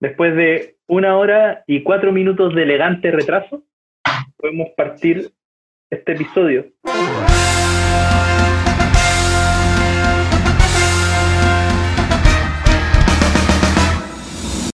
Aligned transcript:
después 0.00 0.34
de 0.36 0.76
una 0.86 1.16
hora 1.16 1.64
y 1.66 1.82
cuatro 1.82 2.12
minutos 2.12 2.54
de 2.54 2.62
elegante 2.62 3.10
retraso, 3.10 3.64
podemos 4.36 4.68
partir 4.76 5.30
este 5.90 6.12
episodio. 6.12 6.66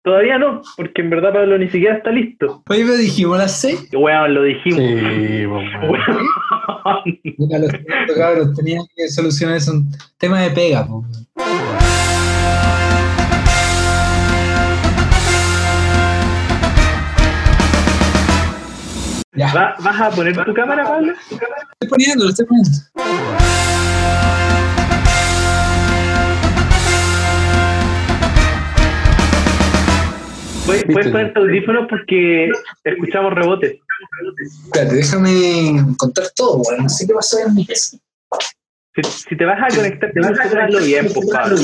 Todavía 0.02 0.40
no, 0.40 0.62
porque 0.76 1.02
en 1.02 1.10
verdad 1.12 1.34
Pablo 1.34 1.58
ni 1.58 1.70
siquiera 1.70 1.98
está 1.98 2.10
listo. 2.10 2.64
Hoy 2.68 2.84
me 2.84 2.94
dijimos 2.94 3.38
las 3.38 3.60
6. 3.60 3.90
Weón, 3.94 4.34
lo 4.34 4.44
dijimos. 4.44 4.80
Sí, 4.80 5.46
pues, 5.48 5.68
Weón. 5.84 7.20
Mira, 7.38 7.60
lo 7.60 7.68
siento, 7.68 8.14
cabros, 8.18 8.56
tenía 8.56 8.80
que 8.96 9.08
solucionar 9.10 9.58
eso. 9.58 9.74
Un 9.74 9.92
tema 10.18 10.42
de 10.42 10.50
pega, 10.52 10.88
po. 10.88 11.06
¿Va- 19.48 19.76
¿Vas 19.80 20.02
a 20.02 20.10
poner 20.12 20.44
tu 20.46 20.54
cámara, 20.54 20.84
Pablo? 20.84 21.14
estoy 21.14 21.90
poniendo, 21.90 22.24
lo 22.26 22.30
estoy 22.32 22.46
poniendo. 22.46 22.70
Puedes, 30.66 30.84
puedes 30.86 31.12
poner 31.12 31.34
tu 31.34 31.40
audífono 31.42 31.88
porque 31.88 32.50
escuchamos 32.84 33.34
rebotes. 33.34 33.80
Espérate, 34.66 34.96
déjame 34.96 35.84
contar 35.98 36.26
todo, 36.36 36.58
weón. 36.58 36.84
No 36.84 36.90
sé 36.90 37.08
qué 37.08 37.14
pasó 37.14 37.40
en 37.40 37.56
mi 37.56 37.66
casa. 37.66 37.98
Si, 38.96 39.02
si 39.30 39.36
te 39.38 39.46
vas 39.46 39.58
a 39.62 39.76
conectar, 39.76 40.12
te 40.12 40.20
vas 40.20 40.32
a 40.32 40.34
conectarlo 40.36 40.80
bien, 40.80 41.08
pues, 41.14 41.28
Pablo. 41.32 41.58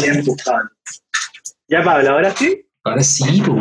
Ya, 1.68 1.84
Pablo, 1.84 2.10
ahora 2.12 2.32
sí. 2.32 2.66
Ahora 2.84 3.04
sí, 3.04 3.42
po, 3.46 3.56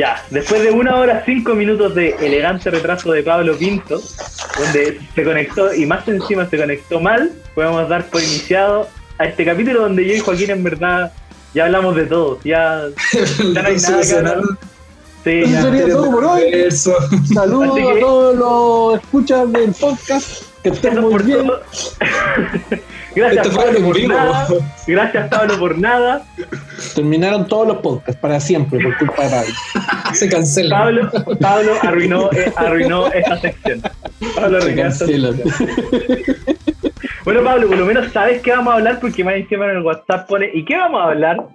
Ya, 0.00 0.24
después 0.30 0.62
de 0.62 0.70
una 0.70 0.96
hora 0.96 1.22
cinco 1.26 1.54
minutos 1.54 1.94
de 1.94 2.16
elegante 2.20 2.70
retraso 2.70 3.12
de 3.12 3.22
Pablo 3.22 3.54
Pinto, 3.58 4.00
donde 4.58 4.98
se 5.14 5.24
conectó 5.24 5.74
y 5.74 5.84
más 5.84 6.08
encima 6.08 6.48
se 6.48 6.56
conectó 6.56 7.00
mal, 7.00 7.30
podemos 7.54 7.86
dar 7.86 8.06
por 8.06 8.22
iniciado 8.22 8.88
a 9.18 9.26
este 9.26 9.44
capítulo 9.44 9.82
donde 9.82 10.06
yo 10.06 10.14
y 10.14 10.20
Joaquín 10.20 10.50
en 10.52 10.64
verdad 10.64 11.12
ya 11.52 11.66
hablamos 11.66 11.96
de 11.96 12.06
todo. 12.06 12.38
Ya, 12.44 12.84
ya 13.52 13.62
no 13.62 13.68
hay 13.68 13.76
nada 13.76 14.00
que 14.02 14.12
hablar. 14.14 14.40
Sí, 15.22 15.30
Eso 15.42 15.50
ya. 15.52 15.62
sería 15.64 15.88
todo 15.88 16.10
por 16.12 16.24
hoy. 16.24 16.42
Eso. 16.50 16.94
Saludos 17.34 17.76
que- 17.76 17.90
a 17.98 18.00
todos 18.00 18.36
los 18.36 19.00
escuchas 19.02 19.52
del 19.52 19.72
podcast. 19.72 20.44
Que 20.62 20.68
estén 20.70 20.98
muy 21.00 21.22
bien. 21.22 21.50
Gracias 23.14 23.46
Esto 23.46 23.58
Pablo 23.58 23.80
por 23.80 24.08
nada. 24.08 24.48
Gracias 24.86 25.28
Pablo 25.28 25.58
por 25.58 25.78
nada. 25.78 26.26
Terminaron 26.94 27.46
todos 27.46 27.68
los 27.68 27.76
podcasts 27.78 28.20
para 28.20 28.40
siempre 28.40 28.80
por 28.80 28.96
culpa 28.98 29.24
de 29.24 29.30
Pablo. 29.30 29.54
Se 30.14 30.28
cancela. 30.28 30.78
Pablo, 30.78 31.10
Pablo 31.40 31.72
arruinó, 31.82 32.30
eh, 32.32 32.52
arruinó 32.56 33.06
esta 33.12 33.40
sección. 33.40 33.82
Pablo 34.34 34.58
arruinó 34.58 34.86
esta 34.86 35.04
cancelan. 35.04 35.36
sección. 35.36 36.36
Bueno, 37.24 37.44
Pablo, 37.44 37.68
por 37.68 37.76
lo 37.76 37.86
menos 37.86 38.10
sabes 38.12 38.40
qué 38.40 38.50
vamos 38.50 38.72
a 38.72 38.76
hablar 38.76 38.98
porque 38.98 39.22
más 39.22 39.34
encima 39.34 39.66
en 39.66 39.76
el 39.76 39.82
WhatsApp 39.82 40.26
pone 40.26 40.50
¿y 40.54 40.64
qué 40.64 40.76
vamos 40.76 41.00
a 41.00 41.04
hablar? 41.04 41.36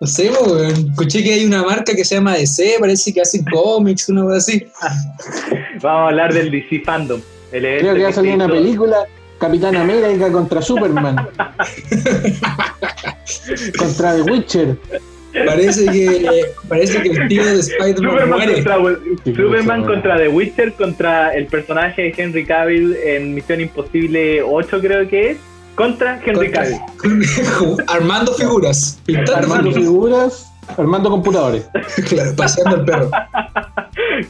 No 0.00 0.06
sé, 0.08 0.28
po, 0.30 0.44
weón. 0.52 0.90
Escuché 0.90 1.22
que 1.22 1.32
hay 1.32 1.46
una 1.46 1.62
marca 1.62 1.94
que 1.94 2.04
se 2.04 2.16
llama 2.16 2.34
DC, 2.34 2.76
parece 2.80 3.14
que 3.14 3.22
hacen 3.22 3.44
cómics, 3.44 4.08
una 4.08 4.22
cosa 4.22 4.36
así. 4.36 4.66
Vamos 5.80 5.84
a 5.84 6.08
hablar 6.08 6.34
del 6.34 6.50
DC 6.50 6.80
Fandom. 6.84 7.20
El 7.52 7.62
Creo 7.78 7.94
que 7.94 8.02
va 8.02 8.08
a 8.08 8.12
salir 8.12 8.34
una 8.34 8.48
película. 8.48 9.06
Capitán 9.44 9.76
América 9.76 10.32
contra 10.32 10.62
Superman. 10.62 11.16
contra 13.78 14.14
The 14.16 14.22
Witcher. 14.22 14.78
Parece 15.46 15.84
que, 15.86 16.44
parece 16.68 17.02
que 17.02 17.08
el 17.10 17.28
tío 17.28 17.44
de 17.44 17.58
Spider-Man 17.60 18.10
Superman, 18.12 18.38
muere. 18.38 18.54
contra, 18.54 18.76
Superman 19.34 19.84
The 20.16 20.28
Witcher, 20.28 20.72
contra 20.74 21.34
el 21.34 21.46
personaje 21.46 22.02
de 22.02 22.14
Henry 22.16 22.46
Cavill 22.46 22.96
en 23.04 23.34
Misión 23.34 23.60
Imposible 23.60 24.42
8 24.42 24.80
creo 24.80 25.08
que 25.08 25.32
es, 25.32 25.38
contra 25.74 26.20
Henry 26.24 26.52
Contra- 26.52 26.62
Cavill. 27.02 27.76
Armando 27.88 28.32
figuras, 28.34 28.98
pintando 29.04 29.34
Armando 29.34 29.72
figuras. 29.72 29.84
figuras. 29.84 30.53
Armando 30.76 31.10
computadores. 31.10 31.68
Claro, 32.08 32.34
paseando 32.36 32.76
el 32.76 32.84
perro. 32.84 33.10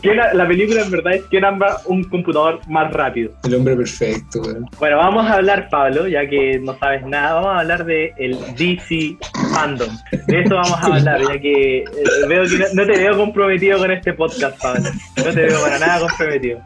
¿Quién 0.02 0.20
ha- 0.20 0.32
la 0.34 0.46
película 0.46 0.82
en 0.82 0.90
verdad 0.90 1.14
es 1.14 1.22
quién 1.30 1.44
arma 1.44 1.66
un 1.86 2.04
computador 2.04 2.60
más 2.68 2.92
rápido. 2.92 3.32
El 3.44 3.54
hombre 3.54 3.76
perfecto, 3.76 4.40
weón. 4.42 4.66
Bueno, 4.78 4.98
vamos 4.98 5.26
a 5.26 5.34
hablar, 5.34 5.68
Pablo, 5.70 6.06
ya 6.06 6.28
que 6.28 6.58
no 6.62 6.76
sabes 6.78 7.04
nada, 7.06 7.34
vamos 7.34 7.50
a 7.50 7.58
hablar 7.60 7.84
de 7.86 8.12
el 8.18 8.38
DC 8.56 9.16
Fandom. 9.52 9.88
De 10.26 10.40
eso 10.42 10.54
vamos 10.54 10.72
a 10.72 10.86
hablar, 10.86 11.20
ya 11.28 11.40
que 11.40 11.78
eh, 11.78 11.84
veo 12.28 12.44
que 12.44 12.58
no, 12.58 12.64
no 12.74 12.86
te 12.86 12.98
veo 12.98 13.16
comprometido 13.16 13.78
con 13.78 13.90
este 13.90 14.12
podcast, 14.12 14.60
Pablo. 14.62 14.90
No 15.16 15.24
te 15.24 15.40
veo 15.42 15.60
para 15.60 15.78
nada 15.78 16.00
comprometido. 16.00 16.60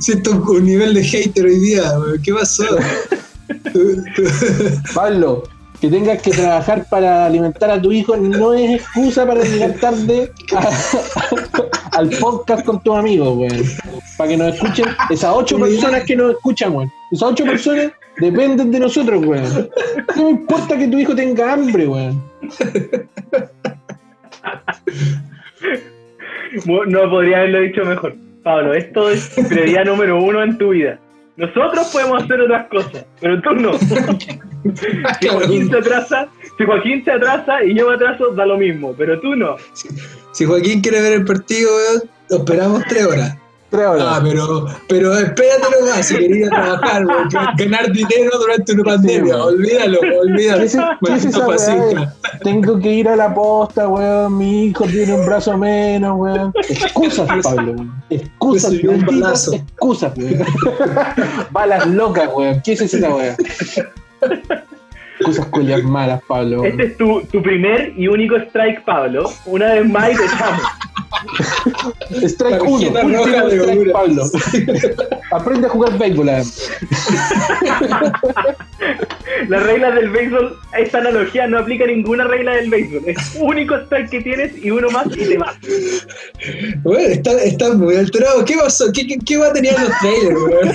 Siento 0.00 0.30
un 0.32 0.64
nivel 0.64 0.94
de 0.94 1.04
hater 1.04 1.44
hoy 1.44 1.58
día, 1.60 1.82
weón. 1.98 2.22
¿Qué 2.22 2.32
pasó? 2.32 2.64
Pablo, 4.94 5.42
que 5.80 5.88
tengas 5.88 6.20
que 6.22 6.30
trabajar 6.30 6.86
para 6.90 7.26
alimentar 7.26 7.70
a 7.70 7.80
tu 7.80 7.92
hijo 7.92 8.16
no 8.16 8.54
es 8.54 8.80
excusa 8.80 9.26
para 9.26 9.42
llegar 9.42 9.72
tarde 9.74 10.30
a- 10.56 11.98
al 11.98 12.10
podcast 12.10 12.64
con 12.64 12.82
tus 12.82 12.96
amigos, 12.96 13.36
weón. 13.36 13.62
Para 14.18 14.30
que 14.30 14.36
nos 14.36 14.54
escuchen 14.54 14.86
esas 15.10 15.32
ocho 15.34 15.58
personas 15.58 16.04
que 16.04 16.16
nos 16.16 16.32
escuchan, 16.32 16.74
weón. 16.74 16.90
Esas 17.12 17.30
ocho 17.30 17.44
personas 17.44 17.92
dependen 18.18 18.70
de 18.70 18.80
nosotros, 18.80 19.24
weón. 19.24 19.68
No 20.16 20.24
me 20.24 20.30
importa 20.30 20.76
que 20.78 20.88
tu 20.88 20.98
hijo 20.98 21.14
tenga 21.14 21.52
hambre, 21.52 21.86
weón. 21.86 22.22
No 26.86 27.10
podría 27.10 27.38
haberlo 27.38 27.60
dicho 27.60 27.84
mejor. 27.84 28.14
Pablo, 28.42 28.74
esto 28.74 29.10
es 29.10 29.28
prioridad 29.48 29.84
número 29.84 30.22
uno 30.22 30.42
en 30.42 30.56
tu 30.56 30.70
vida. 30.70 30.98
Nosotros 31.36 31.88
podemos 31.92 32.22
hacer 32.22 32.40
otras 32.40 32.68
cosas, 32.68 33.04
pero 33.20 33.40
tú 33.42 33.50
no. 33.54 33.72
Si 35.20 35.28
Joaquín 35.28 35.70
se 35.70 35.78
atrasa, 35.78 36.28
si 36.58 36.64
Joaquín 36.64 37.04
se 37.04 37.12
atrasa 37.12 37.62
y 37.62 37.72
yo 37.78 37.88
me 37.88 37.94
atraso, 37.94 38.32
da 38.32 38.44
lo 38.44 38.56
mismo, 38.58 38.92
pero 38.98 39.20
tú 39.20 39.36
no. 39.36 39.56
Si 40.32 40.44
Joaquín 40.44 40.80
quiere 40.80 41.00
ver 41.00 41.12
el 41.12 41.24
partido, 41.24 41.70
esperamos 42.28 42.82
tres 42.88 43.06
horas. 43.06 43.38
Tres 43.76 43.88
horas. 43.88 44.06
Ah, 44.08 44.20
pero, 44.22 44.66
pero 44.88 45.18
espérate 45.18 45.66
nomás, 45.80 46.06
si 46.06 46.16
querías 46.16 46.48
trabajar, 46.48 47.04
ganar 47.58 47.92
dinero 47.92 48.30
durante 48.38 48.72
una 48.72 48.84
pandemia, 48.84 49.36
weón. 49.36 49.54
olvídalo, 49.54 49.98
olvídalo. 50.18 50.58
¿Qué 50.60 50.64
es, 50.64 50.72
qué 50.72 50.78
es 50.78 51.00
Maldito 51.02 51.28
esa 51.28 51.46
weá? 51.46 51.58
fascista. 51.58 52.16
Tengo 52.42 52.78
que 52.80 52.90
ir 52.90 53.08
a 53.08 53.16
la 53.16 53.34
posta, 53.34 53.86
weón. 53.86 54.38
Mi 54.38 54.66
hijo 54.66 54.84
tiene 54.86 55.12
un 55.12 55.26
brazo 55.26 55.58
menos, 55.58 56.18
weón. 56.18 56.52
Excusas, 56.68 57.28
Pablo, 57.42 57.72
weón. 57.72 58.02
Excusas, 58.08 58.72
un 58.72 59.04
balazo. 59.04 59.52
excusas, 59.52 60.16
weón. 60.16 60.42
Balas 61.50 61.86
locas, 61.86 62.30
weón. 62.34 62.62
¿Qué 62.64 62.72
es 62.72 62.80
esa 62.80 63.14
weá? 63.14 63.36
Excusas 65.18 65.46
culias 65.46 65.82
malas, 65.82 66.20
Pablo. 66.28 66.64
Este 66.64 66.84
es 66.84 66.96
tu, 66.96 67.22
tu 67.32 67.42
primer 67.42 67.94
y 67.96 68.06
único 68.06 68.36
strike, 68.36 68.84
Pablo. 68.84 69.30
Una 69.46 69.72
vez 69.72 69.88
más 69.88 70.12
y 70.12 70.16
te 70.16 70.24
echamos. 70.24 70.62
Strike 72.22 72.62
1, 72.62 72.92
Tarjeta 72.92 73.22
último 73.22 73.46
strike, 73.46 73.62
Honduras. 73.68 73.92
Pablo. 73.94 74.24
Aprende 75.32 75.66
a 75.66 75.70
jugar 75.70 75.98
béisbol. 75.98 76.26
Las 79.48 79.62
reglas 79.62 79.94
del 79.94 80.10
béisbol, 80.10 80.58
esta 80.78 80.98
analogía 80.98 81.46
no 81.46 81.58
aplica 81.58 81.86
ninguna 81.86 82.24
regla 82.24 82.56
del 82.56 82.68
béisbol. 82.70 83.02
Es 83.06 83.36
único 83.40 83.76
strike 83.76 84.10
que 84.10 84.20
tienes 84.20 84.52
y 84.62 84.70
uno 84.70 84.90
más 84.90 85.06
y 85.08 85.26
te 85.26 85.38
vas. 85.38 85.56
Weón, 86.84 87.10
está, 87.10 87.32
está 87.42 87.72
muy 87.74 87.96
alterado. 87.96 88.44
¿Qué 88.44 88.56
pasó? 88.56 88.92
¿Qué, 88.92 89.06
qué, 89.06 89.18
qué 89.24 89.38
va 89.38 89.46
a 89.48 89.52
tener 89.52 89.74
en 89.74 89.82
los 89.82 89.98
trailers, 89.98 90.36
weón? 90.42 90.68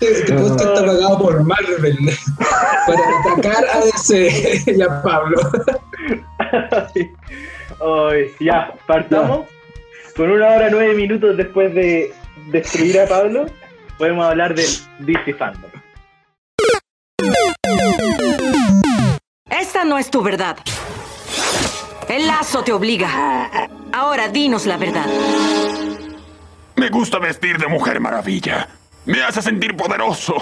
¿Cómo- 0.00 0.10
Este, 0.10 0.20
este 0.20 0.32
podcast 0.34 0.60
está 0.60 0.86
pagado 0.86 1.18
por 1.18 1.44
Marvel 1.44 1.98
para 2.86 3.00
atacar 3.20 3.64
a 3.72 3.80
DC 3.84 4.62
y 4.76 4.82
a 4.82 5.02
Pablo. 5.02 5.38
Ay, 8.10 8.26
ya, 8.40 8.72
partamos. 8.86 9.46
Con 10.16 10.30
una 10.30 10.48
hora 10.48 10.68
nueve 10.70 10.94
minutos 10.94 11.36
después 11.36 11.74
de 11.74 12.12
destruir 12.50 13.00
a 13.00 13.06
Pablo, 13.06 13.46
podemos 13.98 14.24
hablar 14.26 14.54
del 14.54 14.66
DC 15.00 15.34
Fandom. 15.34 15.70
Esta 19.50 19.84
no 19.84 19.98
es 19.98 20.10
tu 20.10 20.22
verdad. 20.22 20.56
El 22.08 22.26
lazo 22.26 22.62
te 22.64 22.72
obliga. 22.72 23.68
Ahora 23.92 24.28
dinos 24.28 24.66
la 24.66 24.76
verdad. 24.76 25.06
Me 26.76 26.88
gusta 26.88 27.18
vestir 27.18 27.56
de 27.58 27.66
mujer 27.68 28.00
maravilla. 28.00 28.68
Me 29.06 29.22
hace 29.22 29.42
sentir 29.42 29.76
poderoso. 29.76 30.34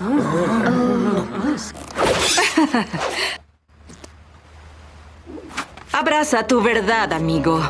Abraza 5.92 6.46
tu 6.46 6.62
verdad, 6.62 7.12
amigo. 7.12 7.60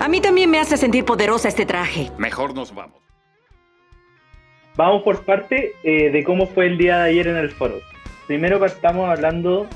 A 0.00 0.08
mí 0.08 0.20
también 0.20 0.50
me 0.50 0.58
hace 0.58 0.76
sentir 0.76 1.04
poderosa 1.04 1.48
este 1.48 1.64
traje. 1.64 2.10
Mejor 2.18 2.54
nos 2.54 2.74
vamos. 2.74 3.00
Vamos 4.76 5.02
por 5.02 5.24
parte 5.24 5.72
eh, 5.84 6.10
de 6.10 6.24
cómo 6.24 6.48
fue 6.48 6.66
el 6.66 6.76
día 6.76 6.98
de 6.98 7.10
ayer 7.10 7.28
en 7.28 7.36
el 7.36 7.52
foro. 7.52 7.78
Primero 8.26 8.58
partamos 8.58 9.08
hablando 9.08 9.68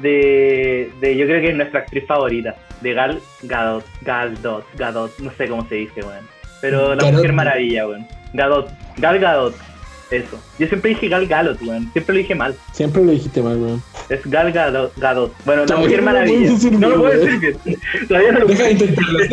de, 0.00 0.90
de 1.00 1.16
yo 1.16 1.26
creo 1.26 1.40
que 1.40 1.50
es 1.50 1.56
nuestra 1.56 1.80
actriz 1.80 2.04
favorita, 2.06 2.56
de 2.80 2.92
Gal 2.92 3.20
Gadot, 3.42 3.84
Gadot, 4.00 4.66
Gadot, 4.76 5.16
no 5.20 5.30
sé 5.30 5.48
cómo 5.48 5.66
se 5.68 5.76
dice, 5.76 6.02
weón. 6.02 6.26
Pero 6.62 6.94
la 6.94 7.02
Gadot. 7.02 7.16
mujer 7.16 7.32
maravilla, 7.34 7.86
weón. 7.86 8.06
Gadot, 8.32 8.70
Gal 8.96 9.18
Gadot, 9.18 9.54
eso. 10.10 10.40
Yo 10.58 10.66
siempre 10.68 10.90
dije 10.90 11.08
Gal 11.08 11.26
Galot, 11.26 11.60
weón. 11.60 11.92
Siempre 11.92 12.14
lo 12.14 12.18
dije 12.20 12.34
mal. 12.34 12.56
Siempre 12.72 13.04
lo 13.04 13.12
dijiste 13.12 13.42
mal, 13.42 13.58
weón. 13.58 13.82
Es 14.08 14.20
Gal 14.24 14.50
Gadot. 14.52 14.96
Gadot. 14.96 15.34
Bueno, 15.44 15.66
la 15.66 15.76
mujer 15.76 16.00
maravilla. 16.00 16.52
No 16.70 16.88
lo 16.88 16.96
puedo 17.02 17.20
weón. 17.20 17.40
decir 17.40 17.58
bien. 17.64 17.78
Todavía 18.08 18.32
no 18.32 18.38
lo 18.38 18.46
Deja 18.46 18.62
de 18.64 18.70
intentarlo. 18.72 19.18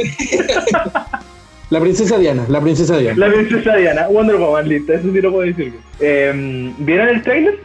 La 1.70 1.80
princesa 1.80 2.18
Diana, 2.18 2.46
la 2.50 2.60
princesa 2.62 2.98
Diana. 2.98 3.28
La 3.28 3.32
princesa 3.32 3.76
Diana, 3.76 4.08
Wonder 4.08 4.38
Woman, 4.38 4.68
listo, 4.68 4.92
eso 4.92 5.04
sí 5.14 5.22
lo 5.22 5.32
puedo 5.32 5.46
decir. 5.46 5.72
Eh, 6.00 6.74
¿Vieron 6.80 7.10
el 7.10 7.22
trailer? 7.22 7.60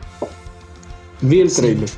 Vi 1.23 1.41
el 1.41 1.51
trailer. 1.51 1.89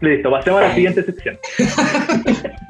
Listo, 0.00 0.30
pasemos 0.32 0.60
a 0.62 0.66
la 0.66 0.74
siguiente 0.74 1.04
sección. 1.04 1.38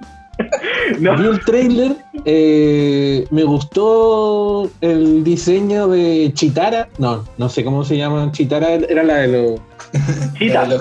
no, 1.00 1.16
Vi 1.16 1.26
el 1.26 1.40
trailer, 1.44 1.96
eh, 2.24 3.26
me 3.30 3.44
gustó 3.44 4.70
el 4.80 5.24
diseño 5.24 5.88
de 5.88 6.30
Chitara. 6.34 6.88
No, 6.98 7.24
no 7.38 7.48
sé 7.48 7.64
cómo 7.64 7.84
se 7.84 7.96
llama. 7.96 8.30
Chitara 8.32 8.72
era 8.74 9.02
la 9.02 9.16
de 9.18 9.28
los, 9.28 9.60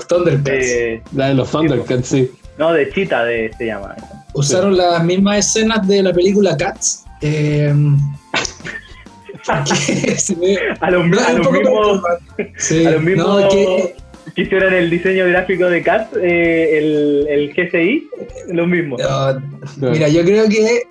Thundercats. 0.08 0.44
De- 0.46 1.02
la 1.16 1.28
de 1.30 1.34
los 1.36 1.50
Thundercats, 1.52 2.08
sí. 2.08 2.32
no, 2.58 2.74
de 2.74 2.90
Cheetah 2.92 3.24
de, 3.26 3.52
se 3.58 3.66
llama. 3.68 3.96
Usaron 4.34 4.78
las 4.78 5.04
mismas 5.04 5.40
escenas 5.40 5.88
de 5.88 6.04
la 6.04 6.14
película 6.14 6.56
Cats. 6.56 7.06
Eh, 7.22 7.74
que 10.06 10.18
se 10.18 10.36
ve- 10.36 10.60
A 10.80 10.92
los, 10.92 11.08
no, 11.08 11.20
a 11.20 11.24
es 11.24 11.30
un 11.32 11.38
los 11.38 11.48
poco 11.48 11.60
mismos. 11.60 12.02
Sí, 12.58 12.86
a 12.86 12.92
los 12.92 13.02
mismos 13.02 13.42
no, 13.44 13.50
que- 13.50 13.66
que 13.66 13.96
hicieron 14.42 14.74
el 14.74 14.90
diseño 14.90 15.26
gráfico 15.28 15.66
de 15.66 15.82
Cat, 15.82 16.14
eh, 16.22 16.78
el, 17.30 17.54
GCI, 17.54 18.08
lo 18.54 18.68
mismo. 18.68 18.98
mira, 19.78 20.08
yo 20.10 20.24
creo 20.24 20.48
que 20.50 20.84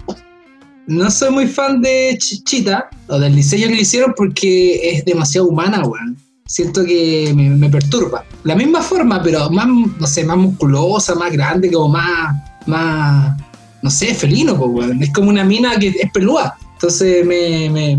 no 0.87 1.11
soy 1.11 1.31
muy 1.31 1.47
fan 1.47 1.81
de 1.83 2.17
Ch- 2.19 2.43
Cheetah 2.45 2.89
o 3.09 3.19
del 3.19 3.35
diseño 3.37 3.69
que 3.69 3.75
hicieron 3.83 4.15
porque 4.17 4.81
es 4.91 5.05
demasiado 5.05 5.49
humana, 5.49 5.83
weón. 5.85 6.17
Siento 6.47 6.83
que 6.83 7.31
me, 7.37 7.69
perturba. 7.69 8.25
La 8.45 8.57
misma 8.57 8.81
forma, 8.81 9.23
pero 9.23 9.51
más, 9.51 9.67
no 9.67 10.07
sé, 10.07 10.25
más 10.25 10.39
musculosa, 10.39 11.15
más 11.15 11.31
grande, 11.31 11.71
como 11.71 11.89
más, 11.91 12.35
más, 12.67 13.37
no 13.83 13.91
sé, 13.91 14.15
felino, 14.15 14.57
pues, 14.57 14.71
weón. 14.73 15.03
Es 15.03 15.13
como 15.13 15.29
una 15.29 15.45
mina 15.45 15.79
que 15.79 15.89
es 15.89 16.11
pelúa. 16.11 16.57
Entonces, 16.73 17.27
me- 17.27 17.99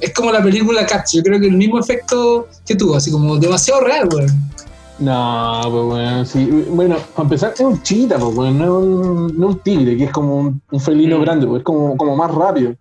es 0.00 0.14
como 0.14 0.32
la 0.32 0.42
película 0.42 0.86
Cats. 0.86 1.12
Yo 1.12 1.22
creo 1.22 1.38
que 1.38 1.48
el 1.48 1.56
mismo 1.58 1.78
efecto 1.78 2.48
que 2.64 2.74
tuvo, 2.76 2.96
así 2.96 3.10
como 3.10 3.36
demasiado 3.36 3.82
real, 3.82 4.08
weón. 4.10 4.30
No, 5.02 5.60
pues 5.70 5.84
bueno, 5.84 6.24
sí. 6.24 6.64
Bueno, 6.70 6.96
para 7.14 7.24
empezar, 7.24 7.52
es 7.54 7.60
un 7.60 7.82
chita, 7.82 8.18
pues 8.18 8.34
bueno, 8.34 8.52
no 8.58 8.64
es 8.64 8.70
un, 8.70 9.38
no 9.40 9.46
un 9.48 9.58
tigre, 9.58 9.96
que 9.96 10.04
es 10.04 10.12
como 10.12 10.36
un, 10.36 10.62
un 10.70 10.80
felino 10.80 11.18
Mm. 11.18 11.22
grande, 11.22 11.46
pues 11.46 11.58
es 11.60 11.64
como, 11.64 11.96
como 11.96 12.16
más 12.16 12.32
rápido. 12.32 12.74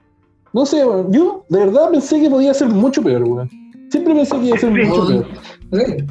No 0.54 0.66
sé, 0.66 0.86
weón, 0.86 1.12
yo 1.12 1.44
de 1.50 1.60
verdad 1.66 1.90
pensé 1.92 2.20
que 2.22 2.30
podía 2.30 2.54
ser 2.54 2.68
mucho 2.70 3.02
peor, 3.02 3.24
weón. 3.24 3.50
Siempre 3.90 4.14
pensé 4.14 4.38
que 4.40 4.46
iba 4.48 4.56
a 4.56 4.60
ser 4.60 4.72
mucho 4.72 5.08
peor. 5.08 5.26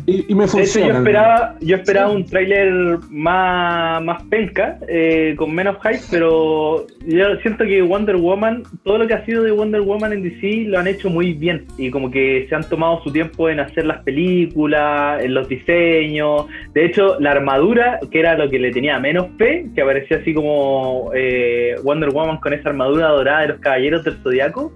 Y, 0.07 0.25
y 0.33 0.35
me 0.35 0.45
De 0.45 0.47
hecho, 0.47 0.59
funciona. 0.59 0.89
yo 0.89 0.99
esperaba, 0.99 1.57
yo 1.61 1.77
esperaba 1.77 2.11
un 2.11 2.25
tráiler 2.25 2.99
más, 3.11 4.03
más 4.03 4.23
penca, 4.25 4.79
eh, 4.89 5.35
con 5.37 5.55
menos 5.55 5.77
hype, 5.83 6.01
pero 6.11 6.87
yo 7.07 7.37
siento 7.43 7.65
que 7.65 7.83
Wonder 7.83 8.17
Woman, 8.17 8.63
todo 8.85 8.99
lo 8.99 9.07
que 9.07 9.15
ha 9.15 9.25
sido 9.27 9.43
de 9.43 9.51
Wonder 9.51 9.83
Woman 9.83 10.15
en 10.15 10.23
DC 10.23 10.65
lo 10.67 10.79
han 10.79 10.87
hecho 10.87 11.11
muy 11.11 11.35
bien 11.35 11.67
y 11.77 11.91
como 11.91 12.11
que 12.11 12.47
se 12.49 12.55
han 12.55 12.67
tomado 12.69 13.03
su 13.03 13.13
tiempo 13.13 13.51
en 13.51 13.61
hacer 13.61 13.85
las 13.85 14.03
películas, 14.03 15.23
en 15.23 15.35
los 15.35 15.47
diseños. 15.47 16.47
De 16.73 16.87
hecho, 16.87 17.21
la 17.21 17.33
armadura, 17.33 18.01
que 18.11 18.21
era 18.21 18.39
lo 18.39 18.49
que 18.49 18.59
le 18.59 18.73
tenía 18.73 18.99
menos 18.99 19.27
fe, 19.37 19.67
que 19.75 19.83
aparecía 19.83 20.19
así 20.19 20.33
como 20.33 21.11
eh, 21.15 21.75
Wonder 21.83 22.11
Woman 22.11 22.39
con 22.39 22.55
esa 22.55 22.71
armadura 22.71 23.09
dorada 23.09 23.43
de 23.43 23.49
los 23.49 23.59
caballeros 23.59 24.05
del 24.05 24.17
zodiaco. 24.23 24.73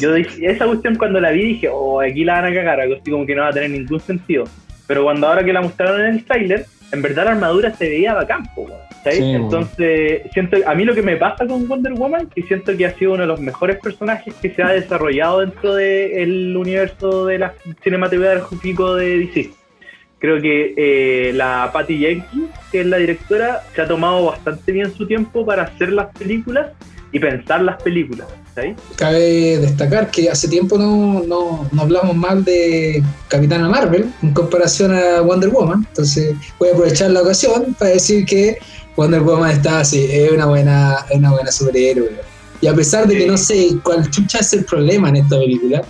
Yo 0.00 0.14
dije, 0.14 0.46
esa 0.46 0.66
cuestión 0.66 0.94
cuando 0.96 1.20
la 1.20 1.32
vi 1.32 1.44
dije, 1.44 1.68
oh, 1.70 2.00
aquí 2.00 2.24
la 2.24 2.40
van 2.40 2.52
a 2.52 2.54
cagar, 2.54 2.80
algo 2.80 2.94
así 2.94 3.10
como 3.10 3.26
que 3.26 3.34
no 3.34 3.42
va 3.42 3.48
a 3.48 3.52
tener 3.52 3.70
ningún 3.70 4.00
sentido. 4.00 4.21
Pero 4.86 5.04
cuando 5.04 5.26
ahora 5.26 5.44
que 5.44 5.52
la 5.52 5.60
mostraron 5.60 6.00
en 6.00 6.14
el 6.14 6.24
trailer, 6.24 6.66
en 6.92 7.02
verdad 7.02 7.24
la 7.24 7.32
armadura 7.32 7.72
se 7.74 7.88
veía 7.88 8.14
bacán, 8.14 8.44
¿sabes? 9.02 9.18
Sí. 9.18 9.32
Entonces, 9.32 10.22
siento, 10.32 10.56
a 10.66 10.74
mí 10.74 10.84
lo 10.84 10.94
que 10.94 11.02
me 11.02 11.16
pasa 11.16 11.46
con 11.46 11.66
Wonder 11.66 11.94
Woman, 11.94 12.28
que 12.28 12.42
siento 12.42 12.76
que 12.76 12.86
ha 12.86 12.94
sido 12.94 13.12
uno 13.12 13.22
de 13.22 13.28
los 13.28 13.40
mejores 13.40 13.78
personajes 13.80 14.34
que 14.34 14.50
se 14.50 14.62
ha 14.62 14.68
desarrollado 14.68 15.40
dentro 15.40 15.74
del 15.74 16.56
universo 16.56 17.26
de 17.26 17.38
la 17.38 17.54
cinematográfico 17.82 18.94
de 18.94 19.18
DC. 19.18 19.50
Creo 20.18 20.40
que 20.40 20.74
eh, 20.76 21.32
la 21.32 21.70
Patty 21.72 21.98
Jenkins, 21.98 22.50
que 22.70 22.82
es 22.82 22.86
la 22.86 22.98
directora, 22.98 23.62
se 23.74 23.82
ha 23.82 23.88
tomado 23.88 24.26
bastante 24.26 24.70
bien 24.70 24.92
su 24.92 25.06
tiempo 25.06 25.44
para 25.44 25.64
hacer 25.64 25.92
las 25.92 26.16
películas 26.16 26.68
y 27.12 27.18
pensar 27.18 27.62
las 27.62 27.80
películas. 27.82 28.26
Cabe 28.96 29.58
destacar 29.58 30.10
que 30.10 30.28
hace 30.30 30.46
tiempo 30.48 30.76
no, 30.76 31.22
no, 31.26 31.66
no 31.72 31.82
hablamos 31.82 32.14
mal 32.14 32.44
de 32.44 33.02
Capitana 33.28 33.68
Marvel 33.68 34.12
en 34.22 34.34
comparación 34.34 34.94
a 34.94 35.20
Wonder 35.22 35.48
Woman. 35.50 35.86
Entonces 35.88 36.34
voy 36.58 36.68
a 36.68 36.72
aprovechar 36.72 37.10
la 37.10 37.22
ocasión 37.22 37.74
para 37.78 37.92
decir 37.92 38.26
que 38.26 38.58
Wonder 38.96 39.20
Woman 39.22 39.50
está 39.52 39.80
así, 39.80 40.06
es 40.10 40.30
una 40.32 40.46
buena, 40.46 40.96
es 41.10 41.16
una 41.16 41.30
buena 41.32 41.50
superhéroe. 41.50 42.10
Y 42.60 42.66
a 42.66 42.74
pesar 42.74 43.06
de 43.06 43.16
que 43.16 43.26
no 43.26 43.36
sé 43.38 43.70
cuál 43.82 44.08
chucha 44.10 44.38
es 44.40 44.52
el 44.52 44.64
problema 44.66 45.08
en 45.08 45.16
esta 45.16 45.38
película, 45.38 45.82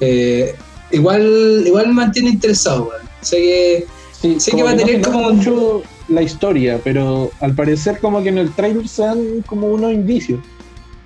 eh, 0.00 0.54
igual, 0.92 1.64
igual 1.66 1.88
me 1.88 1.94
mantiene 1.94 2.30
interesado. 2.30 2.84
weón. 2.84 3.02
Sé 3.20 3.36
que 3.36 3.86
Sí, 4.20 4.40
sé 4.40 4.50
que 4.52 4.62
va 4.64 4.70
a 4.72 4.76
tener 4.76 5.00
como- 5.00 5.30
mucho 5.32 5.82
la 6.08 6.22
historia, 6.22 6.80
pero 6.82 7.30
al 7.40 7.54
parecer 7.54 7.98
como 8.00 8.22
que 8.22 8.30
en 8.30 8.38
el 8.38 8.52
trailer 8.52 8.88
se 8.88 9.02
dan 9.02 9.42
como 9.46 9.68
unos 9.68 9.92
indicios. 9.92 10.40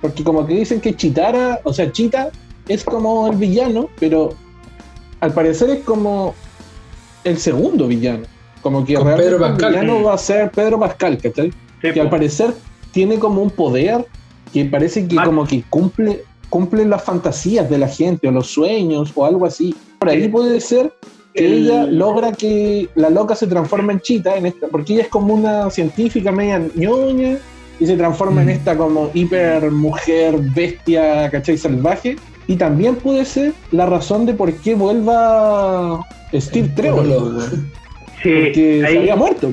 Porque 0.01 0.23
como 0.23 0.45
que 0.45 0.53
dicen 0.55 0.81
que 0.81 0.95
Chitara, 0.95 1.59
o 1.63 1.73
sea, 1.73 1.91
Chita 1.91 2.29
es 2.67 2.83
como 2.83 3.27
el 3.27 3.37
villano, 3.37 3.89
pero 3.99 4.33
al 5.19 5.33
parecer 5.33 5.69
es 5.69 5.83
como 5.83 6.35
el 7.23 7.37
segundo 7.37 7.87
villano. 7.87 8.23
Como 8.61 8.85
que 8.85 8.95
Con 8.95 9.05
realmente 9.05 9.29
Pedro 9.31 9.39
Pascal. 9.41 9.73
el 9.75 9.79
villano 9.81 10.03
va 10.03 10.13
a 10.13 10.17
ser 10.17 10.51
Pedro 10.51 10.79
Pascal, 10.79 11.17
¿cachai? 11.17 11.51
Sí, 11.81 11.91
que 11.93 12.01
al 12.01 12.09
parecer 12.09 12.53
tiene 12.91 13.19
como 13.19 13.41
un 13.41 13.49
poder 13.49 14.05
que 14.53 14.65
parece 14.65 15.07
que 15.07 15.15
Max. 15.15 15.27
como 15.27 15.45
que 15.45 15.63
cumple 15.69 16.23
cumple 16.53 16.85
las 16.85 17.03
fantasías 17.03 17.67
de 17.67 17.79
la 17.79 17.87
gente 17.87 18.27
o 18.27 18.31
los 18.31 18.45
sueños 18.45 19.11
o 19.15 19.25
algo 19.25 19.47
así. 19.47 19.73
Por 19.97 20.09
ahí 20.09 20.27
puede 20.27 20.61
ser 20.61 20.93
que 21.33 21.45
El- 21.45 21.65
ella 21.65 21.85
logra 21.85 22.31
que 22.31 22.87
la 22.95 23.09
loca 23.09 23.35
se 23.35 23.47
transforme 23.47 23.93
en 23.93 24.01
chita 24.01 24.35
en 24.37 24.45
esta, 24.45 24.67
porque 24.67 24.93
ella 24.93 25.03
es 25.03 25.09
como 25.09 25.33
una 25.33 25.69
científica 25.69 26.31
media 26.31 26.61
ñoña 26.75 27.37
y 27.79 27.85
se 27.87 27.97
transforma 27.97 28.41
Mm. 28.41 28.43
en 28.43 28.49
esta 28.49 28.77
como 28.77 29.09
hiper 29.13 29.71
mujer 29.71 30.37
bestia, 30.55 31.29
¿cachai? 31.31 31.57
salvaje. 31.57 32.15
Y 32.47 32.55
también 32.57 32.95
puede 32.95 33.25
ser 33.25 33.53
la 33.71 33.85
razón 33.85 34.25
de 34.25 34.33
por 34.33 34.53
qué 34.53 34.75
vuelva 34.75 35.99
Steve 36.33 36.69
Trevor. 36.75 37.05
Sí, 38.21 38.29
porque 38.43 38.79
se 38.81 38.85
ahí- 38.85 38.97
había 38.97 39.15
muerto. 39.15 39.49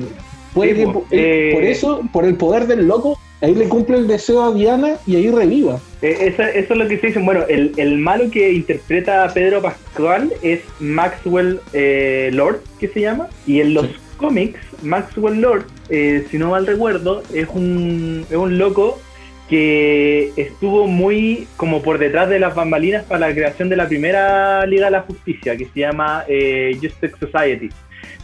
Puede 0.53 0.71
Sí, 0.75 0.77
que 0.79 0.83
po, 0.91 1.05
eh, 1.11 1.51
por 1.53 1.63
eso, 1.63 2.01
por 2.11 2.25
el 2.25 2.35
poder 2.35 2.67
del 2.67 2.85
loco, 2.87 3.17
ahí 3.41 3.55
le 3.55 3.69
cumple 3.69 3.97
el 3.97 4.07
deseo 4.07 4.43
a 4.43 4.53
Diana 4.53 4.95
y 5.07 5.15
ahí 5.15 5.29
reviva. 5.31 5.79
Eh, 6.01 6.17
eso, 6.33 6.43
eso 6.43 6.73
es 6.73 6.79
lo 6.79 6.87
que 6.87 6.97
se 6.97 7.07
dicen. 7.07 7.25
Bueno, 7.25 7.43
el, 7.47 7.71
el 7.77 7.97
malo 7.97 8.29
que 8.29 8.51
interpreta 8.51 9.23
a 9.23 9.33
Pedro 9.33 9.61
Pascual 9.61 10.33
es 10.41 10.59
Maxwell 10.79 11.59
eh, 11.73 12.29
Lord, 12.33 12.59
que 12.79 12.87
se 12.89 13.01
llama. 13.01 13.27
Y 13.47 13.61
en 13.61 13.73
los 13.73 13.85
Sí. 13.87 13.95
cómics, 14.17 14.59
Maxwell 14.83 15.39
Lord, 15.41 15.65
eh, 15.89 16.25
si 16.29 16.37
no 16.37 16.51
mal 16.51 16.67
recuerdo, 16.67 17.23
es 17.33 17.47
un, 17.53 18.25
es 18.29 18.35
un 18.37 18.57
loco 18.57 18.99
que 19.49 20.31
estuvo 20.37 20.87
muy 20.87 21.47
como 21.57 21.81
por 21.81 21.97
detrás 21.97 22.29
de 22.29 22.39
las 22.39 22.55
bambalinas 22.55 23.03
para 23.05 23.27
la 23.27 23.33
creación 23.33 23.67
de 23.69 23.75
la 23.75 23.87
primera 23.87 24.65
Liga 24.65 24.85
de 24.85 24.91
la 24.91 25.01
Justicia, 25.01 25.57
que 25.57 25.65
se 25.73 25.79
llama 25.81 26.23
eh, 26.27 26.71
Justice 26.81 27.13
Society, 27.19 27.69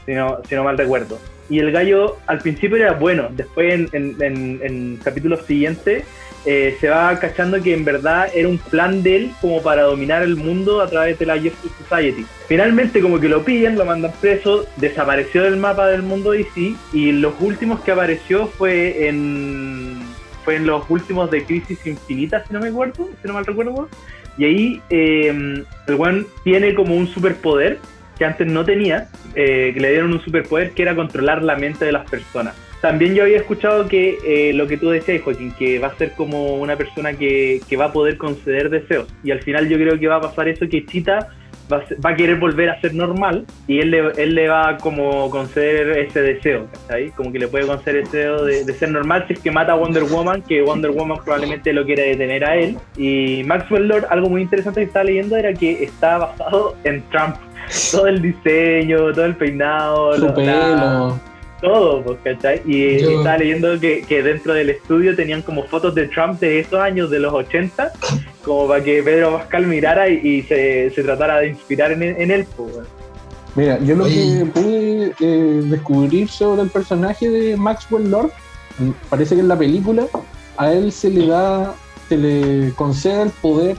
si 0.06 0.14
no, 0.14 0.38
si 0.48 0.56
no 0.56 0.64
mal 0.64 0.78
recuerdo. 0.78 1.20
Y 1.50 1.60
el 1.60 1.72
gallo 1.72 2.18
al 2.28 2.40
principio 2.40 2.78
era 2.78 2.94
bueno, 2.94 3.28
después 3.32 3.74
en, 3.74 3.90
en, 3.94 4.16
en- 4.22 4.60
en 4.64 4.98
capítulos 5.04 5.46
siguientes 5.46 6.04
eh, 6.46 6.78
se 6.80 6.88
va 6.88 7.18
cachando 7.20 7.62
que 7.62 7.74
en 7.74 7.84
verdad 7.84 8.30
era 8.34 8.48
un 8.48 8.58
plan 8.58 9.04
de 9.04 9.16
él 9.18 9.32
como 9.42 9.62
para 9.62 9.84
dominar 9.84 10.24
el 10.24 10.36
mundo 10.38 10.82
a 10.82 10.88
través 10.90 11.20
de 11.20 11.26
la 11.26 11.34
Justice 11.36 11.74
Society. 11.90 12.26
Finalmente 12.48 13.02
como 13.02 13.20
que 13.20 13.28
lo 13.28 13.44
pillan, 13.44 13.76
lo 13.78 13.84
mandan 13.86 14.12
preso, 14.22 14.66
desapareció 14.78 15.44
del 15.44 15.58
mapa 15.58 15.88
del 15.88 16.04
mundo 16.04 16.32
DC 16.32 16.74
y 16.94 17.12
los 17.12 17.34
últimos 17.42 17.82
que 17.82 17.92
apareció 17.92 18.48
fue 18.48 19.08
en 19.08 19.98
fue 20.46 20.56
en 20.56 20.66
los 20.68 20.90
últimos 20.90 21.30
de 21.30 21.44
Crisis 21.44 21.86
Infinita, 21.86 22.42
si 22.48 22.54
no 22.54 22.62
me 22.62 22.70
acuerdo, 22.70 23.10
si 23.22 23.28
no 23.28 23.34
mal 23.34 23.46
recuerdo. 23.46 23.90
Y 24.38 24.46
ahí 24.46 24.82
eh, 24.90 25.64
el 25.88 25.96
weón 25.96 26.26
tiene 26.46 26.74
como 26.76 26.96
un 26.96 27.08
superpoder 27.08 27.80
que 28.18 28.26
antes 28.26 28.48
no 28.48 28.66
tenía, 28.66 29.08
eh, 29.36 29.72
que 29.74 29.80
le 29.80 29.92
dieron 29.92 30.14
un 30.14 30.22
superpoder 30.22 30.72
que 30.72 30.82
era 30.82 30.96
controlar 30.96 31.44
la 31.44 31.56
mente 31.56 31.86
de 31.86 31.92
las 31.92 32.10
personas. 32.10 32.56
también 32.82 33.16
yo 33.16 33.24
había 33.24 33.38
escuchado 33.38 33.88
que 33.88 34.18
eh, 34.26 34.54
lo 34.54 34.68
que 34.68 34.78
tú 34.78 34.90
decías, 34.90 35.22
Joaquín, 35.24 35.52
que 35.58 35.80
va 35.80 35.88
a 35.88 35.96
ser 35.96 36.12
como 36.12 36.58
una 36.58 36.76
persona 36.76 37.14
que, 37.14 37.60
que 37.68 37.76
va 37.76 37.86
a 37.86 37.92
poder 37.92 38.18
conceder 38.18 38.70
deseos. 38.70 39.08
Y 39.24 39.32
al 39.32 39.42
final 39.42 39.68
yo 39.68 39.78
creo 39.78 40.00
que 40.00 40.08
va 40.08 40.18
a 40.18 40.22
pasar 40.22 40.48
eso, 40.48 40.68
que 40.70 40.86
Chita 40.86 41.30
va 41.72 41.84
va 42.04 42.12
a 42.12 42.16
querer 42.16 42.38
volver 42.38 42.70
a 42.70 42.80
ser 42.82 42.94
normal 42.94 43.46
y 43.68 43.80
él 43.80 43.92
le, 43.92 44.12
él 44.18 44.36
le 44.36 44.48
va 44.48 44.70
a 44.70 44.78
como 44.78 45.30
conceder 45.30 45.98
ese 45.98 46.22
deseo, 46.22 46.68
¿cachai? 46.72 47.12
Como 47.12 47.32
que 47.32 47.40
le 47.40 47.48
puede 47.48 47.68
conceder 47.68 48.04
ese 48.04 48.18
deseo 48.18 48.46
de, 48.46 48.64
de 48.64 48.74
ser 48.74 48.92
normal 48.92 49.26
si 49.28 49.34
es 49.34 49.40
que 49.40 49.52
mata 49.52 49.74
a 49.74 49.76
Wonder 49.76 50.04
Woman, 50.04 50.42
que 50.42 50.62
Wonder 50.62 50.92
Woman 50.92 51.20
probablemente 51.24 51.74
lo 51.74 51.86
quiere 51.86 52.04
detener 52.04 52.46
a 52.46 52.56
él. 52.56 52.78
Y 52.98 53.44
Maxwell 53.46 53.88
Lord, 53.88 54.06
algo 54.10 54.30
muy 54.30 54.42
interesante 54.42 54.82
que 54.82 54.88
estaba 54.88 55.06
leyendo 55.06 55.36
era 55.36 55.54
que 55.54 55.84
está 55.84 56.18
basado 56.18 56.76
en 56.84 57.04
Trump. 57.10 57.36
Todo 57.92 58.08
el 58.08 58.22
diseño, 58.22 59.12
todo 59.14 59.26
el 59.26 59.36
peinado, 59.36 60.16
Su 60.16 60.22
lo- 60.22 60.28
la- 60.28 60.36
pelo. 60.36 61.20
todo, 61.62 62.04
pues, 62.04 62.18
¿cachai? 62.24 62.62
Y 62.66 63.00
Yo- 63.00 63.10
estaba 63.20 63.38
leyendo 63.38 63.80
que, 63.80 64.02
que 64.02 64.22
dentro 64.24 64.54
del 64.54 64.70
estudio 64.70 65.16
tenían 65.16 65.42
como 65.42 65.64
fotos 65.64 65.94
de 65.96 66.08
Trump 66.08 66.40
de 66.40 66.60
esos 66.60 66.80
años, 66.80 67.10
de 67.10 67.20
los 67.20 67.34
80, 67.34 67.92
como 68.46 68.68
para 68.68 68.84
que 68.84 69.02
Pedro 69.04 69.38
Pascal 69.38 69.66
mirara 69.68 70.08
y, 70.10 70.16
y 70.26 70.42
se, 70.44 70.92
se 70.92 71.04
tratara 71.04 71.40
de 71.40 71.50
inspirar 71.50 71.92
en, 71.92 72.04
en 72.04 72.32
él, 72.32 72.46
pues. 72.56 72.74
Mira, 73.56 73.80
yo 73.80 73.96
lo 73.96 74.04
Oye. 74.04 74.38
que 74.40 74.46
pude 74.46 75.14
eh, 75.20 75.62
descubrir 75.66 76.30
sobre 76.30 76.62
el 76.62 76.70
personaje 76.70 77.28
de 77.28 77.58
Maxwell 77.58 78.10
Lord, 78.12 78.30
mm, 78.78 78.92
parece 79.10 79.34
que 79.34 79.42
en 79.42 79.48
la 79.48 79.58
película 79.58 80.06
a 80.58 80.72
él 80.72 80.92
se 80.92 81.10
le 81.10 81.26
da, 81.26 81.74
se 82.08 82.18
le 82.18 82.72
concede 82.74 83.24
el 83.24 83.30
poder 83.32 83.76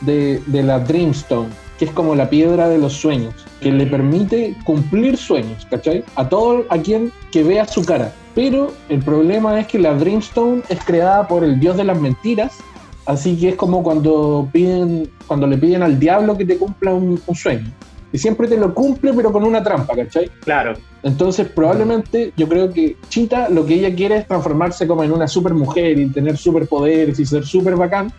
de, 0.00 0.40
de 0.46 0.62
la 0.62 0.78
Dreamstone, 0.80 1.50
que 1.80 1.86
es 1.86 1.92
como 1.92 2.14
la 2.14 2.28
piedra 2.28 2.68
de 2.68 2.76
los 2.76 2.92
sueños, 2.92 3.34
que 3.62 3.72
le 3.72 3.86
permite 3.86 4.54
cumplir 4.64 5.16
sueños, 5.16 5.66
¿cachai? 5.70 6.04
A 6.14 6.28
todo 6.28 6.66
a 6.68 6.76
quien 6.76 7.10
que 7.32 7.42
vea 7.42 7.66
su 7.66 7.82
cara. 7.86 8.12
Pero 8.34 8.74
el 8.90 9.02
problema 9.02 9.58
es 9.58 9.66
que 9.66 9.78
la 9.78 9.94
Dreamstone 9.94 10.60
es 10.68 10.78
creada 10.84 11.26
por 11.26 11.42
el 11.42 11.58
dios 11.58 11.78
de 11.78 11.84
las 11.84 11.98
mentiras, 11.98 12.58
así 13.06 13.34
que 13.34 13.48
es 13.48 13.54
como 13.56 13.82
cuando 13.82 14.46
piden, 14.52 15.10
cuando 15.26 15.46
le 15.46 15.56
piden 15.56 15.82
al 15.82 15.98
diablo 15.98 16.36
que 16.36 16.44
te 16.44 16.58
cumpla 16.58 16.92
un, 16.92 17.18
un 17.26 17.34
sueño. 17.34 17.72
Y 18.12 18.18
siempre 18.18 18.46
te 18.46 18.58
lo 18.58 18.74
cumple, 18.74 19.14
pero 19.14 19.32
con 19.32 19.42
una 19.44 19.62
trampa, 19.62 19.96
¿cachai? 19.96 20.30
Claro, 20.44 20.74
Entonces, 21.02 21.48
probablemente, 21.48 22.34
yo 22.36 22.46
creo 22.46 22.70
que 22.70 22.98
Chita 23.08 23.48
lo 23.48 23.64
que 23.64 23.72
ella 23.76 23.94
quiere 23.94 24.18
es 24.18 24.26
transformarse 24.26 24.86
como 24.86 25.02
en 25.02 25.12
una 25.12 25.26
super 25.26 25.54
mujer 25.54 25.98
y 25.98 26.10
tener 26.10 26.36
superpoderes 26.36 27.18
y 27.18 27.24
ser 27.24 27.46
super 27.46 27.74
bacán 27.76 28.12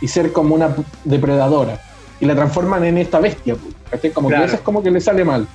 y 0.00 0.06
ser 0.06 0.32
como 0.32 0.54
una 0.54 0.72
depredadora. 1.02 1.80
Y 2.20 2.26
la 2.26 2.34
transforman 2.34 2.84
en 2.84 2.98
esta 2.98 3.20
bestia, 3.20 3.54
pues, 3.54 3.74
¿cachai? 3.90 4.10
Como 4.10 4.28
Claro. 4.28 4.42
que 4.42 4.46
eso 4.48 4.56
es 4.56 4.62
como 4.62 4.82
que 4.82 4.90
le 4.90 5.00
sale 5.00 5.24
mal. 5.24 5.46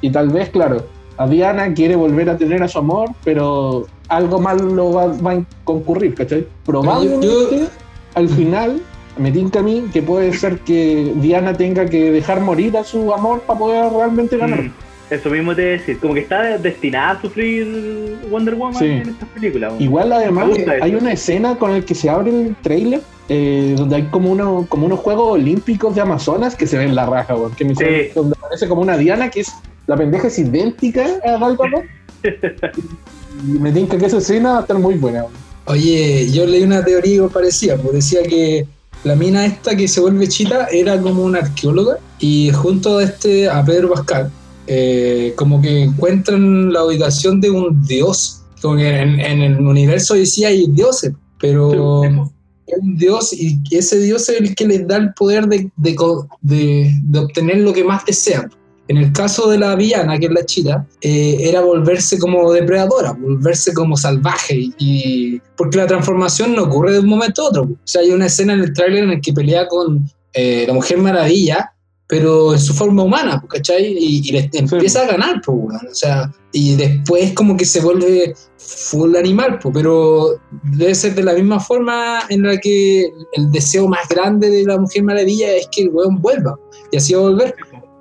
Y 0.00 0.10
tal 0.10 0.28
vez, 0.30 0.48
claro, 0.50 0.86
a 1.18 1.26
Diana 1.26 1.72
quiere 1.74 1.96
volver 1.96 2.30
a 2.30 2.36
tener 2.36 2.62
a 2.62 2.68
su 2.68 2.78
amor, 2.78 3.10
pero 3.24 3.86
algo 4.08 4.40
mal 4.40 4.58
lo 4.74 4.92
va, 4.92 5.06
va 5.08 5.32
a 5.32 5.42
concurrir, 5.64 6.14
¿cachai? 6.14 6.46
Probablemente, 6.64 7.26
yo- 7.26 7.66
al 8.14 8.28
final, 8.28 8.80
me 9.18 9.30
tinca 9.32 9.60
a 9.60 9.62
mí 9.62 9.84
que 9.92 10.02
puede 10.02 10.32
ser 10.34 10.58
que 10.60 11.12
Diana 11.16 11.54
tenga 11.56 11.86
que 11.86 12.10
dejar 12.12 12.40
morir 12.40 12.76
a 12.76 12.84
su 12.84 13.12
amor 13.12 13.40
para 13.40 13.58
poder 13.58 13.92
realmente 13.92 14.36
ganar. 14.36 14.62
Mm, 14.62 14.72
eso 15.10 15.30
mismo 15.30 15.54
te 15.54 15.62
decir, 15.62 15.98
como 15.98 16.14
que 16.14 16.20
está 16.20 16.58
destinada 16.58 17.12
a 17.12 17.20
sufrir 17.22 18.18
Wonder 18.30 18.54
Woman 18.54 18.74
Sí. 18.74 18.84
en 18.86 19.08
estas 19.08 19.28
películas. 19.30 19.72
Igual 19.78 20.12
además 20.12 20.48
hay 20.82 20.90
eso. 20.92 20.98
una 21.00 21.12
escena 21.12 21.56
con 21.56 21.70
el 21.72 21.84
que 21.84 21.94
se 21.94 22.08
abre 22.10 22.30
el 22.30 22.56
trailer 22.62 23.00
eh, 23.28 23.74
donde 23.76 23.96
hay 23.96 24.02
como, 24.04 24.30
uno, 24.30 24.66
como 24.68 24.86
unos 24.86 25.00
Juegos 25.00 25.32
Olímpicos 25.32 25.94
de 25.94 26.00
Amazonas 26.00 26.54
que 26.54 26.66
se 26.66 26.78
ven 26.78 26.94
la 26.94 27.06
raja, 27.06 27.34
weón, 27.34 27.54
que 27.54 27.64
me 27.64 27.74
Sí. 27.74 27.84
donde 28.14 28.36
aparece 28.38 28.68
como 28.68 28.82
una 28.82 28.96
Diana 28.96 29.30
que 29.30 29.40
es, 29.40 29.52
la 29.86 29.96
pendeja 29.96 30.28
es 30.28 30.38
idéntica 30.38 31.04
a 31.24 31.38
Gal 31.38 31.56
Gadot. 31.56 31.84
y 33.46 33.58
me 33.58 33.72
tinca 33.72 33.98
que 33.98 34.06
esa 34.06 34.18
escena 34.18 34.52
va 34.52 34.58
a 34.58 34.60
estar 34.62 34.78
muy 34.78 34.94
buena. 34.94 35.20
weón. 35.24 35.32
Oye, 35.66 36.30
yo 36.30 36.46
leí 36.46 36.62
una 36.62 36.84
teoría 36.84 37.26
parecida, 37.26 37.76
pues 37.76 37.94
decía 37.94 38.22
que 38.22 38.66
la 39.02 39.16
mina 39.16 39.44
esta 39.44 39.76
que 39.76 39.88
se 39.88 40.00
vuelve 40.00 40.28
chita 40.28 40.68
era 40.70 41.00
como 41.00 41.24
una 41.24 41.40
arqueóloga 41.40 41.98
y 42.20 42.50
junto 42.52 42.98
a 42.98 43.04
este, 43.04 43.48
a 43.48 43.64
Pedro 43.64 43.90
Pascal, 43.92 44.30
eh, 44.68 45.32
como 45.36 45.60
que 45.60 45.82
encuentran 45.82 46.72
la 46.72 46.84
ubicación 46.84 47.40
de 47.40 47.50
un 47.50 47.84
dios, 47.84 48.42
como 48.62 48.76
que 48.76 48.88
en, 49.00 49.20
en 49.20 49.42
el 49.42 49.60
universo 49.60 50.14
decía 50.14 50.48
hay 50.48 50.66
dioses, 50.68 51.12
pero 51.40 52.04
es 52.04 52.12
un 52.80 52.96
dios 52.96 53.32
y 53.32 53.58
ese 53.70 53.98
dios 54.00 54.28
es 54.28 54.40
el 54.40 54.54
que 54.54 54.66
les 54.66 54.86
da 54.86 54.96
el 54.96 55.12
poder 55.14 55.46
de, 55.46 55.70
de 55.76 55.96
de- 56.42 57.18
obtener 57.18 57.58
lo 57.58 57.72
que 57.72 57.84
más 57.84 58.04
desean. 58.04 58.50
En 58.88 58.98
el 58.98 59.12
caso 59.12 59.50
de 59.50 59.58
la 59.58 59.74
villana, 59.74 60.16
que 60.16 60.26
es 60.26 60.32
la 60.32 60.46
chita, 60.46 60.86
eh, 61.00 61.38
era 61.40 61.60
volverse 61.60 62.18
como 62.20 62.52
depredadora, 62.52 63.12
volverse 63.12 63.74
como 63.74 63.96
salvaje. 63.96 64.70
Y- 64.78 65.40
porque 65.56 65.78
la 65.78 65.88
transformación 65.88 66.54
no 66.54 66.64
ocurre 66.64 66.92
de 66.92 67.00
un 67.00 67.08
momento 67.08 67.42
a 67.42 67.48
otro. 67.48 67.62
O 67.64 67.76
sea, 67.84 68.02
hay 68.02 68.10
una 68.10 68.26
escena 68.26 68.52
en 68.52 68.60
el 68.60 68.72
tráiler 68.72 69.04
en 69.04 69.10
el 69.10 69.20
que 69.20 69.32
pelea 69.32 69.66
con 69.66 70.08
eh, 70.34 70.64
la 70.68 70.72
Mujer 70.74 70.98
Maravilla, 70.98 71.72
pero 72.08 72.52
en 72.52 72.60
su 72.60 72.72
forma 72.72 73.02
humana, 73.02 73.40
pues, 73.40 73.54
¿cachai? 73.54 73.96
Y, 73.98 74.28
y 74.28 74.32
le 74.32 74.50
empieza 74.52 75.02
a 75.02 75.06
ganar, 75.06 75.40
pues, 75.44 75.58
weón. 75.58 75.86
O 75.90 75.94
sea, 75.94 76.32
y 76.52 76.76
después 76.76 77.32
como 77.32 77.56
que 77.56 77.64
se 77.64 77.80
vuelve 77.80 78.34
full 78.58 79.16
animal, 79.16 79.58
pues, 79.60 79.74
pero 79.74 80.40
debe 80.62 80.94
ser 80.94 81.14
de 81.14 81.24
la 81.24 81.34
misma 81.34 81.60
forma 81.60 82.20
en 82.28 82.42
la 82.42 82.58
que 82.58 83.10
el 83.32 83.50
deseo 83.50 83.88
más 83.88 84.08
grande 84.08 84.50
de 84.50 84.64
la 84.64 84.78
Mujer 84.78 85.02
Maravilla 85.02 85.52
es 85.56 85.68
que 85.70 85.82
el 85.82 85.90
weón 85.90 86.20
vuelva. 86.20 86.58
Y 86.92 86.96
así 86.96 87.14
va 87.14 87.20
a 87.20 87.30
volver 87.30 87.54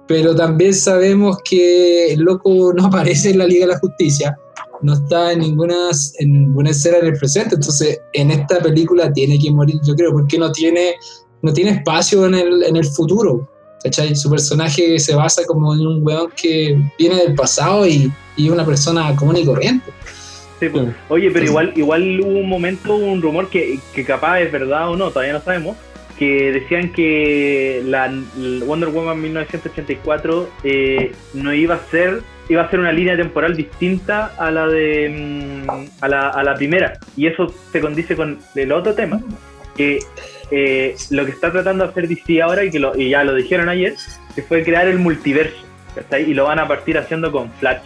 pero 0.08 0.36
también 0.36 0.74
sabemos 0.74 1.38
que 1.44 2.14
el 2.14 2.22
loco 2.22 2.74
no 2.74 2.86
aparece 2.86 3.32
en 3.32 3.40
la 3.40 3.48
Liga 3.48 3.66
de 3.66 3.74
la 3.74 3.80
Justicia, 3.80 4.38
no 4.82 4.94
está 4.94 5.32
en 5.32 5.40
ninguna, 5.40 5.90
en 6.20 6.32
ninguna 6.32 6.70
escena 6.70 6.98
en 6.98 7.08
el 7.08 7.18
presente, 7.18 7.56
entonces 7.56 8.00
en 8.14 8.32
esta 8.32 8.60
película 8.60 9.12
tiene 9.12 9.40
que 9.40 9.52
morir, 9.52 9.80
yo 9.84 9.96
creo, 9.96 10.12
porque 10.12 10.38
no 10.38 10.52
tiene, 10.52 10.96
no 11.42 11.54
tiene 11.54 11.72
espacio 11.72 12.26
en 12.26 12.36
el, 12.36 12.64
en 12.64 12.76
el 12.76 12.86
futuro. 12.86 13.50
¿Cachai? 13.86 14.16
Su 14.16 14.32
personaje 14.32 14.98
se 14.98 15.16
basa 15.16 15.44
como 15.46 15.74
en 15.76 15.86
un 15.86 16.00
weón 16.06 16.32
que 16.36 16.76
viene 16.98 17.18
del 17.18 17.36
pasado 17.36 17.88
y, 17.88 18.12
y 18.36 18.50
una 18.50 18.66
persona 18.66 19.16
común 19.16 19.38
y 19.38 19.46
corriente. 19.46 19.92
Sí, 20.60 20.70
pues. 20.70 20.88
Oye, 21.10 21.30
pero 21.32 21.46
igual, 21.46 21.74
igual 21.76 22.20
hubo 22.22 22.40
un 22.40 22.50
momento, 22.50 22.96
un 22.96 23.22
rumor 23.22 23.50
que, 23.50 23.78
que 23.94 24.04
capaz 24.04 24.40
es 24.42 24.52
verdad 24.52 24.90
o 24.90 24.98
no, 24.98 25.12
todavía 25.12 25.34
no 25.34 25.42
sabemos, 25.42 25.78
que 26.18 26.52
decían 26.52 26.94
que 26.94 27.84
la, 27.86 28.08
la 28.08 28.66
Wonder 28.66 28.90
Woman 28.90 29.22
1984 29.22 30.50
eh, 30.64 31.12
no 31.34 31.54
iba 31.54 31.76
a 31.76 31.86
ser 31.92 32.22
iba 32.48 32.62
a 32.62 32.70
ser 32.70 32.80
una 32.80 32.92
línea 32.92 33.18
temporal 33.18 33.56
distinta 33.56 34.28
a 34.38 34.52
la 34.52 34.68
de 34.68 35.64
mm, 35.66 35.70
a 36.02 36.08
la, 36.08 36.30
a 36.30 36.44
la 36.44 36.54
primera 36.54 36.94
y 37.18 37.26
eso 37.26 37.52
se 37.72 37.82
condice 37.82 38.16
con 38.16 38.38
el 38.54 38.72
otro 38.72 38.94
tema 38.94 39.20
que 39.76 40.00
eh, 40.52 40.96
lo 41.10 41.26
que 41.26 41.32
está 41.32 41.52
tratando 41.52 41.84
de 41.86 41.90
hacer 41.92 42.08
DC 42.08 42.42
ahora 42.42 42.64
y 42.64 42.70
que 42.72 42.80
lo, 42.80 42.96
y 42.98 43.10
ya 43.10 43.24
lo 43.24 43.34
dijeron 43.36 43.70
ayer 43.70 43.96
que 44.36 44.42
fue 44.44 44.64
crear 44.64 44.88
el 44.88 45.00
multiverso 45.00 45.58
¿cachai? 45.96 46.30
y 46.30 46.34
lo 46.34 46.44
van 46.46 46.60
a 46.60 46.68
partir 46.68 46.98
haciendo 46.98 47.32
con 47.32 47.50
Flash 47.60 47.82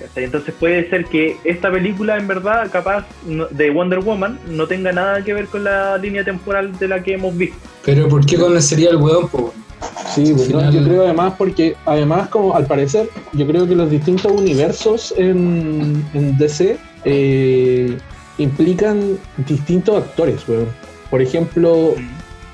¿cachai? 0.00 0.24
entonces 0.24 0.54
puede 0.58 0.88
ser 0.90 1.06
que 1.06 1.36
esta 1.44 1.70
película 1.70 2.16
en 2.16 2.28
verdad 2.28 2.70
capaz 2.70 3.04
no- 3.26 3.46
de 3.46 3.70
Wonder 3.70 3.98
Woman 4.00 4.38
no 4.48 4.66
tenga 4.66 4.92
nada 4.92 5.22
que 5.24 5.34
ver 5.34 5.46
con 5.46 5.64
la 5.64 5.96
línea 5.98 6.24
temporal 6.24 6.78
de 6.78 6.88
la 6.88 7.02
que 7.02 7.14
hemos 7.14 7.36
visto 7.36 7.56
Pero 7.84 8.08
¿por 8.08 8.24
qué 8.24 8.36
conocería 8.36 8.90
el 8.90 8.96
weón? 8.96 9.28
po? 9.28 9.52
Sí, 10.14 10.32
pues, 10.34 10.48
no, 10.50 10.58
final- 10.60 10.72
yo 10.74 10.82
creo 10.84 11.04
además 11.04 11.34
porque, 11.38 11.76
además, 11.86 12.28
como 12.28 12.54
al 12.56 12.66
parecer, 12.66 13.08
yo 13.32 13.46
creo 13.46 13.66
que 13.68 13.76
los 13.76 13.88
distintos 13.90 14.32
universos 14.32 15.14
en, 15.16 16.04
en 16.14 16.36
DC 16.36 16.76
eh, 17.04 17.96
implican 18.38 19.18
distintos 19.46 19.96
actores, 20.02 20.48
weón. 20.48 20.66
Por 21.10 21.22
ejemplo, 21.22 21.94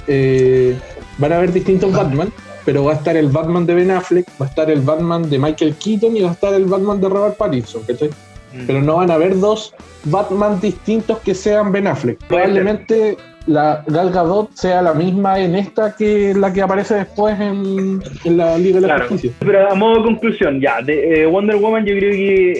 eh, 0.07 0.77
van 1.19 1.33
a 1.33 1.37
haber 1.37 1.53
distintos 1.53 1.93
Batman, 1.93 2.33
pero 2.65 2.85
va 2.85 2.93
a 2.93 2.97
estar 2.97 3.17
el 3.17 3.29
Batman 3.29 3.67
de 3.67 3.75
Ben 3.75 3.91
Affleck, 3.91 4.27
va 4.41 4.47
a 4.47 4.49
estar 4.49 4.71
el 4.71 4.81
Batman 4.81 5.29
de 5.29 5.39
Michael 5.39 5.75
Keaton 5.75 6.17
y 6.17 6.23
va 6.23 6.31
a 6.31 6.33
estar 6.33 6.55
el 6.55 6.65
Batman 6.67 7.01
de 7.01 7.09
Robert 7.09 7.37
Pattinson, 7.37 7.83
¿cachai? 7.83 8.09
Mm. 8.53 8.67
Pero 8.67 8.83
no 8.83 8.97
van 8.97 9.11
a 9.11 9.15
haber 9.15 9.39
dos 9.39 9.75
Batman 10.05 10.61
distintos 10.61 11.19
que 11.21 11.35
sean 11.35 11.73
Ben 11.73 11.87
Affleck. 11.87 12.19
Probablemente 12.27 13.17
la 13.47 13.85
Gal 13.87 14.11
Gadot 14.11 14.51
sea 14.55 14.81
la 14.81 14.95
misma 14.95 15.39
en 15.39 15.55
esta 15.55 15.95
que 15.95 16.33
la 16.35 16.51
que 16.51 16.63
aparece 16.63 16.95
después 16.95 17.39
en, 17.39 18.03
en 18.25 18.37
la 18.39 18.57
Liga 18.57 18.77
de 18.77 18.87
la 18.87 18.95
Claro. 18.95 19.09
Justicia. 19.11 19.37
Pero 19.41 19.71
a 19.71 19.75
modo 19.75 19.99
de 19.99 20.03
conclusión, 20.05 20.61
ya, 20.63 20.81
de 20.81 21.23
eh, 21.23 21.27
Wonder 21.27 21.57
Woman 21.57 21.85
yo 21.85 21.95
creo 21.95 22.13
que 22.13 22.53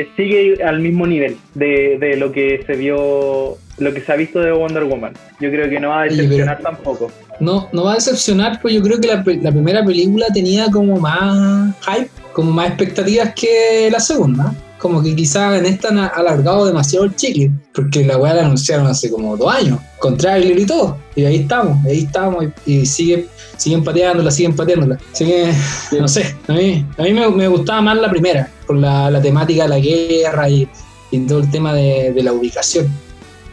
eh, 0.00 0.08
sigue 0.16 0.60
al 0.64 0.80
mismo 0.80 1.06
nivel 1.06 1.36
de, 1.54 1.98
de 2.00 2.16
lo 2.16 2.32
que 2.32 2.64
se 2.66 2.72
vio, 2.74 3.56
lo 3.78 3.92
que 3.94 4.00
se 4.00 4.12
ha 4.12 4.16
visto 4.16 4.40
de 4.40 4.52
Wonder 4.52 4.84
Woman. 4.84 5.12
Yo 5.40 5.50
creo 5.50 5.68
que 5.68 5.80
no 5.80 5.90
va 5.90 6.02
a 6.02 6.04
decepcionar 6.04 6.60
tampoco. 6.60 7.10
No, 7.40 7.68
no 7.72 7.84
va 7.84 7.92
a 7.92 7.94
decepcionar, 7.96 8.60
pues 8.60 8.74
yo 8.74 8.82
creo 8.82 9.00
que 9.00 9.08
la, 9.08 9.24
la 9.42 9.52
primera 9.52 9.84
película 9.84 10.26
tenía 10.32 10.70
como 10.70 10.98
más 10.98 11.74
hype, 11.86 12.10
como 12.32 12.50
más 12.52 12.68
expectativas 12.68 13.32
que 13.34 13.88
la 13.90 14.00
segunda. 14.00 14.54
Como 14.78 15.02
que 15.02 15.16
quizás 15.16 15.58
en 15.58 15.66
esta 15.66 15.88
han 15.88 15.98
alargado 15.98 16.64
demasiado 16.64 17.04
el 17.04 17.16
chicle, 17.16 17.50
porque 17.74 18.04
la 18.04 18.16
weá 18.16 18.34
la 18.34 18.42
anunciaron 18.42 18.86
hace 18.86 19.10
como 19.10 19.36
dos 19.36 19.52
años, 19.52 19.80
con 19.98 20.16
trailer 20.16 20.56
y 20.56 20.66
todo. 20.66 20.96
Y 21.16 21.24
ahí 21.24 21.36
estamos, 21.38 21.84
ahí 21.84 22.04
estamos, 22.04 22.44
y, 22.64 22.74
y 22.74 22.86
sigue, 22.86 23.26
siguen 23.56 23.82
pateándola, 23.82 24.30
siguen 24.30 24.54
pateándola. 24.54 24.96
Así 25.12 25.24
que, 25.24 25.52
no 25.98 26.06
sé, 26.06 26.36
a 26.46 26.52
mí, 26.52 26.86
a 26.96 27.02
mí 27.02 27.12
me, 27.12 27.28
me 27.28 27.48
gustaba 27.48 27.80
más 27.80 27.96
la 27.96 28.08
primera, 28.08 28.48
por 28.68 28.76
la, 28.76 29.10
la 29.10 29.20
temática 29.20 29.64
de 29.64 29.68
la 29.68 29.80
guerra 29.80 30.48
y, 30.48 30.68
y 31.10 31.18
todo 31.26 31.40
el 31.40 31.50
tema 31.50 31.74
de, 31.74 32.12
de 32.12 32.22
la 32.22 32.32
ubicación. 32.32 32.86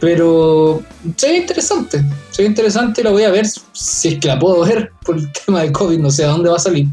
Pero 0.00 0.82
se 1.16 1.28
ve 1.30 1.36
interesante, 1.38 2.04
se 2.30 2.42
ve 2.42 2.48
interesante, 2.48 3.02
la 3.02 3.10
voy 3.10 3.22
a 3.24 3.30
ver 3.30 3.46
si 3.72 4.08
es 4.08 4.18
que 4.20 4.28
la 4.28 4.38
puedo 4.38 4.64
ver 4.64 4.92
por 5.04 5.16
el 5.16 5.30
tema 5.46 5.62
de 5.62 5.72
COVID, 5.72 5.98
no 5.98 6.10
sé 6.10 6.24
a 6.24 6.28
dónde 6.28 6.50
va 6.50 6.56
a 6.56 6.60
salir. 6.60 6.86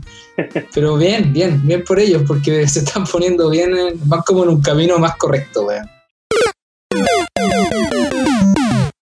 Pero 0.74 0.98
bien, 0.98 1.32
bien, 1.34 1.62
bien 1.66 1.84
por 1.84 2.00
ellos, 2.00 2.24
porque 2.28 2.68
se 2.68 2.80
están 2.80 3.04
poniendo 3.06 3.50
bien, 3.50 3.76
en- 3.78 4.00
van 4.10 4.22
como 4.22 4.44
en 4.44 4.50
un 4.50 4.62
camino 4.62 4.98
más 5.00 5.16
correcto, 5.18 5.66
weón. 5.66 5.88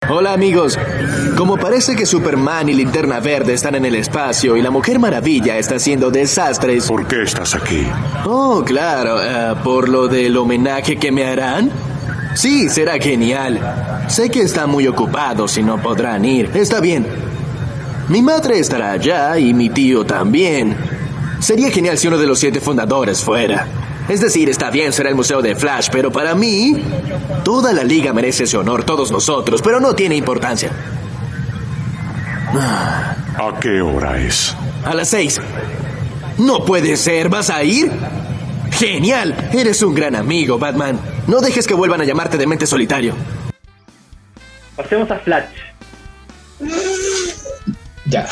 Hola 0.10 0.32
amigos. 0.34 0.78
Como 1.38 1.58
parece 1.58 1.96
que 1.96 2.06
Superman 2.06 2.70
y 2.70 2.74
Linterna 2.74 3.20
Verde 3.20 3.54
están 3.54 3.76
en 3.76 3.84
el 3.86 3.96
espacio 3.96 4.56
y 4.56 4.62
la 4.62 4.72
Mujer 4.72 5.00
Maravilla 5.00 5.58
está 5.58 5.76
haciendo 5.76 6.10
desastres. 6.12 6.88
¿Por 6.88 7.08
qué 7.08 7.24
estás 7.24 7.54
aquí? 7.56 7.86
Oh, 8.26 8.64
claro, 8.66 9.22
eh, 9.22 9.56
por 9.64 9.90
lo 9.90 10.08
del 10.08 10.38
homenaje 10.38 10.96
que 10.98 11.12
me 11.12 11.26
harán. 11.26 11.70
Sí, 12.38 12.70
será 12.70 13.00
genial. 13.00 14.06
Sé 14.08 14.30
que 14.30 14.42
están 14.42 14.70
muy 14.70 14.86
ocupados 14.86 15.58
y 15.58 15.64
no 15.64 15.82
podrán 15.82 16.24
ir. 16.24 16.52
Está 16.54 16.80
bien. 16.80 17.08
Mi 18.10 18.22
madre 18.22 18.60
estará 18.60 18.92
allá 18.92 19.40
y 19.40 19.56
mi 19.56 19.72
tío 19.72 20.06
también. 20.06 20.78
Sería 21.40 21.72
genial 21.72 21.98
si 21.98 22.08
uno 22.08 22.20
de 22.20 22.28
los 22.28 22.38
siete 22.38 22.62
fundadores 22.62 23.24
fuera. 23.24 23.66
Es 24.08 24.22
decir, 24.22 24.52
está 24.52 24.70
bien, 24.70 24.94
será 24.94 25.10
el 25.10 25.16
Museo 25.16 25.42
de 25.42 25.56
Flash, 25.56 25.90
pero 25.92 26.12
para 26.12 26.36
mí, 26.36 26.80
toda 27.44 27.74
la 27.74 27.84
liga 27.84 28.14
merece 28.14 28.44
ese 28.44 28.56
honor, 28.56 28.84
todos 28.84 29.12
nosotros, 29.12 29.64
pero 29.64 29.80
no 29.80 29.96
tiene 29.96 30.16
importancia. 30.16 30.70
¿A 32.54 33.60
qué 33.60 33.82
hora 33.82 34.22
es? 34.22 34.56
A 34.86 34.94
las 34.94 35.10
seis. 35.10 35.42
No 36.38 36.64
puede 36.64 36.98
ser, 36.98 37.30
¿vas 37.30 37.50
a 37.50 37.64
ir? 37.64 37.92
Genial, 38.74 39.50
eres 39.54 39.82
un 39.82 39.96
gran 39.96 40.16
amigo, 40.16 40.60
Batman. 40.60 41.17
No 41.28 41.42
dejes 41.42 41.68
que 41.68 41.74
vuelvan 41.74 42.00
a 42.02 42.06
llamarte 42.06 42.38
demente 42.38 42.66
solitario. 42.66 43.14
Pasemos 44.76 45.10
a 45.12 45.18
Flash. 45.20 45.46
Ya. 48.06 48.26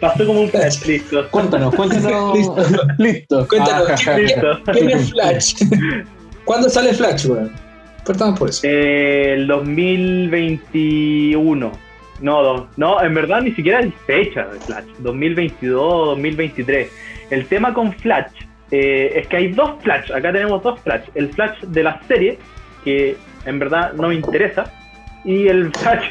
Pasó 0.00 0.24
como 0.26 0.42
un 0.42 0.50
Flash, 0.50 0.84
listo. 0.86 1.28
Cuéntanos, 1.30 1.74
cuéntanos. 1.74 2.36
Listo. 2.38 2.56
Listo. 2.98 3.48
Cuéntanos, 3.48 3.88
Ah, 3.90 3.94
¿quién, 4.04 4.22
listo. 4.22 4.60
quién- 4.72 4.86
quién 4.86 4.98
es 5.00 5.10
Flash? 5.10 5.54
¿Cuándo 6.44 6.68
sale 6.68 6.94
Flash, 6.94 7.26
weón? 7.26 7.50
Partamos 8.06 8.38
por 8.38 8.48
eso. 8.50 8.60
Eh, 8.64 9.34
el 9.34 9.46
2021. 9.48 11.72
No, 12.20 12.68
no, 12.76 13.02
en 13.02 13.14
verdad 13.14 13.40
ni 13.42 13.52
siquiera 13.52 13.78
hay 13.80 13.92
fecha 14.06 14.46
de 14.46 14.60
Flash. 14.60 14.84
2022 15.00 16.06
2023. 16.10 16.88
El 17.30 17.46
tema 17.46 17.74
con 17.74 17.92
Flash 17.92 18.30
eh, 18.70 19.12
es 19.16 19.26
que 19.28 19.36
hay 19.36 19.52
dos 19.52 19.82
Flash. 19.82 20.12
Acá 20.12 20.32
tenemos 20.32 20.62
dos 20.62 20.80
Flash. 20.80 21.04
El 21.14 21.32
Flash 21.32 21.60
de 21.62 21.82
la 21.82 22.00
serie, 22.06 22.38
que 22.84 23.16
en 23.44 23.58
verdad 23.58 23.92
no 23.94 24.08
me 24.08 24.14
interesa. 24.14 24.72
Y 25.24 25.48
el 25.48 25.72
Flash, 25.74 26.10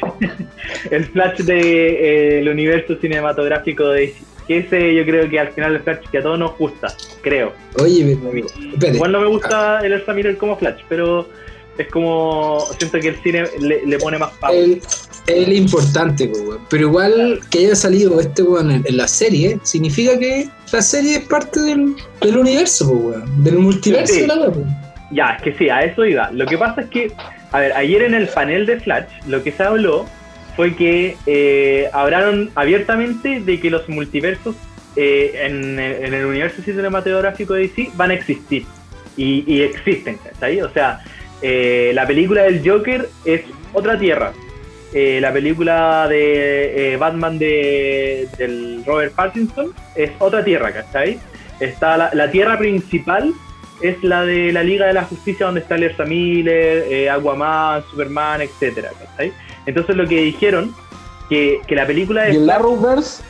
el 0.90 1.04
Flash 1.06 1.38
del 1.40 2.48
universo 2.48 2.96
cinematográfico 3.00 3.88
de 3.88 4.00
DC. 4.00 4.22
Que 4.46 4.58
ese 4.58 4.94
yo 4.94 5.04
creo 5.04 5.28
que 5.28 5.38
al 5.38 5.48
final 5.48 5.74
el 5.74 5.82
Flash 5.82 6.08
que 6.10 6.18
a 6.18 6.22
todos 6.22 6.38
nos 6.38 6.56
gusta, 6.56 6.88
creo. 7.20 7.52
Oye, 7.78 8.12
espérate. 8.12 8.96
Igual 8.96 9.12
no 9.12 9.20
me 9.20 9.26
gusta 9.26 9.80
el 9.84 9.92
Ezra 9.92 10.14
Miller 10.14 10.38
como 10.38 10.56
Flash, 10.56 10.80
pero 10.88 11.28
es 11.76 11.86
como 11.88 12.58
siento 12.78 12.98
que 12.98 13.08
el 13.08 13.16
cine 13.16 13.44
le, 13.60 13.84
le 13.84 13.98
pone 13.98 14.16
más 14.18 14.32
power. 14.38 14.56
El, 14.56 14.80
el 15.26 15.52
importante, 15.52 16.32
pero 16.70 16.82
igual 16.82 17.40
que 17.50 17.58
haya 17.58 17.76
salido 17.76 18.18
este 18.20 18.42
weón 18.42 18.70
en, 18.70 18.84
en 18.86 18.96
la 18.96 19.06
serie, 19.06 19.58
significa 19.64 20.18
que 20.18 20.48
la 20.72 20.82
serie 20.82 21.16
es 21.16 21.24
parte 21.28 21.60
del, 21.60 21.94
del 22.20 22.36
universo, 22.36 22.88
weón, 22.90 23.44
del 23.44 23.58
multiverso 23.58 24.14
Sí. 24.14 24.26
la 24.26 24.34
po. 24.36 24.64
Ya, 25.10 25.30
es 25.36 25.42
que 25.42 25.54
sí, 25.54 25.70
a 25.70 25.80
eso 25.82 26.04
iba. 26.04 26.30
Lo 26.32 26.44
que 26.46 26.58
pasa 26.58 26.82
es 26.82 26.88
que, 26.88 27.10
a 27.52 27.58
ver, 27.60 27.72
ayer 27.72 28.02
en 28.02 28.14
el 28.14 28.28
panel 28.28 28.66
de 28.66 28.78
Flash, 28.78 29.06
lo 29.26 29.42
que 29.42 29.52
se 29.52 29.62
habló 29.62 30.06
fue 30.54 30.74
que 30.74 31.16
eh, 31.26 31.88
hablaron 31.92 32.50
abiertamente 32.54 33.40
de 33.40 33.60
que 33.60 33.70
los 33.70 33.88
multiversos 33.88 34.54
eh, 34.96 35.32
en, 35.46 35.78
en 35.78 36.12
el 36.12 36.26
universo 36.26 36.60
cinematográfico 36.62 37.54
de 37.54 37.62
DC 37.68 37.90
van 37.94 38.10
a 38.10 38.14
existir. 38.14 38.66
Y, 39.16 39.44
y 39.46 39.62
existen, 39.62 40.18
¿cachai? 40.18 40.60
O 40.60 40.70
sea, 40.70 41.00
eh, 41.42 41.92
la 41.94 42.06
película 42.06 42.42
del 42.42 42.68
Joker 42.68 43.08
es 43.24 43.42
otra 43.72 43.98
tierra. 43.98 44.32
Eh, 44.94 45.18
la 45.20 45.32
película 45.32 46.06
de 46.08 46.94
eh, 46.94 46.96
Batman 46.96 47.38
de, 47.38 48.26
del 48.38 48.82
Robert 48.86 49.12
Pattinson 49.14 49.72
es 49.94 50.10
otra 50.18 50.42
tierra, 50.44 50.72
¿cachai? 50.72 51.18
Está 51.60 51.96
la, 51.96 52.10
la 52.14 52.30
tierra 52.30 52.56
principal 52.58 53.32
es 53.82 54.02
la 54.02 54.24
de 54.24 54.50
la 54.52 54.62
Liga 54.62 54.86
de 54.86 54.94
la 54.94 55.04
Justicia 55.04 55.46
donde 55.46 55.60
está 55.60 55.76
Ezra 55.76 56.04
Miller, 56.04 56.84
eh, 56.90 57.08
Aquaman, 57.10 57.82
Superman, 57.90 58.40
etcétera, 58.40 58.90
¿cachai? 58.98 59.32
Entonces 59.66 59.94
lo 59.94 60.06
que 60.06 60.20
dijeron 60.22 60.74
que, 61.28 61.60
que 61.66 61.74
la 61.74 61.86
película 61.86 62.24
de 62.24 62.32
Y 62.32 62.36
el 62.36 62.48
Arrowverse 62.50 63.22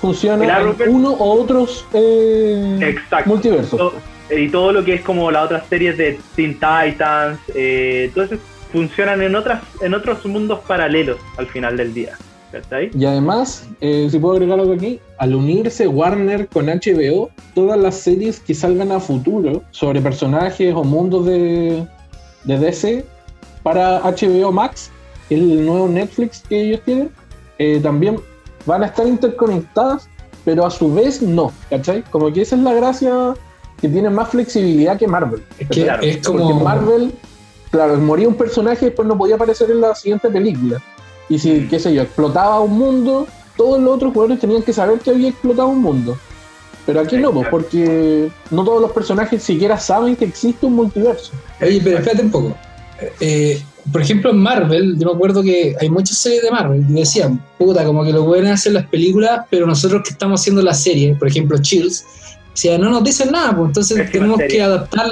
funciona 0.00 0.44
El 0.58 0.80
en 0.80 0.94
uno 0.94 1.10
o 1.12 1.40
otros 1.42 1.86
eh, 1.94 2.78
Exacto. 2.82 3.30
multiversos. 3.30 3.78
To- 3.78 3.94
y 4.28 4.48
todo 4.48 4.72
lo 4.72 4.84
que 4.84 4.94
es 4.94 5.00
como 5.02 5.30
las 5.30 5.44
otras 5.44 5.66
series 5.68 5.96
de 5.96 6.18
Teen 6.34 6.54
Titans, 6.54 7.38
eh, 7.54 8.06
entonces 8.08 8.40
funcionan 8.76 9.22
en 9.22 9.34
otras 9.34 9.62
en 9.80 9.94
otros 9.94 10.26
mundos 10.26 10.60
paralelos 10.66 11.16
al 11.38 11.46
final 11.46 11.78
del 11.78 11.94
día, 11.94 12.18
¿cachai? 12.52 12.90
Y 12.94 13.06
además, 13.06 13.66
eh, 13.80 14.06
si 14.10 14.18
puedo 14.18 14.34
agregar 14.34 14.60
algo 14.60 14.74
aquí, 14.74 15.00
al 15.16 15.34
unirse 15.34 15.88
Warner 15.88 16.46
con 16.48 16.66
HBO, 16.66 17.30
todas 17.54 17.78
las 17.80 17.94
series 17.94 18.38
que 18.38 18.52
salgan 18.52 18.92
a 18.92 19.00
futuro 19.00 19.62
sobre 19.70 20.02
personajes 20.02 20.74
o 20.74 20.84
mundos 20.84 21.24
de, 21.24 21.86
de 22.44 22.58
DC 22.58 23.06
para 23.62 24.00
HBO 24.00 24.52
Max, 24.52 24.90
el 25.30 25.64
nuevo 25.64 25.88
Netflix 25.88 26.42
que 26.46 26.60
ellos 26.60 26.82
tienen, 26.84 27.10
eh, 27.58 27.80
también 27.82 28.20
van 28.66 28.82
a 28.82 28.86
estar 28.88 29.06
interconectadas, 29.06 30.06
pero 30.44 30.66
a 30.66 30.70
su 30.70 30.92
vez 30.92 31.22
no, 31.22 31.50
¿cachai? 31.70 32.02
Como 32.10 32.30
que 32.30 32.42
esa 32.42 32.56
es 32.56 32.62
la 32.62 32.74
gracia 32.74 33.32
que 33.80 33.88
tiene 33.88 34.10
más 34.10 34.28
flexibilidad 34.28 34.98
que 34.98 35.08
Marvel. 35.08 35.42
Es 35.58 35.68
que 35.68 35.82
Claro, 35.84 36.02
es 36.02 36.18
Porque 36.18 36.42
como. 36.42 36.60
Marvel, 36.60 37.12
claro, 37.76 37.96
moría 37.98 38.28
un 38.28 38.34
personaje 38.34 38.86
y 38.86 38.88
después 38.88 39.06
no 39.06 39.16
podía 39.16 39.36
aparecer 39.36 39.70
en 39.70 39.80
la 39.80 39.94
siguiente 39.94 40.28
película. 40.28 40.82
Y 41.28 41.38
si, 41.38 41.66
qué 41.68 41.78
sé 41.78 41.94
yo, 41.94 42.02
explotaba 42.02 42.60
un 42.60 42.78
mundo, 42.78 43.26
todos 43.56 43.80
los 43.80 43.94
otros 43.94 44.12
jugadores 44.12 44.40
tenían 44.40 44.62
que 44.62 44.72
saber 44.72 44.98
que 45.00 45.10
había 45.10 45.28
explotado 45.28 45.68
un 45.68 45.80
mundo. 45.80 46.16
Pero 46.84 47.00
aquí 47.00 47.16
no, 47.16 47.32
pues, 47.32 47.48
porque 47.48 48.30
no 48.50 48.64
todos 48.64 48.80
los 48.80 48.92
personajes 48.92 49.42
siquiera 49.42 49.78
saben 49.78 50.14
que 50.14 50.24
existe 50.24 50.66
un 50.66 50.74
multiverso. 50.74 51.32
Oye, 51.60 51.80
pero 51.82 51.98
espérate 51.98 52.22
un 52.22 52.30
poco. 52.30 52.56
Eh, 53.20 53.60
por 53.90 54.00
ejemplo, 54.00 54.30
en 54.30 54.38
Marvel, 54.38 54.96
yo 54.98 55.06
me 55.06 55.14
acuerdo 55.14 55.42
que 55.42 55.74
hay 55.80 55.88
muchas 55.90 56.18
series 56.18 56.42
de 56.42 56.50
Marvel 56.50 56.84
y 56.88 56.92
decían, 56.92 57.42
puta, 57.58 57.84
como 57.84 58.04
que 58.04 58.12
lo 58.12 58.24
pueden 58.24 58.46
hacer 58.46 58.72
las 58.72 58.86
películas, 58.86 59.42
pero 59.50 59.66
nosotros 59.66 60.02
que 60.04 60.10
estamos 60.10 60.40
haciendo 60.40 60.62
la 60.62 60.74
serie, 60.74 61.14
por 61.14 61.28
ejemplo, 61.28 61.58
Chills, 61.58 62.04
decían, 62.52 62.80
no 62.80 62.90
nos 62.90 63.04
dicen 63.04 63.30
nada, 63.32 63.54
pues 63.54 63.68
entonces 63.68 63.96
Pésima 63.96 64.12
tenemos 64.12 64.36
serie. 64.38 64.56
que 64.56 64.62
adaptar, 64.62 65.10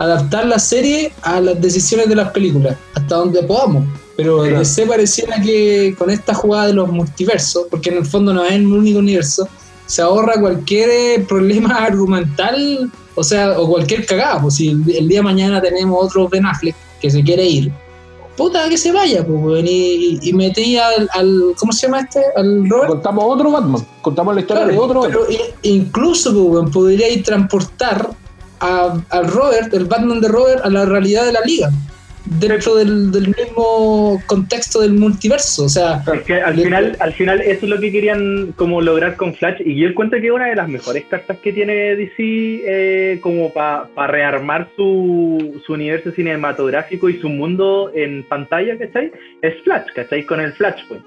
adaptar 0.00 0.46
la 0.46 0.58
serie 0.58 1.12
a 1.22 1.40
las 1.40 1.60
decisiones 1.60 2.08
de 2.08 2.16
las 2.16 2.30
películas, 2.30 2.76
hasta 2.94 3.16
donde 3.16 3.42
podamos. 3.42 3.84
Pero. 4.16 4.42
DC 4.42 4.86
pareciera 4.86 5.40
que 5.40 5.94
con 5.96 6.10
esta 6.10 6.34
jugada 6.34 6.68
de 6.68 6.72
los 6.72 6.90
multiversos, 6.90 7.64
porque 7.70 7.90
en 7.90 7.98
el 7.98 8.06
fondo 8.06 8.32
no 8.32 8.42
es 8.42 8.52
en 8.52 8.66
un 8.66 8.78
único 8.78 8.98
universo, 8.98 9.46
se 9.86 10.00
ahorra 10.00 10.40
cualquier 10.40 10.88
eh, 10.90 11.24
problema 11.28 11.74
argumental, 11.84 12.90
o 13.14 13.22
sea, 13.22 13.60
o 13.60 13.68
cualquier 13.68 14.06
cagada. 14.06 14.40
Pues 14.40 14.54
si 14.54 14.68
el, 14.68 15.06
día 15.06 15.18
de 15.18 15.22
mañana 15.22 15.60
tenemos 15.60 16.06
otro 16.06 16.28
Ben 16.28 16.46
Affleck 16.46 16.74
que 17.00 17.10
se 17.10 17.22
quiere 17.22 17.44
ir, 17.44 17.70
puta, 18.38 18.70
que 18.70 18.78
se 18.78 18.92
vaya, 18.92 19.26
pues, 19.26 19.62
y, 19.66 20.18
y 20.22 20.32
metí 20.32 20.78
al, 20.78 21.10
al- 21.12 21.54
¿cómo 21.58 21.72
se 21.72 21.86
llama 21.86 22.00
este? 22.00 22.20
Al 22.36 22.68
Robert. 22.70 22.88
Contamos 22.88 23.24
otro 23.26 23.50
Batman, 23.50 23.86
contamos 24.00 24.34
la 24.34 24.40
historia 24.40 24.64
Claro, 24.64 24.78
de 24.78 24.84
otro 24.86 25.00
pero 25.02 25.26
incluso 25.62 26.32
pues, 26.32 26.44
weón, 26.44 26.70
podría 26.70 27.10
ir 27.10 27.22
transportar 27.22 28.08
a, 28.60 29.00
al 29.10 29.26
Robert, 29.28 29.72
el 29.74 29.84
Batman 29.86 30.20
de 30.20 30.28
Robert, 30.28 30.60
a 30.64 30.70
la 30.70 30.84
realidad 30.84 31.24
de 31.26 31.32
la 31.32 31.40
liga. 31.40 31.70
Dentro 32.38 32.76
del, 32.76 33.10
del 33.10 33.28
mismo 33.28 34.22
contexto 34.26 34.82
del 34.82 34.92
multiverso. 34.92 35.64
O 35.64 35.68
sea, 35.68 36.04
Es 36.14 36.22
que 36.22 36.34
al 36.40 36.54
le- 36.54 36.62
final, 36.64 36.96
al 37.00 37.12
final 37.14 37.40
eso 37.40 37.64
es 37.66 37.70
lo 37.70 37.80
que 37.80 37.90
querían 37.90 38.52
como 38.56 38.80
lograr 38.80 39.16
con 39.16 39.34
Flash 39.34 39.60
y 39.64 39.74
yo 39.80 39.92
cuenta 39.94 40.20
que 40.20 40.26
es 40.28 40.32
una 40.32 40.46
de 40.46 40.54
las 40.54 40.68
mejores 40.68 41.04
cartas 41.10 41.38
que 41.42 41.52
tiene 41.52 41.96
DC 41.96 42.14
eh, 42.18 43.18
como 43.20 43.52
para 43.52 43.88
rearmar 44.06 44.68
su, 44.76 45.60
su 45.66 45.72
universo 45.72 46.12
cinematográfico 46.12 47.08
y 47.08 47.18
su 47.20 47.28
mundo 47.30 47.90
en 47.94 48.22
pantalla, 48.28 48.78
¿cachai? 48.78 49.10
Es 49.42 49.54
Flash, 49.64 49.86
¿cachai? 49.94 50.24
Con 50.24 50.40
el 50.40 50.52
Flashpoint. 50.52 51.02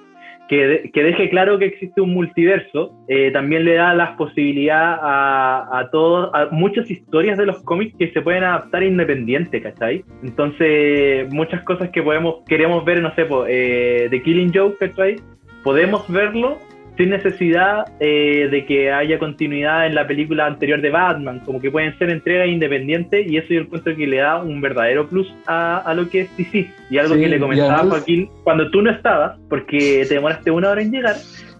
Que, 0.49 0.67
de- 0.67 0.91
que 0.91 1.03
deje 1.03 1.29
claro 1.29 1.57
que 1.57 1.65
existe 1.65 2.01
un 2.01 2.13
multiverso, 2.13 2.93
eh, 3.07 3.31
también 3.31 3.63
le 3.65 3.75
da 3.75 3.93
la 3.95 4.15
posibilidad 4.17 4.99
a, 5.01 5.89
todos, 5.91 6.29
a 6.33 6.49
muchas 6.51 6.91
historias 6.91 7.37
de 7.37 7.45
los 7.45 7.63
cómics 7.63 7.95
que 7.97 8.11
se 8.11 8.21
pueden 8.21 8.43
adaptar 8.43 8.83
independiente, 8.83 9.61
¿cachai? 9.61 10.03
Entonces, 10.21 11.31
muchas 11.33 11.63
cosas 11.63 11.89
que 11.89 12.03
podemos, 12.03 12.43
queremos 12.47 12.83
ver, 12.85 13.01
no 13.01 13.13
sé, 13.15 13.25
po, 13.25 13.45
eh, 13.47 14.09
Killing 14.23 14.51
Joke, 14.53 14.77
¿cachai? 14.79 15.15
Podemos 15.63 16.07
verlo 16.11 16.57
sin 16.97 17.09
necesidad 17.09 17.85
eh, 17.99 18.47
de 18.51 18.65
que 18.65 18.91
haya 18.91 19.17
continuidad 19.17 19.87
en 19.87 19.95
la 19.95 20.05
película 20.05 20.45
anterior 20.45 20.79
de 20.81 20.91
Batman, 20.91 21.39
como 21.39 21.59
que 21.59 21.71
pueden 21.71 21.97
ser 21.97 22.09
entregas 22.09 22.47
independientes 22.47 23.25
y 23.27 23.37
eso 23.37 23.47
yo 23.49 23.61
encuentro 23.61 23.95
que 23.95 24.05
le 24.05 24.17
da 24.17 24.41
un 24.41 24.61
verdadero 24.61 25.07
plus 25.07 25.33
a, 25.47 25.77
a 25.77 25.93
lo 25.93 26.07
que 26.09 26.21
es 26.21 26.37
DC. 26.37 26.69
Y 26.89 26.97
algo 26.97 27.15
Sí, 27.15 27.21
que 27.21 27.29
le 27.29 27.39
comentaba 27.39 27.81
a 27.81 27.85
Joaquín 27.85 28.29
cuando 28.43 28.69
tú 28.69 28.81
no 28.81 28.91
estabas, 28.91 29.39
porque 29.49 30.05
te 30.07 30.15
demoraste 30.15 30.51
una 30.51 30.69
hora 30.69 30.81
en 30.81 30.91
llegar, 30.91 31.15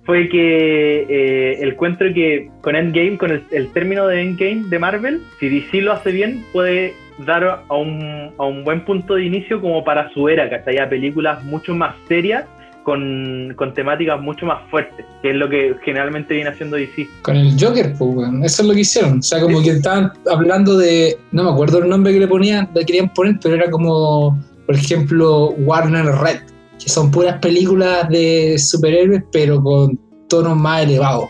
fue 0.06 0.30
que 0.30 1.06
eh, 1.10 1.62
el 1.62 1.70
encuentro 1.72 2.14
que 2.14 2.50
con 2.62 2.76
Endgame, 2.76 3.18
con 3.18 3.32
el, 3.32 3.44
el 3.52 3.72
término 3.72 4.06
de 4.08 4.22
Endgame 4.22 4.64
de 4.70 4.80
Marvel, 4.80 5.22
si 5.40 5.50
DC 5.50 5.82
lo 5.82 5.94
hace 5.94 6.12
bien, 6.12 6.44
puede 6.52 6.94
dar 7.26 7.64
a 7.68 7.76
un, 7.76 8.32
a 8.38 8.46
un 8.46 8.64
buen 8.64 8.82
punto 8.82 9.16
de 9.16 9.26
inicio 9.26 9.62
como 9.62 9.84
para 9.84 10.10
su 10.10 10.30
era, 10.30 10.50
que 10.50 10.70
haya 10.70 10.90
películas 10.90 11.44
mucho 11.44 11.74
más 11.74 11.96
serias 12.08 12.46
con, 12.84 13.54
con 13.56 13.74
temáticas 13.74 14.22
mucho 14.22 14.46
más 14.46 14.70
fuertes, 14.70 15.06
que 15.22 15.32
es 15.32 15.36
lo 15.36 15.50
que 15.50 15.76
generalmente 15.84 16.34
viene 16.36 16.50
haciendo 16.50 16.76
DC. 16.78 17.08
Con 17.22 17.36
el 17.36 17.54
Joker, 17.60 17.94
pues. 17.98 18.28
Eso 18.44 18.62
es 18.62 18.68
lo 18.68 18.74
que 18.74 18.82
hicieron. 18.82 19.20
O 19.20 19.22
sea, 19.22 19.42
como 19.42 19.62
que 19.62 19.72
estaban 19.72 20.12
hablando 20.32 20.78
de. 20.78 21.18
No 21.32 21.44
me 21.44 21.50
acuerdo 21.52 21.80
el 21.80 21.90
nombre 21.90 22.14
que 22.14 22.20
le 22.20 22.28
ponían, 22.28 22.70
le 22.76 22.86
querían 22.86 23.12
poner, 23.14 23.40
pero 23.42 23.56
era 23.56 23.70
como, 23.72 24.40
por 24.66 24.76
ejemplo, 24.76 25.50
Warner 25.52 26.06
Red, 26.06 26.42
que 26.80 26.90
son 26.90 27.10
puras 27.12 27.40
películas 27.40 28.08
de 28.10 28.58
superhéroes, 28.60 29.24
pero 29.32 29.62
con 29.62 29.98
tonos 30.28 30.58
más 30.58 30.84
elevados. 30.84 31.30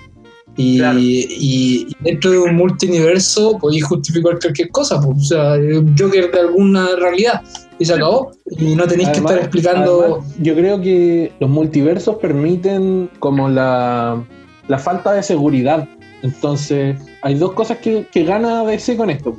Y, 0.56 0.78
Claro. 0.78 1.00
y- 1.00 1.88
dentro 2.02 2.30
de 2.30 2.38
un 2.38 2.56
multiverso 2.56 3.58
podéis 3.60 3.86
justificar 3.86 4.38
cualquier 4.40 4.70
cosa, 4.70 5.02
pues, 5.02 5.18
o 5.18 5.22
sea, 5.22 5.56
Joker 5.98 6.32
de 6.32 6.40
alguna 6.40 6.90
realidad 7.00 7.42
y 7.80 7.86
se 7.86 7.94
acabó. 7.94 8.32
Y 8.58 8.76
no 8.76 8.88
tenéis 8.88 9.10
que 9.10 9.20
estar 9.20 9.38
explicando. 9.38 10.02
además, 10.02 10.36
yo 10.40 10.56
creo 10.56 10.82
que 10.82 11.32
los 11.40 11.50
multiversos 11.50 12.16
permiten 12.16 13.10
como 13.20 13.50
la, 13.50 14.24
la 14.68 14.78
falta 14.78 15.14
de 15.14 15.24
seguridad. 15.24 15.88
Entonces, 16.22 17.00
hay 17.22 17.36
dos 17.36 17.54
cosas 17.54 17.80
que, 17.80 18.08
que 18.12 18.24
gana 18.24 18.64
DC 18.64 18.96
con 18.96 19.10
esto. 19.10 19.36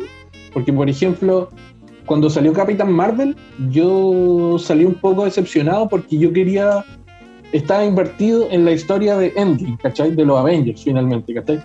Porque, 0.53 0.73
por 0.73 0.89
ejemplo, 0.89 1.49
cuando 2.07 2.29
salió 2.29 2.53
Capitán 2.53 2.93
Marvel, 2.93 3.37
yo 3.71 4.57
salí 4.59 4.85
un 4.85 4.95
poco 4.95 5.25
decepcionado 5.25 5.89
porque 5.89 6.19
yo 6.19 6.33
quería. 6.33 6.85
Estaba 7.53 7.85
invertido 7.85 8.49
en 8.51 8.65
la 8.65 8.73
historia 8.73 9.17
de 9.17 9.33
Endgame, 9.37 9.79
¿cachai? 9.81 10.11
De 10.11 10.25
los 10.25 10.39
Avengers, 10.39 10.83
finalmente, 10.83 11.33
¿cachai? 11.35 11.61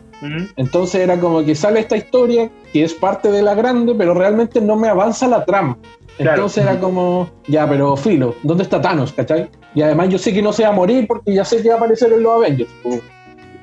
Entonces 0.56 1.02
era 1.02 1.20
como 1.20 1.44
que 1.44 1.56
sale 1.56 1.80
esta 1.80 1.98
historia 1.98 2.50
que 2.72 2.84
es 2.84 2.94
parte 2.94 3.32
de 3.32 3.42
la 3.42 3.56
grande, 3.56 3.96
pero 3.98 4.14
realmente 4.14 4.62
no 4.62 4.76
me 4.76 4.88
avanza 4.88 5.28
la 5.28 5.44
trama. 5.46 5.78
Claro. 6.18 6.36
Entonces 6.36 6.64
era 6.64 6.80
como, 6.80 7.30
ya, 7.48 7.68
pero 7.68 7.96
filo, 7.96 8.36
¿dónde 8.44 8.64
está 8.64 8.80
Thanos, 8.82 9.14
cachai? 9.14 9.50
Y 9.74 9.82
además 9.82 10.10
yo 10.10 10.18
sé 10.18 10.34
que 10.34 10.42
no 10.42 10.52
se 10.54 10.64
va 10.64 10.70
a 10.70 10.74
morir 10.74 11.08
porque 11.08 11.34
ya 11.34 11.44
sé 11.46 11.62
que 11.64 11.70
va 11.70 11.76
a 11.76 11.78
aparecer 11.78 12.12
en 12.14 12.22
los 12.24 12.34
Avengers. 12.34 12.70
po. 12.84 12.90
En 12.92 13.02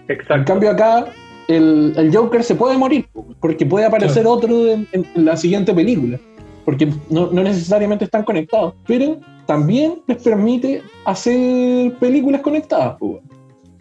Exacto. 0.08 0.44
cambio 0.52 0.70
acá, 0.70 1.06
el, 1.48 1.92
el 1.96 2.16
Joker 2.16 2.42
se 2.42 2.54
puede 2.54 2.76
morir, 2.78 3.06
po, 3.12 3.26
porque 3.40 3.66
puede 3.66 3.84
aparecer 3.86 4.26
otro 4.26 4.66
en, 4.68 4.88
en- 4.92 5.06
en 5.14 5.24
la 5.24 5.36
siguiente 5.36 5.72
película. 5.74 6.18
Porque 6.64 6.88
no, 7.10 7.28
no 7.30 7.42
necesariamente 7.44 8.04
están 8.06 8.24
conectados. 8.24 8.74
Pero 8.86 9.18
también 9.46 10.00
les 10.06 10.22
permite 10.22 10.82
hacer 11.04 11.92
películas 11.94 12.40
conectadas. 12.42 12.96
po. 12.98 13.20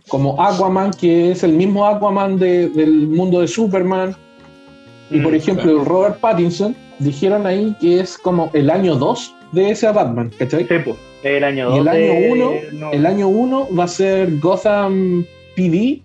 Como 0.08 0.40
Aquaman, 0.42 0.92
que 0.92 1.32
es 1.32 1.44
el 1.44 1.54
mismo 1.54 1.86
Aquaman 1.86 2.38
de- 2.38 2.70
del 2.70 3.08
mundo 3.08 3.42
de 3.42 3.48
Superman. 3.48 4.16
Y 5.10 5.20
por 5.20 5.32
Mm, 5.32 5.36
ejemplo, 5.36 5.84
Robert 5.84 6.20
Pattinson, 6.20 6.76
dijeron 7.00 7.46
ahí 7.48 7.76
que 7.80 8.00
es 8.00 8.18
como 8.18 8.50
el 8.54 8.70
año 8.70 8.96
2 8.96 9.34
de 9.52 9.72
ese 9.72 9.92
Batman, 9.92 10.32
¿cachai? 10.38 10.68
Sí, 10.68 10.76
pues, 10.84 10.96
el 11.24 11.44
año 11.44 11.76
Y 11.76 11.78
el 11.80 11.86
2 11.86 11.94
año 11.94 12.06
de- 12.14 12.30
1, 12.32 12.52
no. 12.74 12.92
el 12.92 13.06
año 13.06 13.28
1 13.28 13.68
va 13.78 13.84
a 13.86 13.88
ser 13.88 14.40
Gotham 14.40 15.26
PD, 15.56 16.02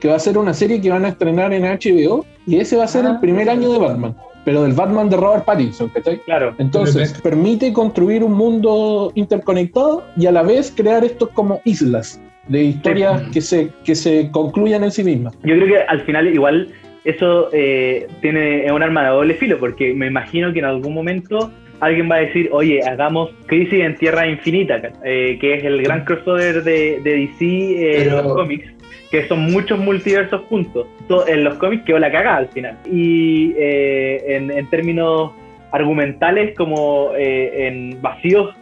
que 0.00 0.08
va 0.08 0.16
a 0.16 0.18
ser 0.20 0.36
una 0.38 0.52
serie 0.54 0.80
que 0.80 0.90
van 0.90 1.04
a 1.04 1.08
estrenar 1.08 1.52
en 1.52 1.64
HBO, 1.64 2.24
y 2.46 2.58
ese 2.58 2.76
va 2.76 2.84
a 2.84 2.88
ser 2.88 3.06
Ah. 3.06 3.10
el 3.12 3.20
primer 3.20 3.48
año 3.50 3.72
de 3.72 3.78
Batman, 3.78 4.16
pero 4.44 4.62
del 4.62 4.72
Batman 4.72 5.08
de 5.10 5.16
Robert 5.16 5.44
Pattinson, 5.44 5.88
¿cachai? 5.88 6.18
Claro, 6.20 6.54
Entonces, 6.58 6.96
Perfecto. 7.12 7.22
permite 7.22 7.72
construir 7.72 8.22
un 8.22 8.32
mundo 8.34 9.10
interconectado 9.14 10.04
y 10.16 10.26
a 10.26 10.32
la 10.32 10.42
vez 10.42 10.72
crear 10.76 11.04
estos 11.04 11.30
como 11.30 11.60
islas 11.64 12.20
de 12.48 12.62
historias 12.64 13.22
Sí. 13.22 13.30
que, 13.32 13.40
se, 13.40 13.70
que 13.84 13.94
se 13.94 14.30
concluyan 14.30 14.84
en 14.84 14.90
sí 14.90 15.02
mismas. 15.02 15.34
yo 15.44 15.54
creo 15.56 15.66
que 15.66 15.78
al 15.78 16.00
final 16.02 16.28
igual 16.32 16.68
eso 17.04 17.48
eh, 17.52 18.06
tiene 18.20 18.66
es 18.66 18.72
un 18.72 18.82
arma 18.82 19.02
de 19.04 19.08
doble 19.10 19.34
filo, 19.34 19.58
porque 19.58 19.92
me 19.94 20.06
imagino 20.06 20.52
que 20.52 20.58
en 20.60 20.64
algún 20.66 20.94
momento 20.94 21.50
alguien 21.80 22.10
va 22.10 22.16
a 22.16 22.20
decir, 22.20 22.48
oye, 22.52 22.80
hagamos 22.82 23.30
Crisis 23.46 23.80
en 23.80 23.94
Tierra 23.96 24.26
Infinita, 24.26 24.80
eh, 25.04 25.36
que 25.40 25.54
es 25.54 25.64
el 25.64 25.82
gran 25.82 26.04
crossover 26.04 26.62
de, 26.64 27.00
de 27.02 27.10
DC 27.16 27.44
eh, 27.44 28.02
en 28.04 28.10
los 28.10 28.32
cómics, 28.32 28.66
que 29.14 29.28
son 29.28 29.40
muchos 29.52 29.78
multiversos 29.78 30.40
juntos. 30.48 30.88
To- 31.06 31.26
En 31.28 31.44
los 31.44 31.54
cómics 31.58 31.84
quedó 31.84 32.00
la 32.00 32.10
cagada 32.10 32.38
al 32.38 32.48
final. 32.48 32.76
Y 32.90 33.54
eh, 33.56 34.22
en, 34.26 34.50
en 34.50 34.68
términos 34.70 35.30
argumentales, 35.70 36.56
como 36.56 37.10
eh, 37.16 37.68
en 37.68 38.00
vacíos 38.02 38.54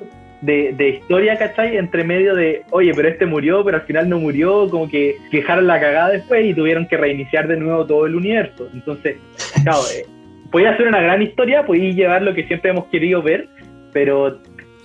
de, 0.42 0.72
de 0.76 0.88
historia, 0.90 1.38
¿cachai? 1.38 1.76
Entre 1.78 2.04
medio 2.04 2.34
de, 2.34 2.62
oye, 2.70 2.92
pero 2.94 3.08
este 3.08 3.24
murió, 3.26 3.64
pero 3.64 3.78
al 3.78 3.84
final 3.84 4.08
no 4.10 4.18
murió, 4.18 4.68
como 4.68 4.88
que 4.90 5.16
dejaron 5.30 5.66
la 5.66 5.80
cagada 5.80 6.10
después 6.10 6.44
y 6.44 6.52
tuvieron 6.52 6.86
que 6.86 6.96
reiniciar 6.96 7.48
de 7.48 7.56
nuevo 7.56 7.86
todo 7.86 8.04
el 8.06 8.14
universo. 8.14 8.68
Entonces, 8.74 9.16
claro, 9.62 9.78
eh, 9.96 10.04
podía 10.50 10.76
ser 10.76 10.88
una 10.88 11.00
gran 11.00 11.22
historia, 11.22 11.64
podía 11.64 11.92
llevar 11.92 12.22
lo 12.22 12.34
que 12.34 12.44
siempre 12.46 12.72
hemos 12.72 12.86
querido 12.86 13.22
ver, 13.22 13.48
pero 13.92 14.38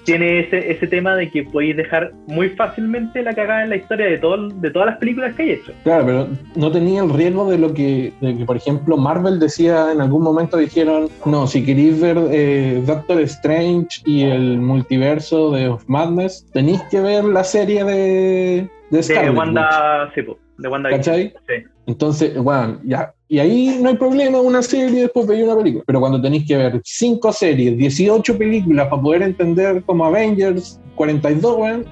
tiene 0.08 0.40
ese, 0.40 0.72
ese 0.72 0.88
tema 0.88 1.18
de 1.18 1.30
que 1.30 1.44
podéis 1.44 1.76
dejar 1.76 2.14
muy 2.28 2.52
fácilmente 2.52 3.22
la 3.22 3.36
cagada 3.36 3.64
en 3.64 3.70
la 3.72 3.76
historia 3.76 4.06
de, 4.06 4.18
todo, 4.18 4.48
de 4.48 4.72
todas 4.72 4.86
las 4.86 4.98
películas 5.00 5.36
que 5.36 5.44
hay 5.44 5.52
hecho. 5.52 5.74
Claro, 5.84 6.06
pero 6.06 6.28
no 6.56 6.72
tenía 6.72 7.04
el 7.04 7.10
riesgo 7.10 7.52
de 7.52 7.58
lo 7.58 7.74
que, 7.74 8.14
de 8.22 8.38
que, 8.38 8.46
por 8.46 8.56
ejemplo, 8.56 8.96
Marvel 8.96 9.38
decía 9.38 9.92
en 9.92 10.00
algún 10.00 10.24
momento, 10.24 10.56
dijeron, 10.56 11.10
no, 11.26 11.46
si 11.46 11.66
queréis 11.66 12.00
ver 12.00 12.18
eh, 12.32 12.82
Doctor 12.86 13.20
Strange 13.24 14.02
y 14.06 14.24
el 14.24 14.60
multiverso 14.60 15.52
de 15.52 15.68
Of 15.68 15.84
Madness, 15.88 16.50
tenéis 16.54 16.82
que 16.84 17.02
ver 17.02 17.26
la 17.26 17.44
serie 17.44 17.84
de, 17.84 18.70
de 18.90 18.98
De 18.98 19.04
Scarlet 19.04 19.32
Witch". 19.32 19.40
Wanda, 19.40 20.12
sí, 20.16 20.22
de 20.58 20.68
Wanda 20.70 20.90
¿Cachai? 20.90 21.34
Sí. 21.50 21.66
Entonces, 21.86 22.38
bueno, 22.38 22.80
ya. 22.86 23.14
Y 23.30 23.40
ahí 23.40 23.80
no 23.82 23.90
hay 23.90 23.98
problema, 23.98 24.40
una 24.40 24.62
serie, 24.62 25.02
después 25.02 25.28
veis 25.28 25.44
una 25.44 25.58
película. 25.58 25.84
Pero 25.86 26.00
cuando 26.00 26.22
tenéis 26.22 26.48
que 26.48 26.56
ver 26.56 26.82
cinco 26.84 27.34
series, 27.34 27.78
18 27.78 28.38
películas 28.38 28.88
para 28.88 29.02
poder 29.02 29.22
entender 29.24 29.84
como 29.86 30.06
Avengers 30.06 30.80
42, 30.96 31.58
weón, 31.58 31.86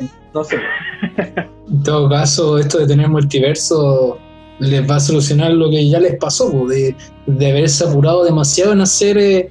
ay, 0.00 0.10
no 0.34 0.42
sé. 0.44 0.56
En 1.68 1.82
todo 1.84 2.08
caso, 2.08 2.58
esto 2.58 2.78
de 2.78 2.86
tener 2.86 3.08
multiverso 3.08 4.18
les 4.58 4.88
va 4.88 4.96
a 4.96 5.00
solucionar 5.00 5.52
lo 5.52 5.70
que 5.70 5.88
ya 5.88 6.00
les 6.00 6.16
pasó, 6.16 6.50
de, 6.66 6.94
de 7.26 7.50
haberse 7.50 7.84
apurado 7.84 8.24
demasiado 8.24 8.72
en 8.72 8.80
hacer 8.80 9.18
eh, 9.18 9.50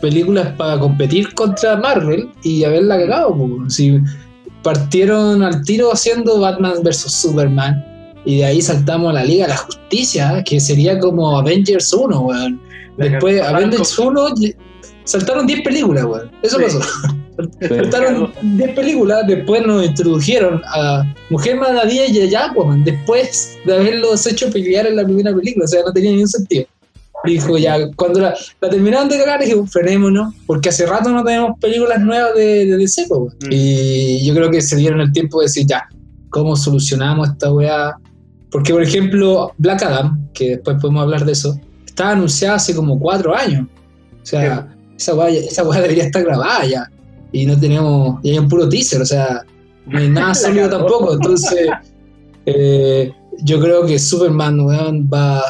películas 0.00 0.48
para 0.56 0.78
competir 0.78 1.32
contra 1.34 1.76
Marvel 1.76 2.28
y 2.42 2.64
haberla 2.64 2.98
cagado. 2.98 3.36
Si 3.68 4.00
partieron 4.62 5.42
al 5.42 5.64
tiro 5.64 5.92
haciendo 5.92 6.40
Batman 6.40 6.82
vs. 6.82 7.12
Superman 7.12 7.95
y 8.26 8.38
de 8.38 8.44
ahí 8.44 8.60
saltamos 8.60 9.10
a 9.10 9.14
la 9.14 9.24
Liga 9.24 9.46
de 9.46 9.52
la 9.52 9.56
Justicia, 9.56 10.42
que 10.44 10.60
sería 10.60 10.98
como 10.98 11.38
Avengers 11.38 11.92
1, 11.94 12.20
weón. 12.20 12.60
Después, 12.98 13.40
Avengers 13.40 13.94
con- 13.94 14.08
1, 14.18 14.28
y- 14.40 14.54
saltaron 15.04 15.46
10 15.46 15.62
películas, 15.62 16.04
weón. 16.04 16.30
Eso 16.42 16.58
Sí. 16.58 16.64
pasó. 16.64 16.80
Saltaron 17.68 18.32
10 18.42 18.70
películas, 18.74 19.26
después 19.26 19.64
nos 19.66 19.84
introdujeron 19.84 20.62
a 20.74 21.04
Mujer 21.30 21.56
Maravilla 21.56 22.06
y 22.06 22.34
a 22.34 22.46
Aquaman, 22.46 22.82
después 22.82 23.58
de 23.66 23.74
haberlos 23.74 24.26
hecho 24.26 24.50
pelear 24.50 24.86
en 24.86 24.96
la 24.96 25.04
primera 25.04 25.34
película, 25.34 25.66
o 25.66 25.68
sea, 25.68 25.82
no 25.84 25.92
tenía 25.92 26.12
ningún 26.12 26.28
sentido. 26.28 26.64
Dijo 27.24 27.58
ya, 27.58 27.76
cuando 27.96 28.20
la, 28.20 28.34
la 28.60 28.70
terminaron 28.70 29.08
de 29.08 29.18
cagar, 29.18 29.44
dijo, 29.44 29.66
frenémonos, 29.66 30.34
porque 30.46 30.68
hace 30.68 30.86
rato 30.86 31.10
no 31.10 31.24
tenemos 31.24 31.58
películas 31.60 32.00
nuevas 32.00 32.34
de, 32.36 32.66
de 32.66 32.76
DC. 32.76 33.06
Mm. 33.10 33.48
Y 33.50 34.24
yo 34.26 34.34
creo 34.34 34.50
que 34.50 34.60
se 34.62 34.76
dieron 34.76 35.00
el 35.00 35.12
tiempo 35.12 35.40
de 35.40 35.46
decir, 35.46 35.66
ya, 35.66 35.88
¿cómo 36.30 36.56
solucionamos 36.56 37.28
esta 37.30 37.52
weá? 37.52 37.94
Porque, 38.50 38.72
por 38.72 38.82
ejemplo, 38.82 39.52
Black 39.58 39.82
Adam, 39.82 40.28
que 40.32 40.50
después 40.50 40.78
podemos 40.80 41.02
hablar 41.02 41.24
de 41.24 41.32
eso, 41.32 41.58
estaba 41.84 42.12
anunciada 42.12 42.56
hace 42.56 42.74
como 42.74 42.98
cuatro 42.98 43.34
años. 43.34 43.66
O 44.22 44.26
sea, 44.26 44.68
esa 44.96 45.14
weá, 45.14 45.28
esa 45.28 45.64
debería 45.64 46.04
estar 46.04 46.22
grabada 46.24 46.64
ya. 46.64 46.90
Y 47.32 47.46
no 47.46 47.58
tenemos, 47.58 48.20
y 48.22 48.30
hay 48.30 48.38
un 48.38 48.48
puro 48.48 48.68
teaser, 48.68 49.02
o 49.02 49.06
sea, 49.06 49.44
no 49.86 49.98
hay 49.98 50.08
nada 50.08 50.34
sólido 50.34 50.68
tampoco. 50.68 51.14
Entonces, 51.14 51.68
eh, 52.46 53.12
yo 53.42 53.60
creo 53.60 53.84
que 53.86 53.98
Superman 53.98 54.60
weón, 54.60 55.08
va, 55.12 55.42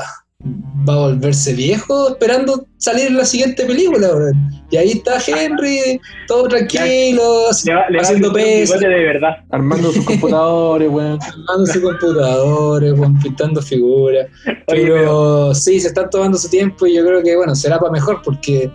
va 0.89 0.95
a 0.95 0.99
volverse 0.99 1.53
viejo 1.55 2.11
esperando 2.11 2.67
salir 2.79 3.09
en 3.09 3.17
la 3.17 3.25
siguiente 3.25 3.65
película. 3.65 4.09
weón. 4.15 4.56
Y 4.71 4.77
ahí 4.77 4.91
está 4.93 5.19
Henry, 5.27 6.01
todo 6.27 6.49
tranquilo, 6.49 7.47
Le 7.89 7.99
haciendo 8.01 8.33
peso, 8.33 8.79
de 8.79 8.89
verdad. 8.89 9.37
Armando 9.51 9.93
sus 9.93 10.05
computadores, 10.05 10.91
weón. 10.91 11.19
armando 11.23 11.67
su 11.67 11.83
computadores, 11.83 12.93
weón, 12.93 13.21
pintando 13.21 13.63
figuras. 13.63 14.27
Oye, 14.67 14.87
Pero 14.87 15.55
sí, 15.55 15.79
se 15.81 15.89
están 15.89 16.11
tomando 16.11 16.37
su 16.37 16.49
tiempo 16.49 16.87
y 16.87 16.95
yo 16.95 17.05
creo 17.05 17.23
que, 17.23 17.37
bueno, 17.37 17.55
será 17.55 17.79
para 17.79 17.93
mejor 17.93 18.23
porque 18.25 18.71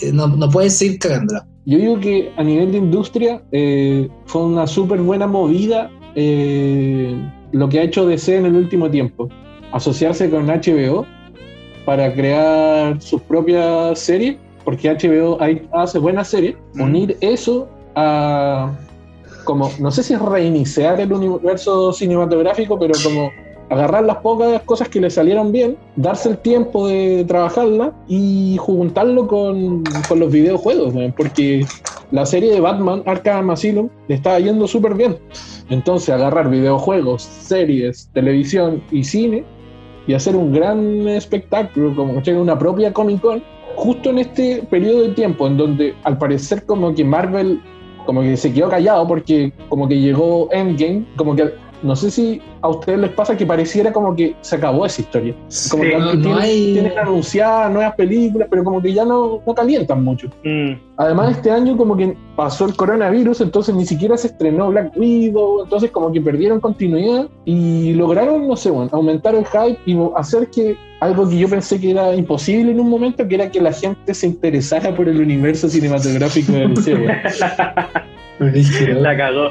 eh, 0.00 0.12
no, 0.12 0.28
no 0.28 0.48
pueden 0.48 0.70
seguir 0.70 0.98
cagándola. 0.98 1.46
Yo 1.66 1.76
digo 1.76 2.00
que 2.00 2.32
a 2.38 2.42
nivel 2.42 2.72
de 2.72 2.78
industria 2.78 3.42
eh, 3.52 4.08
fue 4.24 4.42
una 4.44 4.66
súper 4.66 5.00
buena 5.00 5.26
movida 5.26 5.90
eh, 6.14 7.14
lo 7.52 7.68
que 7.68 7.78
ha 7.78 7.82
hecho 7.82 8.06
DC 8.06 8.38
en 8.38 8.46
el 8.46 8.56
último 8.56 8.90
tiempo, 8.90 9.28
asociarse 9.72 10.30
con 10.30 10.46
HBO 10.46 11.06
para 11.84 12.12
crear 12.12 13.00
sus 13.00 13.22
propias 13.22 13.98
series, 13.98 14.36
porque 14.68 14.90
HBO 14.90 15.40
hay- 15.40 15.66
hace 15.72 15.98
buenas 15.98 16.28
series, 16.28 16.54
Mm. 16.74 16.82
unir 16.82 17.16
eso 17.22 17.66
a 17.94 18.70
como, 19.44 19.70
no 19.80 19.90
sé 19.90 20.02
si 20.02 20.12
es 20.12 20.20
reiniciar 20.20 21.00
el 21.00 21.10
universo 21.10 21.90
cinematográfico, 21.94 22.78
pero 22.78 22.92
como 23.02 23.30
agarrar 23.70 24.04
las 24.04 24.18
pocas 24.18 24.60
cosas 24.64 24.90
que 24.90 25.00
le 25.00 25.08
salieron 25.08 25.52
bien, 25.52 25.78
darse 25.96 26.28
el 26.28 26.36
tiempo 26.36 26.86
de 26.86 27.24
trabajarlas 27.26 27.92
y 28.08 28.58
juntarlo 28.60 29.26
con, 29.26 29.84
con 30.06 30.20
los 30.20 30.30
videojuegos, 30.30 30.92
¿no? 30.92 31.14
porque 31.16 31.64
la 32.10 32.26
serie 32.26 32.52
de 32.52 32.60
Batman 32.60 33.02
Arkham 33.06 33.48
Asylum 33.48 33.88
le 34.06 34.16
estaba 34.16 34.38
yendo 34.38 34.68
súper 34.68 34.92
bien. 34.92 35.16
Entonces 35.70 36.10
agarrar 36.10 36.50
videojuegos, 36.50 37.22
series, 37.22 38.10
televisión 38.12 38.82
y 38.90 39.02
cine 39.02 39.44
y 40.06 40.12
hacer 40.12 40.36
un 40.36 40.52
gran 40.52 41.08
espectáculo 41.08 41.96
como 41.96 42.20
una 42.42 42.58
propia 42.58 42.92
Comic 42.92 43.22
Con 43.22 43.42
justo 43.78 44.10
en 44.10 44.18
este 44.18 44.62
periodo 44.70 45.02
de 45.02 45.10
tiempo 45.10 45.46
en 45.46 45.56
donde 45.56 45.94
al 46.02 46.18
parecer 46.18 46.66
como 46.66 46.92
que 46.92 47.04
Marvel 47.04 47.60
como 48.06 48.22
que 48.22 48.36
se 48.36 48.52
quedó 48.52 48.68
callado 48.68 49.06
porque 49.06 49.52
como 49.68 49.86
que 49.86 50.00
llegó 50.00 50.48
Endgame, 50.50 51.04
como 51.16 51.36
que 51.36 51.52
no 51.82 51.94
sé 51.96 52.10
si 52.10 52.40
a 52.60 52.68
ustedes 52.68 52.98
les 52.98 53.10
pasa 53.10 53.36
que 53.36 53.46
pareciera 53.46 53.92
como 53.92 54.14
que 54.16 54.34
se 54.40 54.56
acabó 54.56 54.84
esa 54.86 55.00
historia. 55.02 55.34
Como 55.70 55.82
Sí, 55.84 55.90
que 55.90 55.96
no- 55.98 56.04
aunque 56.04 56.16
no 56.16 56.22
tienen, 56.22 56.38
hay- 56.42 56.72
tienen 56.74 56.98
anunciadas 56.98 57.72
nuevas 57.72 57.94
películas, 57.94 58.48
pero 58.50 58.64
como 58.64 58.80
que 58.82 58.92
ya 58.92 59.04
no, 59.04 59.40
no 59.46 59.54
calientan 59.54 60.02
mucho. 60.04 60.28
Mm. 60.44 60.72
Además, 60.96 61.36
este 61.36 61.50
año 61.50 61.76
como 61.76 61.96
que 61.96 62.16
pasó 62.34 62.66
el 62.66 62.74
coronavirus, 62.74 63.40
entonces 63.40 63.74
ni 63.74 63.86
siquiera 63.86 64.16
se 64.16 64.28
estrenó 64.28 64.68
Black 64.70 64.92
Widow, 64.96 65.62
entonces 65.64 65.90
como 65.90 66.12
que 66.12 66.20
perdieron 66.20 66.58
continuidad 66.60 67.28
y 67.44 67.94
lograron, 67.94 68.48
no 68.48 68.56
sé, 68.56 68.70
bueno, 68.70 68.90
aumentar 68.92 69.34
el 69.36 69.44
hype 69.46 69.78
y 69.86 69.96
hacer 70.16 70.48
que 70.50 70.76
algo 71.00 71.28
que 71.28 71.38
yo 71.38 71.48
pensé 71.48 71.80
que 71.80 71.92
era 71.92 72.12
imposible 72.16 72.72
en 72.72 72.80
un 72.80 72.90
momento, 72.90 73.26
que 73.28 73.36
era 73.36 73.48
que 73.48 73.60
la 73.60 73.72
gente 73.72 74.12
se 74.14 74.26
interesara 74.26 74.92
por 74.96 75.08
el 75.08 75.20
universo 75.20 75.68
cinematográfico 75.68 76.50
del 76.52 76.74
DC. 78.40 78.94
La 78.94 79.16
cagó. 79.16 79.50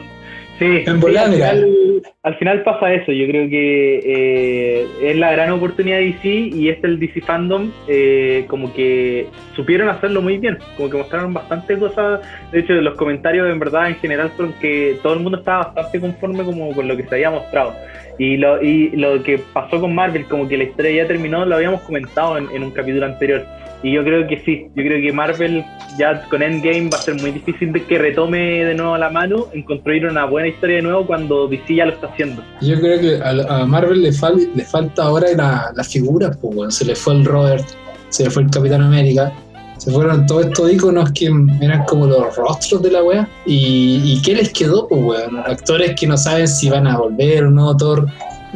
Sí, 0.60 0.84
En 0.86 0.96
sí, 0.96 1.00
volada, 1.00 1.28
al, 1.28 1.34
final, 1.34 2.02
al 2.24 2.36
final 2.38 2.64
pasa 2.64 2.94
eso. 2.94 3.12
Yo 3.12 3.28
creo 3.28 3.48
que 3.48 4.00
eh, 4.04 4.88
es 5.02 5.16
la 5.18 5.32
gran 5.32 5.52
oportunidad 5.52 5.98
de 5.98 6.06
DC 6.06 6.28
y 6.28 6.70
este 6.70 6.88
el 6.88 7.00
DC 7.00 7.22
Fandom, 7.22 7.72
eh, 7.88 8.46
como 8.48 8.74
que 8.74 9.28
supieron 9.56 9.88
hacerlo 9.90 10.22
muy 10.22 10.38
bien. 10.40 10.58
Como 10.76 10.90
que 10.90 10.98
mostraron 10.98 11.34
bastante 11.34 11.78
cosas. 11.78 12.22
De 12.52 12.60
hecho, 12.62 12.74
los 12.74 12.96
comentarios 12.96 13.50
en 13.50 13.60
verdad 13.60 13.90
en 13.90 13.96
general 13.96 14.32
fueron 14.32 14.54
que 14.60 14.98
todo 15.04 15.14
el 15.14 15.20
mundo 15.20 15.38
estaba 15.40 15.66
bastante 15.66 16.00
conforme 16.00 16.44
como 16.44 16.74
con 16.74 16.88
lo 16.88 16.98
que 16.98 17.04
se 17.04 17.16
había 17.16 17.30
mostrado. 17.30 17.76
Y 18.18 18.38
lo, 18.38 18.62
y 18.64 18.90
lo 18.96 19.22
que 19.22 19.38
pasó 19.54 19.80
con 19.80 19.94
Marvel, 19.94 20.26
como 20.26 20.48
que 20.48 20.58
la 20.58 20.64
historia 20.64 21.04
ya 21.04 21.08
terminó, 21.08 21.46
lo 21.46 21.56
habíamos 21.56 21.82
comentado 21.82 22.40
en, 22.40 22.50
en 22.52 22.64
un 22.64 22.72
capítulo 22.72 23.06
anterior. 23.06 23.46
Y 23.84 23.94
yo 23.94 24.04
creo 24.04 24.28
que 24.28 24.40
sí, 24.44 24.66
yo 24.76 24.84
creo 24.84 25.00
que 25.02 25.14
Marvel 25.14 25.64
ya 26.00 26.22
con 26.30 26.42
Endgame 26.42 26.90
va 26.90 26.98
a 26.98 27.02
ser 27.02 27.16
muy 27.16 27.32
difícil 27.32 27.72
de 27.74 27.84
que 27.84 27.98
retome 27.98 28.66
de 28.66 28.74
nuevo 28.76 28.98
la 28.98 29.10
mano 29.10 29.48
en 29.54 29.62
construir 29.64 30.06
una 30.08 30.26
buena 30.26 30.48
historia 30.48 30.78
de 30.78 30.82
nuevo 30.82 31.06
cuando 31.06 31.48
DC 31.48 31.76
ya 31.76 31.86
lo 31.86 31.92
está 31.94 32.08
haciendo. 32.08 32.44
Yo 32.62 32.80
creo 32.80 33.00
que 33.00 33.16
a, 33.24 33.62
a 33.62 33.66
Marvel 33.66 34.02
le, 34.02 34.12
fal- 34.12 34.50
le 34.54 34.64
falta 34.66 35.04
ahora 35.04 35.28
la, 35.36 35.72
la 35.76 35.84
figura, 35.84 36.32
pues, 36.42 36.56
weón. 36.56 36.72
se 36.72 36.86
le 36.86 36.96
fue 36.96 37.14
el 37.14 37.26
Robert, 37.26 37.66
se 38.10 38.24
le 38.24 38.30
fue 38.32 38.44
el 38.44 38.50
Capitán 38.50 38.82
América, 38.82 39.32
se 39.78 39.92
fueron 39.92 40.26
todos 40.26 40.48
estos 40.48 40.72
iconos 40.74 41.12
que 41.12 41.30
eran 41.62 41.84
como 41.86 42.08
los 42.08 42.36
rostros 42.36 42.82
de 42.82 42.92
la 42.92 43.04
wea. 43.04 43.28
¿Y, 43.46 44.02
y 44.06 44.22
qué 44.24 44.34
les 44.34 44.52
quedó, 44.52 44.88
pues, 44.88 45.02
weón? 45.04 45.38
Actores 45.46 45.94
que 46.00 46.08
no 46.08 46.18
saben 46.18 46.48
si 46.48 46.68
van 46.70 46.88
a 46.88 46.98
volver 46.98 47.44
o 47.46 47.52
no, 47.52 47.78
Thor. 47.78 48.08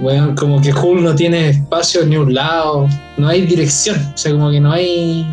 Weón, 0.02 0.36
como 0.36 0.60
que 0.62 0.74
Hulk 0.74 1.02
no 1.02 1.16
tiene 1.16 1.50
espacio 1.50 2.06
ni 2.06 2.18
un 2.18 2.34
lado, 2.34 2.88
no 3.18 3.28
hay 3.28 3.42
dirección, 3.46 3.98
o 4.14 4.18
sea, 4.18 4.32
como 4.32 4.50
que 4.52 4.60
no 4.60 4.72
hay. 4.72 5.26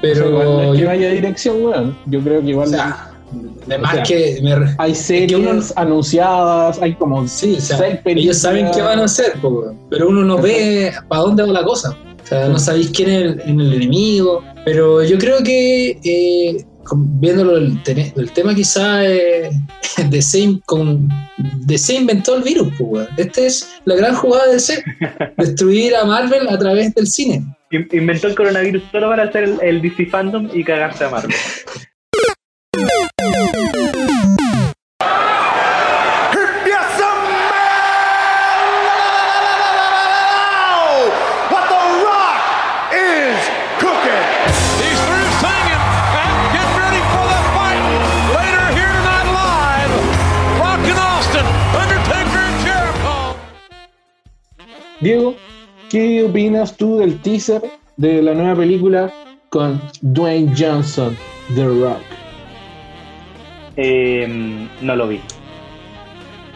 Pero. 0.00 0.26
O 0.26 0.28
sea, 0.28 0.28
igual 0.28 0.46
no 0.46 0.62
es 0.62 0.72
que 0.72 0.78
yo- 0.78 0.84
no 0.86 0.90
haya 0.90 1.10
dirección, 1.10 1.64
weón. 1.64 1.98
Yo 2.06 2.20
creo 2.20 2.40
que 2.42 2.50
igual 2.50 2.68
o 2.68 2.70
sea, 2.70 3.10
además 3.66 3.92
o 3.92 3.94
sea, 3.96 4.02
que 4.04 4.40
me, 4.42 4.54
hay 4.78 4.94
series 4.94 5.28
que 5.28 5.36
uno- 5.36 5.62
anunciadas, 5.76 6.80
hay 6.80 6.94
como 6.94 7.26
Sí, 7.28 7.56
o 7.58 7.60
sea, 7.60 7.78
seis 7.78 7.98
ellos 8.04 8.38
saben 8.38 8.70
qué 8.74 8.80
van 8.82 9.00
a 9.00 9.04
hacer, 9.04 9.34
po, 9.40 9.74
pero 9.90 10.08
uno 10.08 10.22
no 10.24 10.38
ve 10.38 10.92
para 11.08 11.22
dónde 11.22 11.42
va 11.42 11.52
la 11.52 11.64
cosa. 11.64 11.96
O 12.22 12.26
sea, 12.26 12.48
no 12.48 12.58
sabéis 12.58 12.90
quién 12.90 13.10
es 13.10 13.22
el, 13.22 13.60
el 13.60 13.74
enemigo. 13.74 14.42
Pero 14.64 15.02
yo 15.04 15.18
creo 15.18 15.42
que, 15.42 15.98
eh, 16.02 16.64
viéndolo 16.94 17.56
el, 17.56 17.78
el 18.16 18.30
tema, 18.32 18.54
quizá 18.54 19.04
eh, 19.04 19.50
DC, 20.10 20.60
con, 20.66 21.08
DC 21.66 21.94
inventó 21.94 22.36
el 22.36 22.42
virus. 22.42 22.72
weón. 22.78 23.08
Esta 23.16 23.40
es 23.42 23.68
la 23.84 23.94
gran 23.96 24.14
jugada 24.14 24.46
de 24.46 24.52
DC: 24.54 24.84
destruir 25.38 25.96
a 25.96 26.04
Marvel 26.04 26.48
a 26.48 26.58
través 26.58 26.94
del 26.94 27.06
cine. 27.06 27.42
In- 27.70 27.88
Inventó 27.92 28.28
el 28.28 28.34
coronavirus 28.34 28.82
solo 28.92 29.08
para 29.08 29.24
hacer 29.24 29.44
el, 29.44 29.58
el 29.62 29.82
DC 29.82 30.06
Fandom 30.06 30.48
y 30.52 30.62
cagarse 30.64 31.04
a 31.04 31.10
Marvel. 31.10 31.34
Diego, 55.04 55.34
¿qué 55.90 56.24
opinas 56.24 56.78
tú 56.78 56.96
del 56.96 57.20
teaser 57.20 57.60
de 57.98 58.22
la 58.22 58.32
nueva 58.32 58.56
película 58.56 59.12
con 59.50 59.78
Dwayne 60.00 60.54
Johnson, 60.56 61.14
The 61.54 61.66
Rock? 61.66 62.00
Eh, 63.76 64.66
no 64.80 64.96
lo 64.96 65.08
vi. 65.08 65.20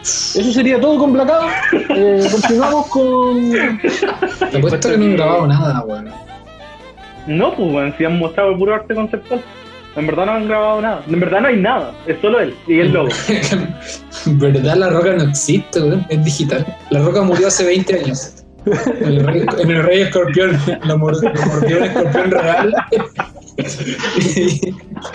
Eso 0.01 0.51
sería 0.51 0.81
todo 0.81 0.97
con 0.97 1.13
Blackout. 1.13 1.51
Eh, 1.89 2.27
continuamos 2.31 2.87
con. 2.87 3.51
Te 3.51 4.57
apuesto 4.57 4.89
que 4.89 4.97
no 4.97 5.05
he 5.05 5.13
grabado 5.13 5.45
nada, 5.45 5.83
weón. 5.85 6.09
No, 7.27 7.53
pues 7.55 7.71
bueno, 7.71 7.93
si 7.99 8.05
han 8.05 8.17
mostrado 8.17 8.57
puro 8.57 8.73
arte 8.73 8.95
conceptual. 8.95 9.43
En 9.99 10.07
verdad 10.07 10.25
no 10.25 10.31
han 10.33 10.47
grabado 10.47 10.81
nada. 10.81 11.03
En 11.07 11.19
verdad 11.19 11.41
no 11.41 11.47
hay 11.49 11.57
nada. 11.57 11.93
Es 12.07 12.19
solo 12.21 12.39
él 12.39 12.53
y 12.67 12.79
el 12.79 12.91
logo. 12.91 13.09
En 14.25 14.37
verdad 14.37 14.75
la 14.75 14.89
roca 14.89 15.13
no 15.15 15.23
existe, 15.23 15.79
weón. 15.81 16.05
es 16.09 16.23
digital. 16.25 16.65
La 16.89 16.99
roca 17.01 17.21
murió 17.21 17.47
hace 17.47 17.63
20 17.65 17.99
años. 17.99 18.33
En 18.65 19.05
el 19.07 19.25
rey, 19.25 19.45
en 19.59 19.71
el 19.71 19.83
rey 19.83 20.01
escorpión, 20.01 20.57
lo, 20.85 20.97
mor- 20.97 21.23
lo 21.23 21.45
mordió 21.45 21.77
un 21.77 21.83
escorpión 21.85 22.31
real. 22.31 22.73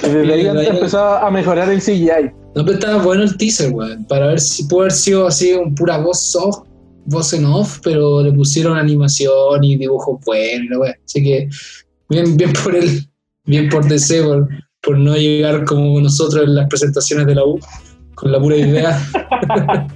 Deberían 0.03 0.59
Y- 0.63 0.67
empezar 0.67 1.25
a 1.25 1.31
mejorar 1.31 1.71
el 1.71 1.81
CGI. 1.81 2.31
No, 2.55 2.65
pero 2.65 2.73
estaba 2.73 3.03
bueno 3.03 3.23
el 3.25 3.37
teaser, 3.37 3.73
weón. 3.73 4.05
Para 4.07 4.29
ver 4.29 4.41
si 4.41 4.65
pudo 4.65 4.81
haber 4.83 4.93
sido 4.93 5.27
así 5.27 5.53
un 5.53 5.75
pura 5.75 5.99
voz 5.99 6.31
soft, 6.31 6.67
voz 7.07 7.33
en 7.33 7.45
off, 7.45 7.79
pero 7.83 8.23
le 8.23 8.33
pusieron 8.33 8.77
animación 8.79 9.63
y 9.63 9.77
dibujos 9.77 10.19
buenos, 10.25 10.69
la 10.71 10.79
weón. 10.79 10.95
Así 11.05 11.23
que, 11.23 11.49
bien, 12.09 12.37
bien 12.37 12.53
por 12.53 12.75
él, 12.75 13.07
bien 13.45 13.69
por 13.69 13.87
DC, 13.87 14.23
por, 14.23 14.49
por 14.85 14.99
no 14.99 15.17
llegar 15.17 15.65
como 15.65 16.01
nosotros 16.01 16.45
en 16.45 16.55
las 16.55 16.69
presentaciones 16.69 17.27
de 17.27 17.35
la 17.35 17.45
U, 17.45 17.59
con 18.15 18.31
la 18.33 18.39
pura 18.41 18.57
idea. 18.57 19.01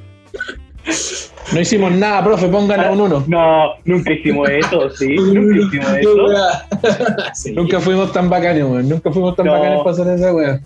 No 1.50 1.60
hicimos 1.60 1.90
nada, 1.92 2.22
profe, 2.22 2.46
pónganle 2.48 2.90
un 2.90 3.00
uno. 3.00 3.24
No, 3.26 3.70
nunca 3.86 4.12
hicimos 4.12 4.50
eso, 4.50 4.90
sí. 4.90 5.16
Nunca 5.16 5.56
hicimos 5.66 5.96
eso. 5.96 6.14
Sí. 7.34 7.52
Nunca 7.52 7.80
fuimos 7.80 8.12
tan 8.12 8.28
bacanes, 8.28 8.64
weón. 8.64 8.86
Nunca 8.86 9.10
fuimos 9.10 9.34
tan 9.34 9.46
No. 9.46 9.52
bacanes 9.52 9.78
para 9.78 9.90
hacer 9.92 10.08
esa 10.08 10.34
weá. 10.34 10.60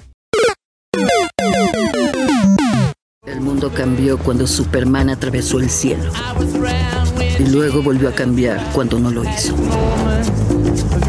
El 3.24 3.40
mundo 3.40 3.70
cambió 3.72 4.18
cuando 4.18 4.44
Superman 4.48 5.08
atravesó 5.10 5.60
el 5.60 5.70
cielo. 5.70 6.10
Y 7.38 7.46
luego 7.48 7.80
volvió 7.80 8.08
a 8.08 8.12
cambiar 8.12 8.60
cuando 8.72 8.98
no 8.98 9.10
lo 9.12 9.22
hizo. 9.22 9.54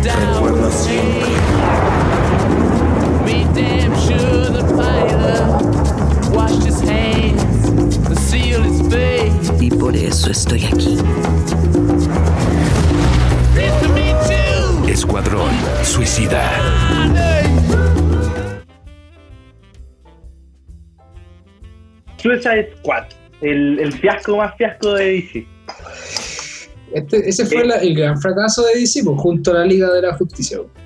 Recuerda 0.03 0.69
siempre. 0.71 2.02
Be 3.53 3.61
damn 3.61 3.93
sure 4.07 4.45
the 4.49 4.63
pilot 4.75 6.35
washed 6.35 6.63
his 6.65 6.79
hands, 6.81 8.19
sealed 8.29 8.65
his 8.65 8.81
face. 8.91 9.51
Y 9.61 9.69
por 9.69 9.95
eso 9.95 10.29
estoy 10.31 10.63
aquí. 10.65 10.97
It's 13.55 13.87
me 13.89 14.13
too. 14.27 14.87
Escuadrón 14.91 15.51
Suicida. 15.83 16.43
Suicide 22.17 22.73
Squad. 22.79 23.05
El, 23.41 23.79
el 23.79 23.91
fiasco 23.93 24.37
más 24.37 24.55
fiasco 24.55 24.93
de 24.93 25.05
DC. 25.05 25.47
Este- 26.93 27.27
ese 27.29 27.45
fue 27.45 27.65
la- 27.65 27.77
el 27.77 27.95
gran 27.95 28.19
fracaso 28.21 28.63
de 28.65 28.79
DC, 28.79 29.03
pues, 29.03 29.19
junto 29.19 29.51
a 29.51 29.55
la 29.55 29.65
Liga 29.65 29.91
de 29.91 30.01
la 30.01 30.13
Justicia. 30.15 30.59
weón. 30.59 30.82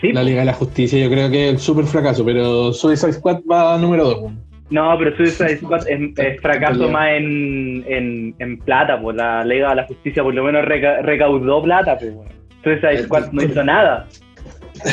Sí, 0.00 0.12
La 0.12 0.22
Liga 0.22 0.40
de 0.40 0.46
la 0.46 0.52
Justicia, 0.54 0.98
yo 0.98 1.10
creo 1.10 1.30
que 1.30 1.46
es 1.48 1.52
el 1.54 1.58
super 1.58 1.84
fracaso, 1.86 2.24
pero 2.24 2.72
Suicide 2.72 3.12
Squad 3.14 3.40
va 3.50 3.78
número 3.78 4.04
2. 4.04 4.32
No, 4.70 4.94
pero 4.98 5.16
Suicide 5.16 5.58
Squad 5.58 5.88
es, 5.88 6.00
es 6.18 6.40
fracaso 6.40 6.88
más 6.88 7.10
en, 7.12 7.84
en, 7.86 8.34
en 8.38 8.58
plata, 8.58 9.00
pues 9.00 9.16
la 9.16 9.44
Liga 9.44 9.70
de 9.70 9.76
la 9.76 9.86
Justicia 9.86 10.22
por 10.22 10.34
lo 10.34 10.42
menos 10.42 10.64
reca- 10.64 11.00
recaudó 11.02 11.62
plata, 11.62 11.96
pues 11.98 12.14
bueno. 12.14 12.30
Suicide 12.62 13.04
Squad 13.04 13.30
no 13.32 13.42
hizo 13.42 13.62
nada. 13.62 14.06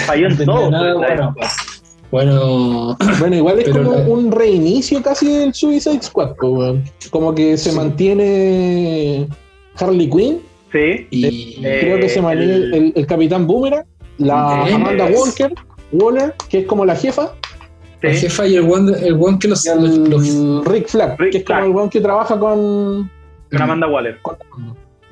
Falló 0.05 0.27
en 0.27 0.37
todo. 0.45 0.69
nada, 0.69 0.93
bueno. 0.95 1.35
Bueno, 2.11 2.97
Bueno, 3.19 3.35
igual 3.37 3.59
es 3.59 3.69
como 3.69 3.93
la- 3.93 4.07
un 4.07 4.31
reinicio 4.31 5.01
casi 5.01 5.27
del 5.37 5.53
Suicide 5.53 6.01
Squad. 6.01 6.35
Como 6.35 7.33
que 7.33 7.57
se 7.57 7.71
mantiene 7.71 9.27
Harley 9.79 10.09
Quinn, 10.09 10.39
Sí. 10.71 11.07
y 11.09 11.55
Eh, 11.65 11.79
creo 11.81 11.99
que 11.99 12.09
se 12.09 12.21
mantiene 12.21 12.53
el- 12.53 12.73
el, 12.73 12.93
el 12.95 13.05
Capitán 13.07 13.47
Boomerang, 13.47 13.85
la 14.25 14.63
Amanda 14.75 15.05
Walker, 15.13 15.53
Waller, 15.91 16.35
que 16.49 16.59
es 16.59 16.65
como 16.67 16.85
la 16.85 16.95
jefa, 16.95 17.33
la 18.01 18.13
jefa 18.13 18.47
y 18.47 18.55
el 18.55 18.69
one, 18.71 18.93
el 19.05 19.13
one 19.13 19.37
que 19.39 19.47
los, 19.47 19.65
y 19.65 19.69
el 19.69 20.03
los- 20.09 20.65
Rick 20.65 20.87
Flag, 20.87 21.19
Rick 21.19 21.31
que 21.31 21.37
es 21.39 21.43
como 21.45 21.59
el 21.63 21.69
weón 21.71 21.89
que 21.89 22.01
trabaja 22.01 22.39
con, 22.39 23.09
Con 23.51 23.61
Amanda 23.61 23.87
Waller. 23.87 24.19
con- 24.21 24.37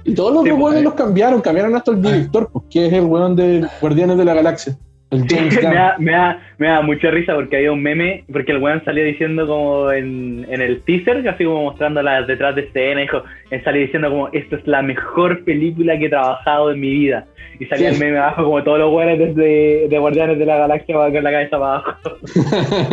Y 0.06 0.14
todos 0.16 0.34
los 0.34 0.44
Sí, 0.44 0.50
otros 0.50 0.60
pues, 0.62 0.66
weones 0.74 0.84
los 0.84 0.94
cambiaron, 0.94 1.42
cambiaron 1.42 1.76
hasta 1.76 1.92
el 1.92 2.02
director, 2.02 2.50
pues, 2.52 2.66
que 2.70 2.88
es 2.88 2.94
el 2.94 3.04
weón 3.06 3.36
de 3.36 3.68
Guardianes 3.82 4.18
de 4.18 4.26
la 4.26 4.34
Galaxia, 4.34 4.78
el 5.12 5.26
James 5.28 5.56
me, 5.64 5.74
da, 5.74 5.96
me, 5.98 6.12
da, 6.12 6.40
me 6.58 6.68
da 6.68 6.82
mucha 6.82 7.10
risa 7.12 7.34
porque 7.36 7.58
había 7.58 7.72
un 7.72 7.82
meme, 7.82 8.24
porque 8.32 8.52
el 8.52 8.60
weón 8.60 8.84
salía 8.86 9.04
diciendo 9.04 9.48
como 9.48 9.92
en, 9.92 10.46
en 10.50 10.62
el 10.62 10.82
teaser, 10.84 11.28
así 11.28 11.44
como 11.46 11.64
mostrando 11.64 12.02
las 12.02 12.28
detrás 12.28 12.56
de 12.56 12.62
escena, 12.62 13.02
dijo, 13.02 13.24
él 13.50 13.64
salía 13.64 13.82
diciendo 13.84 14.10
como, 14.10 14.30
esta 14.34 14.56
es 14.58 14.68
la 14.68 14.82
mejor 14.82 15.44
película 15.44 15.98
que 15.98 16.06
he 16.06 16.10
trabajado 16.10 16.72
en 16.72 16.80
mi 16.80 16.90
vida. 16.92 17.26
Y 17.60 17.66
salía 17.66 17.90
Sí. 17.90 17.96
el 17.96 18.00
meme 18.00 18.18
abajo 18.20 18.44
como 18.46 18.64
todos 18.64 18.80
los 18.80 18.94
weones 18.94 19.20
desde 19.20 19.88
de 19.90 19.98
Guardianes 20.00 20.40
de 20.40 20.46
la 20.46 20.58
Galaxia 20.60 20.96
con 20.96 21.14
la 21.24 21.32
cabeza 21.32 21.60
para 21.60 21.76
abajo. 21.76 21.94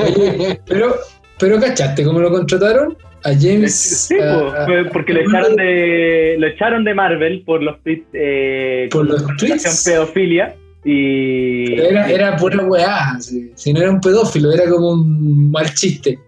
Oye, 0.02 0.59
pero, 0.66 0.94
pero 1.38 1.61
¿cachaste 1.61 2.02
cómo 2.05 2.18
lo 2.20 2.31
contrataron? 2.31 2.96
A 3.24 3.31
James. 3.31 3.74
Sí, 4.09 4.16
a- 4.20 4.38
po, 4.38 4.46
a- 4.48 4.90
porque 4.92 5.12
lo 5.12 5.20
echaron 5.20 5.57
de 5.57 6.37
lo 6.38 6.46
echaron 6.46 6.85
de 6.85 6.94
Marvel 6.94 7.42
por 7.44 7.62
los 7.62 7.81
tweets 7.83 8.07
eh, 8.12 8.88
Por 8.90 9.07
los 9.09 9.24
tweets. 9.37 9.85
pedofilia 9.85 10.55
y 10.90 11.72
Era, 11.81 12.09
era 12.11 12.37
pura 12.37 12.64
weá. 12.64 13.18
Si, 13.20 13.51
si 13.55 13.72
no 13.72 13.81
era 13.81 13.90
un 13.90 14.01
pedófilo, 14.01 14.53
era 14.53 14.68
como 14.70 14.90
un 14.92 15.51
mal 15.51 15.72
chiste. 15.75 16.18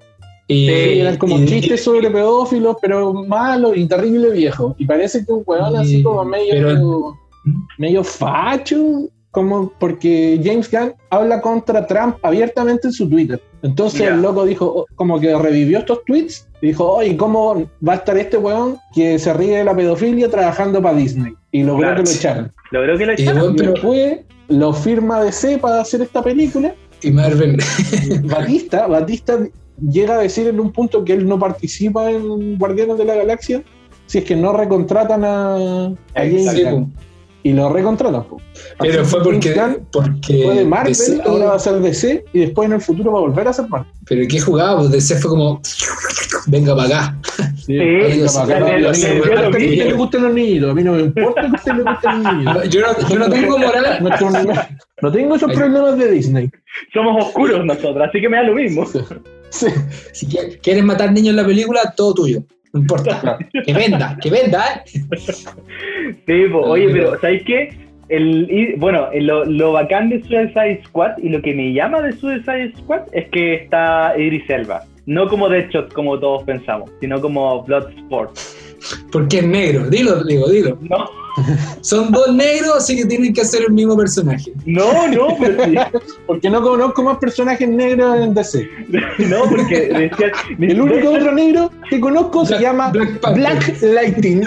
Y, 0.50 0.66
Sí, 0.66 1.00
eran 1.00 1.16
como 1.18 1.38
y- 1.38 1.44
chistes 1.46 1.84
sobre 1.84 2.10
pedófilos, 2.10 2.76
pero 2.80 3.12
malos 3.12 3.76
y 3.76 3.86
terrible 3.86 4.30
viejo. 4.30 4.74
Y 4.78 4.86
parece 4.86 5.24
que 5.24 5.32
un 5.32 5.42
weón 5.46 5.76
así 5.76 6.02
como 6.02 6.24
medio, 6.24 6.52
pero- 6.54 7.14
medio 7.78 8.02
facho, 8.02 9.08
como 9.30 9.70
porque 9.78 10.40
James 10.42 10.70
Gunn 10.70 10.94
habla 11.10 11.40
contra 11.40 11.86
Trump 11.86 12.16
abiertamente 12.22 12.88
en 12.88 12.92
su 12.92 13.08
Twitter. 13.08 13.40
Entonces 13.62 14.00
el 14.02 14.22
loco 14.22 14.44
dijo, 14.46 14.64
oh, 14.66 14.86
como 14.94 15.20
que 15.20 15.36
revivió 15.36 15.78
estos 15.80 16.02
tweets, 16.06 16.48
y 16.62 16.68
dijo, 16.68 16.90
oye, 16.92 17.16
¿cómo 17.16 17.68
va 17.86 17.92
a 17.92 17.96
estar 17.96 18.16
este 18.16 18.36
weón 18.38 18.78
que 18.94 19.18
se 19.18 19.32
ríe 19.34 19.58
de 19.58 19.64
la 19.64 19.76
pedofilia 19.76 20.28
trabajando 20.30 20.80
para 20.82 20.96
Disney? 20.96 21.34
Y 21.52 21.62
logró 21.62 21.82
Claro. 21.88 22.02
que 22.04 22.10
lo 22.10 22.16
echaran. 22.16 22.52
logró 22.70 22.98
que 22.98 23.06
lo 23.06 23.12
y, 23.12 23.14
echaran. 23.16 23.38
bueno, 23.40 23.54
Y 23.54 23.58
pero, 23.58 23.74
lo 24.48 24.72
firma 24.72 25.22
DC 25.22 25.58
para 25.58 25.80
hacer 25.80 26.02
esta 26.02 26.22
película 26.22 26.74
y 27.02 27.10
Marvel. 27.10 27.56
Batista, 28.24 28.86
Batista 28.86 29.38
llega 29.90 30.14
a 30.14 30.18
decir 30.18 30.48
en 30.48 30.58
un 30.58 30.72
punto 30.72 31.04
que 31.04 31.12
él 31.12 31.28
no 31.28 31.38
participa 31.38 32.10
en 32.10 32.58
Guardianes 32.58 32.98
de 32.98 33.04
la 33.04 33.14
Galaxia 33.14 33.62
si 34.06 34.18
es 34.18 34.24
que 34.24 34.34
no 34.34 34.52
recontratan 34.52 35.24
a, 35.24 35.54
a 35.86 35.92
James 36.14 36.50
Sí, 36.50 36.62
Gunn. 36.64 36.90
po. 36.92 37.00
Y 37.44 37.52
lo 37.52 37.68
recontratan. 37.72 38.24
po. 38.24 38.38
pero 38.80 39.04
fue 39.04 39.20
que 39.20 39.24
porque. 39.24 39.54
Gunn 39.54 39.86
porque 39.92 40.42
fue 40.44 40.54
de 40.56 40.64
Marvel, 40.64 40.92
DC 40.92 41.22
ahora 41.24 41.46
va 41.46 41.54
a 41.54 41.58
ser 41.58 41.78
DC 41.80 42.24
y 42.32 42.40
después 42.40 42.66
en 42.66 42.72
el 42.74 42.80
futuro 42.80 43.12
va 43.12 43.18
a 43.18 43.22
volver 43.22 43.46
a 43.46 43.52
ser 43.52 43.68
Marvel. 43.68 43.90
pero 44.06 44.26
¿qué 44.28 44.40
jugaba? 44.40 44.78
Pues 44.78 44.90
DC 44.90 45.16
fue 45.20 45.30
como. 45.30 45.60
Venga 46.46 46.74
para 46.74 46.88
acá. 46.88 47.18
Sí, 47.68 48.22
acá, 48.38 48.60
no 48.60 48.66
me 48.66 48.72
a 48.72 49.94
gusten 49.94 50.22
los 50.22 50.32
niñitos, 50.32 50.70
a 50.70 50.74
mí 50.74 50.82
no 50.82 50.92
me 50.92 51.00
importa 51.02 51.42
que 51.42 51.46
a 51.48 51.52
usted 51.54 51.72
le 51.74 51.82
gusten 51.82 52.22
los 52.22 52.34
niños. 52.34 52.64
Yo 52.70 52.80
no, 52.80 53.08
yo 53.08 53.18
no 53.18 53.28
tengo 53.28 53.58
moral. 53.58 53.98
No 55.02 55.12
tengo 55.12 55.36
esos 55.36 55.52
problemas 55.52 55.96
de 55.96 56.10
Disney. 56.10 56.50
Somos 56.92 57.24
oscuros 57.24 57.64
nosotros, 57.64 58.08
así 58.08 58.20
que 58.20 58.28
me 58.28 58.38
da 58.38 58.42
lo 58.44 58.54
mismo. 58.54 58.84
Sí. 59.50 59.66
Si 60.12 60.26
qui- 60.26 60.58
quieres 60.60 60.82
matar 60.82 61.12
niños 61.12 61.30
en 61.30 61.36
la 61.36 61.46
película, 61.46 61.94
todo 61.96 62.14
tuyo. 62.14 62.40
No 62.72 62.80
importa. 62.80 63.38
Que 63.64 63.72
venda, 63.72 64.16
que 64.20 64.28
venda, 64.30 64.82
¿eh? 64.84 65.00
Sí, 66.26 66.44
po. 66.50 66.60
oye, 66.62 66.88
pero 66.90 67.18
¿sabes 67.20 67.42
qué? 67.46 67.68
El, 68.08 68.50
y, 68.50 68.74
bueno, 68.76 69.08
lo, 69.20 69.44
lo 69.44 69.72
bacán 69.72 70.08
de 70.08 70.20
Suicide 70.22 70.82
Squad 70.86 71.18
y 71.22 71.28
lo 71.28 71.42
que 71.42 71.54
me 71.54 71.72
llama 71.72 72.00
de 72.02 72.12
Suicide 72.12 72.72
Squad 72.78 73.02
es 73.12 73.28
que 73.30 73.54
está 73.54 74.14
Idris 74.18 74.48
Elba. 74.48 74.82
No 75.08 75.26
como 75.26 75.48
Deadshot, 75.48 75.90
como 75.94 76.20
todos 76.20 76.42
pensamos, 76.42 76.90
sino 77.00 77.18
como 77.18 77.62
Bloodsport. 77.62 78.38
Porque 79.10 79.38
es 79.38 79.46
negro. 79.46 79.88
Dilo, 79.88 80.22
digo, 80.22 80.50
dilo. 80.50 80.78
No, 80.82 81.08
Son 81.80 82.12
dos 82.12 82.34
negros, 82.34 82.76
así 82.76 82.94
que 82.94 83.06
tienen 83.06 83.32
que 83.32 83.40
hacer 83.40 83.62
el 83.62 83.72
mismo 83.72 83.96
personaje. 83.96 84.52
no, 84.66 85.08
no, 85.08 85.28
pero 85.40 85.64
sí. 85.64 85.74
Porque 86.26 86.50
no 86.50 86.60
conozco 86.60 87.02
más 87.02 87.16
personajes 87.16 87.66
negros 87.66 88.20
en 88.20 88.34
DC. 88.34 88.68
No, 89.30 89.44
porque 89.48 89.88
decías. 89.88 90.32
El 90.58 90.80
único 90.80 91.10
otro 91.10 91.32
negro 91.32 91.70
que 91.88 92.00
conozco 92.00 92.44
se 92.44 92.58
llama 92.60 92.90
Black. 92.90 93.34
Black 93.34 93.82
Lightning. 93.82 94.42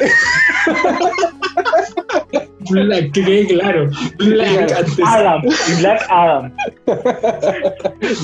Black, 2.72 3.12
que 3.12 3.48
claro. 3.48 3.90
Black 4.18 4.72
antes. 4.72 5.00
Adam, 5.06 5.42
Black 5.80 6.02
Adam. 6.10 6.52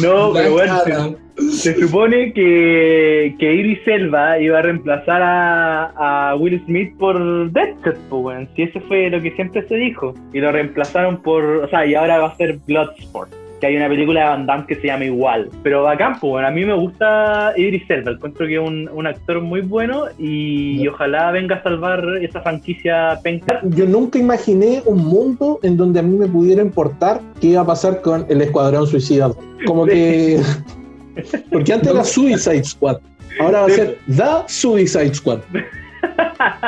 No, 0.02 0.32
Black 0.32 0.44
pero 0.44 0.54
bueno, 0.54 0.80
se- 0.84 0.94
Adam. 0.94 1.16
Se 1.52 1.80
supone 1.80 2.34
que, 2.34 3.36
que 3.38 3.54
Idris 3.54 3.80
Elba 3.86 4.40
iba 4.40 4.58
a 4.58 4.62
reemplazar 4.64 5.22
a, 5.22 6.30
a 6.32 6.36
Will 6.36 6.60
Smith 6.66 6.98
por 6.98 7.52
Deadshot, 7.52 7.96
pues 8.10 8.24
weón. 8.24 8.50
Si 8.56 8.64
eso 8.64 8.80
fue 8.88 9.10
lo 9.12 9.22
que 9.22 9.30
siempre 9.32 9.68
se 9.68 9.76
dijo. 9.76 10.16
Y 10.34 10.40
lo 10.40 10.52
reemplazaron 10.52 11.22
por. 11.22 11.44
O 11.44 11.70
sea, 11.70 11.86
y 11.86 11.94
ahora 11.94 12.18
va 12.18 12.30
a 12.30 12.38
ser 12.38 12.58
Bloodsport. 12.66 13.32
Que 13.60 13.68
hay 13.68 13.76
una 13.76 13.88
película 13.88 14.20
de 14.22 14.26
Van 14.28 14.46
Damme 14.46 14.66
que 14.68 14.76
se 14.76 14.88
llama 14.88 15.06
igual. 15.06 15.50
Pero 15.64 15.84
bacán, 15.84 16.20
pues 16.20 16.30
bueno. 16.30 16.48
A 16.48 16.52
mí 16.52 16.64
me 16.64 16.76
gusta 16.76 17.54
Idris 17.58 17.90
Elba. 17.90 18.12
Encuentro 18.12 18.46
que 18.46 18.56
es 18.56 18.62
un, 18.62 18.88
un 18.94 19.08
actor 19.08 19.42
muy 19.42 19.62
bueno. 19.62 20.04
Y, 20.20 20.82
y 20.82 20.88
ojalá 20.88 21.32
venga 21.32 21.56
a 21.56 21.64
salvar 21.64 22.04
esa 22.22 22.42
franquicia 22.42 23.20
penca. 23.24 23.60
Yo 23.64 23.86
nunca 23.88 24.20
imaginé 24.20 24.84
un 24.86 25.04
mundo 25.06 25.60
en 25.64 25.76
donde 25.76 26.00
a 26.00 26.04
mí 26.04 26.16
me 26.18 26.28
pudiera 26.28 26.62
importar 26.62 27.20
qué 27.42 27.48
iba 27.48 27.62
a 27.62 27.66
pasar 27.66 28.02
con 28.02 28.26
el 28.30 28.42
Escuadrón 28.42 28.86
Suicida. 28.86 29.32
Como 29.66 29.86
que. 29.86 30.40
Porque 31.52 31.74
antes 31.74 31.92
era 31.92 32.04
Suicide 32.04 32.64
Squad. 32.64 32.98
Ahora 33.40 33.62
va 33.62 33.68
a 33.68 33.70
ser 33.70 33.98
The 34.08 34.24
Suicide 34.48 35.14
Squad. 35.16 35.40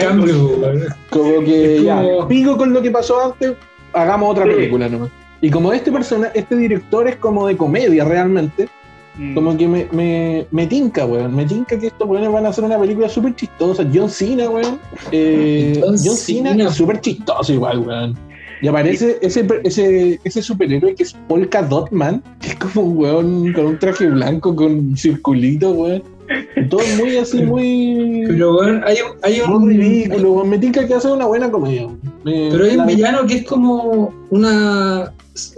Cambio. 0.00 0.60
Como 1.10 1.40
que 1.44 1.82
ya, 1.82 1.96
como- 2.02 2.28
pico 2.28 2.56
con 2.56 2.72
lo 2.72 2.82
que 2.82 2.90
pasó 2.90 3.32
antes, 3.32 3.54
hagamos 3.92 4.30
otra 4.32 4.44
Sí. 4.44 4.50
película 4.50 4.88
nomás. 4.88 5.10
Y 5.40 5.50
como 5.50 5.72
este 5.72 5.92
persona, 5.92 6.28
este 6.34 6.56
director 6.56 7.06
es 7.08 7.16
como 7.16 7.46
de 7.46 7.56
comedia 7.56 8.04
realmente, 8.04 8.68
Mm. 9.20 9.34
como 9.34 9.56
que 9.56 9.66
me, 9.66 9.88
me, 9.90 10.46
me 10.52 10.66
tinca, 10.68 11.04
weón. 11.04 11.34
Me 11.34 11.44
tinca 11.44 11.76
que 11.76 11.88
estos 11.88 12.08
weones 12.08 12.30
van 12.30 12.46
a 12.46 12.50
hacer 12.50 12.62
una 12.62 12.78
película 12.78 13.08
súper 13.08 13.34
chistosa. 13.34 13.84
John 13.92 14.08
Cena, 14.08 14.48
weón. 14.48 14.78
Eh, 15.10 15.76
John 15.82 15.96
John 16.04 16.16
Cena 16.16 16.50
Cena. 16.52 16.68
es 16.68 16.74
súper 16.74 17.00
chistoso 17.00 17.52
igual, 17.52 17.80
weón. 17.80 18.16
Y 18.62 18.68
aparece 18.68 19.18
ese, 19.20 19.44
ese, 19.64 20.20
ese 20.22 20.40
superhéroe 20.42 20.94
que 20.94 21.02
es 21.02 21.14
Polka 21.26 21.62
Dot 21.62 21.90
Man, 21.90 22.22
que 22.40 22.48
es 22.50 22.54
como 22.56 22.82
un 22.82 22.96
weón 22.98 23.52
con 23.54 23.66
un 23.66 23.78
traje 23.80 24.06
blanco 24.06 24.54
con 24.54 24.72
un 24.72 24.96
circulito, 24.96 25.70
weón. 25.72 26.02
Todo 26.70 26.82
muy 26.98 27.16
así, 27.16 27.42
muy... 27.42 28.24
Pero, 28.28 28.56
weón, 28.56 28.82
hay 28.84 28.96
un. 29.00 29.16
Hay 29.24 29.40
un 29.40 29.60
muy 29.64 29.74
ridículo, 29.78 30.32
weón. 30.34 30.48
Me 30.50 30.58
tinca 30.58 30.86
que 30.86 30.94
hace 30.94 31.08
una 31.10 31.26
buena 31.26 31.50
comedia. 31.50 31.88
Me- 32.22 32.50
Pero 32.52 32.64
hay 32.66 32.76
un 32.76 32.86
villano 32.86 33.26
que 33.26 33.34
es 33.38 33.44
como 33.46 34.12
una. 34.30 35.12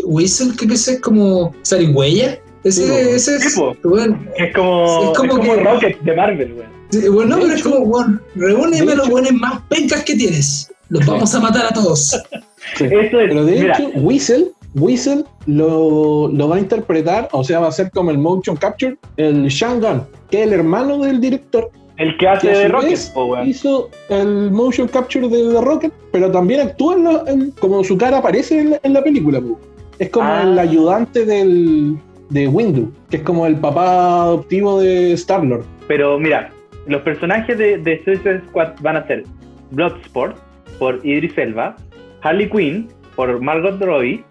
Whistle, 0.04 0.52
que 0.56 0.72
es 0.74 1.00
como. 1.02 1.54
Zarigüeya. 1.66 2.38
Ese, 2.64 2.86
Sí, 2.86 2.92
ese 2.92 3.36
es. 3.36 3.46
Es 3.46 3.54
como, 3.54 3.72
Es 3.72 4.52
como 4.54 5.12
es 5.12 5.18
como 5.18 5.42
que- 5.42 5.56
Rocket 5.62 6.00
de 6.00 6.14
Marvel, 6.16 6.52
weón. 6.54 6.70
Sí, 6.90 7.08
bueno, 7.08 7.36
De 7.36 7.42
pero 7.42 7.54
es 7.54 7.62
como, 7.62 7.76
weón, 7.78 8.20
reúneme 8.34 8.94
los 8.96 9.08
buenos 9.08 9.32
más 9.32 9.60
pencas 9.68 10.02
que 10.04 10.14
tienes. 10.16 10.70
Los 10.88 11.06
vamos 11.06 11.32
a 11.34 11.40
matar 11.40 11.66
a 11.66 11.70
todos. 11.74 12.20
Sí. 12.76 12.84
Eso 12.84 13.18
es, 13.20 13.28
Pero 13.30 13.44
de 13.46 13.52
mira, 13.52 13.74
hecho, 13.78 13.88
Whistle, 13.96 14.48
Whistle 14.74 15.24
lo, 15.46 16.28
lo 16.28 16.48
va 16.48 16.56
a 16.56 16.58
interpretar, 16.58 17.28
o 17.32 17.42
sea, 17.42 17.58
va 17.58 17.68
a 17.68 17.72
ser 17.72 17.90
como 17.90 18.10
el 18.10 18.18
motion 18.18 18.54
capture, 18.54 18.98
el 19.16 19.48
Shangan, 19.48 20.06
que 20.30 20.40
es 20.42 20.46
el 20.46 20.52
hermano 20.52 20.98
del 20.98 21.20
director, 21.22 21.70
el 21.96 22.16
que 22.18 22.28
hace 22.28 22.48
que 22.48 22.52
de 22.58 22.68
Rocket, 22.68 22.90
vez 22.90 23.10
po, 23.14 23.24
weón. 23.24 23.48
hizo 23.48 23.88
el 24.10 24.50
motion 24.50 24.88
capture 24.88 25.26
de 25.28 25.52
The 25.54 25.60
Rocket, 25.62 25.92
pero 26.12 26.30
también 26.30 26.60
actúa 26.60 26.94
en 26.94 27.04
la- 27.04 27.24
en- 27.26 27.50
como 27.52 27.82
su 27.82 27.96
cara 27.96 28.18
aparece 28.18 28.58
en 28.60 28.70
la, 28.72 28.80
en 28.82 28.92
la 28.92 29.02
película. 29.02 29.40
po. 29.40 29.58
Es 30.00 30.10
como 30.10 30.28
Ah. 30.28 30.42
el 30.42 30.58
ayudante 30.58 31.24
del, 31.24 31.96
de 32.30 32.48
Windu, 32.48 32.92
que 33.10 33.18
es 33.18 33.22
como 33.22 33.46
el 33.46 33.54
papá 33.56 34.22
adoptivo 34.22 34.80
de 34.80 35.12
Star-Lord. 35.12 35.64
Pero 35.86 36.18
mira, 36.18 36.50
los 36.86 37.02
personajes 37.02 37.56
de, 37.58 37.78
de 37.78 38.02
Suicide 38.04 38.40
Squad 38.48 38.72
van 38.80 38.96
a 38.96 39.06
ser 39.06 39.24
Bloodsport 39.70 40.36
por 40.78 40.98
Idris 41.04 41.36
Elba, 41.38 41.76
Harley 42.22 42.48
Quinn 42.50 42.88
por 43.14 43.40
Margot 43.40 43.78
Robbie, 43.80 44.24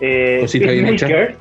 eh, 0.00 0.46
Peacemaker, 0.50 1.36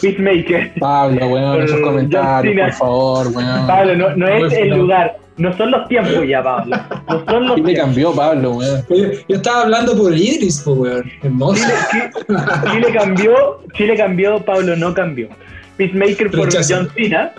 Peacemaker. 0.00 0.72
Pablo, 0.78 1.26
weón, 1.28 1.62
esos 1.62 1.76
John 1.80 1.82
comentarios, 1.82 2.54
por 2.70 2.72
favor, 2.78 3.26
weón. 3.34 3.66
Pablo, 3.66 3.96
no, 3.96 4.16
no 4.16 4.28
es 4.28 4.52
el 4.52 4.70
no. 4.70 4.76
lugar, 4.78 5.16
no 5.36 5.56
son 5.56 5.70
los 5.70 5.88
tiempos 5.88 6.26
ya, 6.26 6.42
Pablo. 6.42 6.76
No 7.08 7.24
son 7.26 7.46
los 7.48 7.56
¿Qué 7.56 7.62
le 7.62 7.74
cambió, 7.74 8.12
Pablo, 8.12 8.50
weón? 8.52 8.84
Oye, 8.88 9.24
yo 9.28 9.36
estaba 9.36 9.62
hablando 9.62 9.96
por 9.96 10.12
Idris, 10.12 10.60
po, 10.62 10.72
weón. 10.72 11.10
Hermoso. 11.22 11.66
Chile 12.72 12.86
cambió, 12.92 13.60
Chile 13.74 13.96
cambió, 13.96 14.38
Pablo 14.44 14.76
no 14.76 14.92
cambió. 14.94 15.28
Peacemaker 15.76 16.30
por 16.30 16.46
Rechazo. 16.46 16.74
John 16.76 16.90
Cena. 16.94 17.32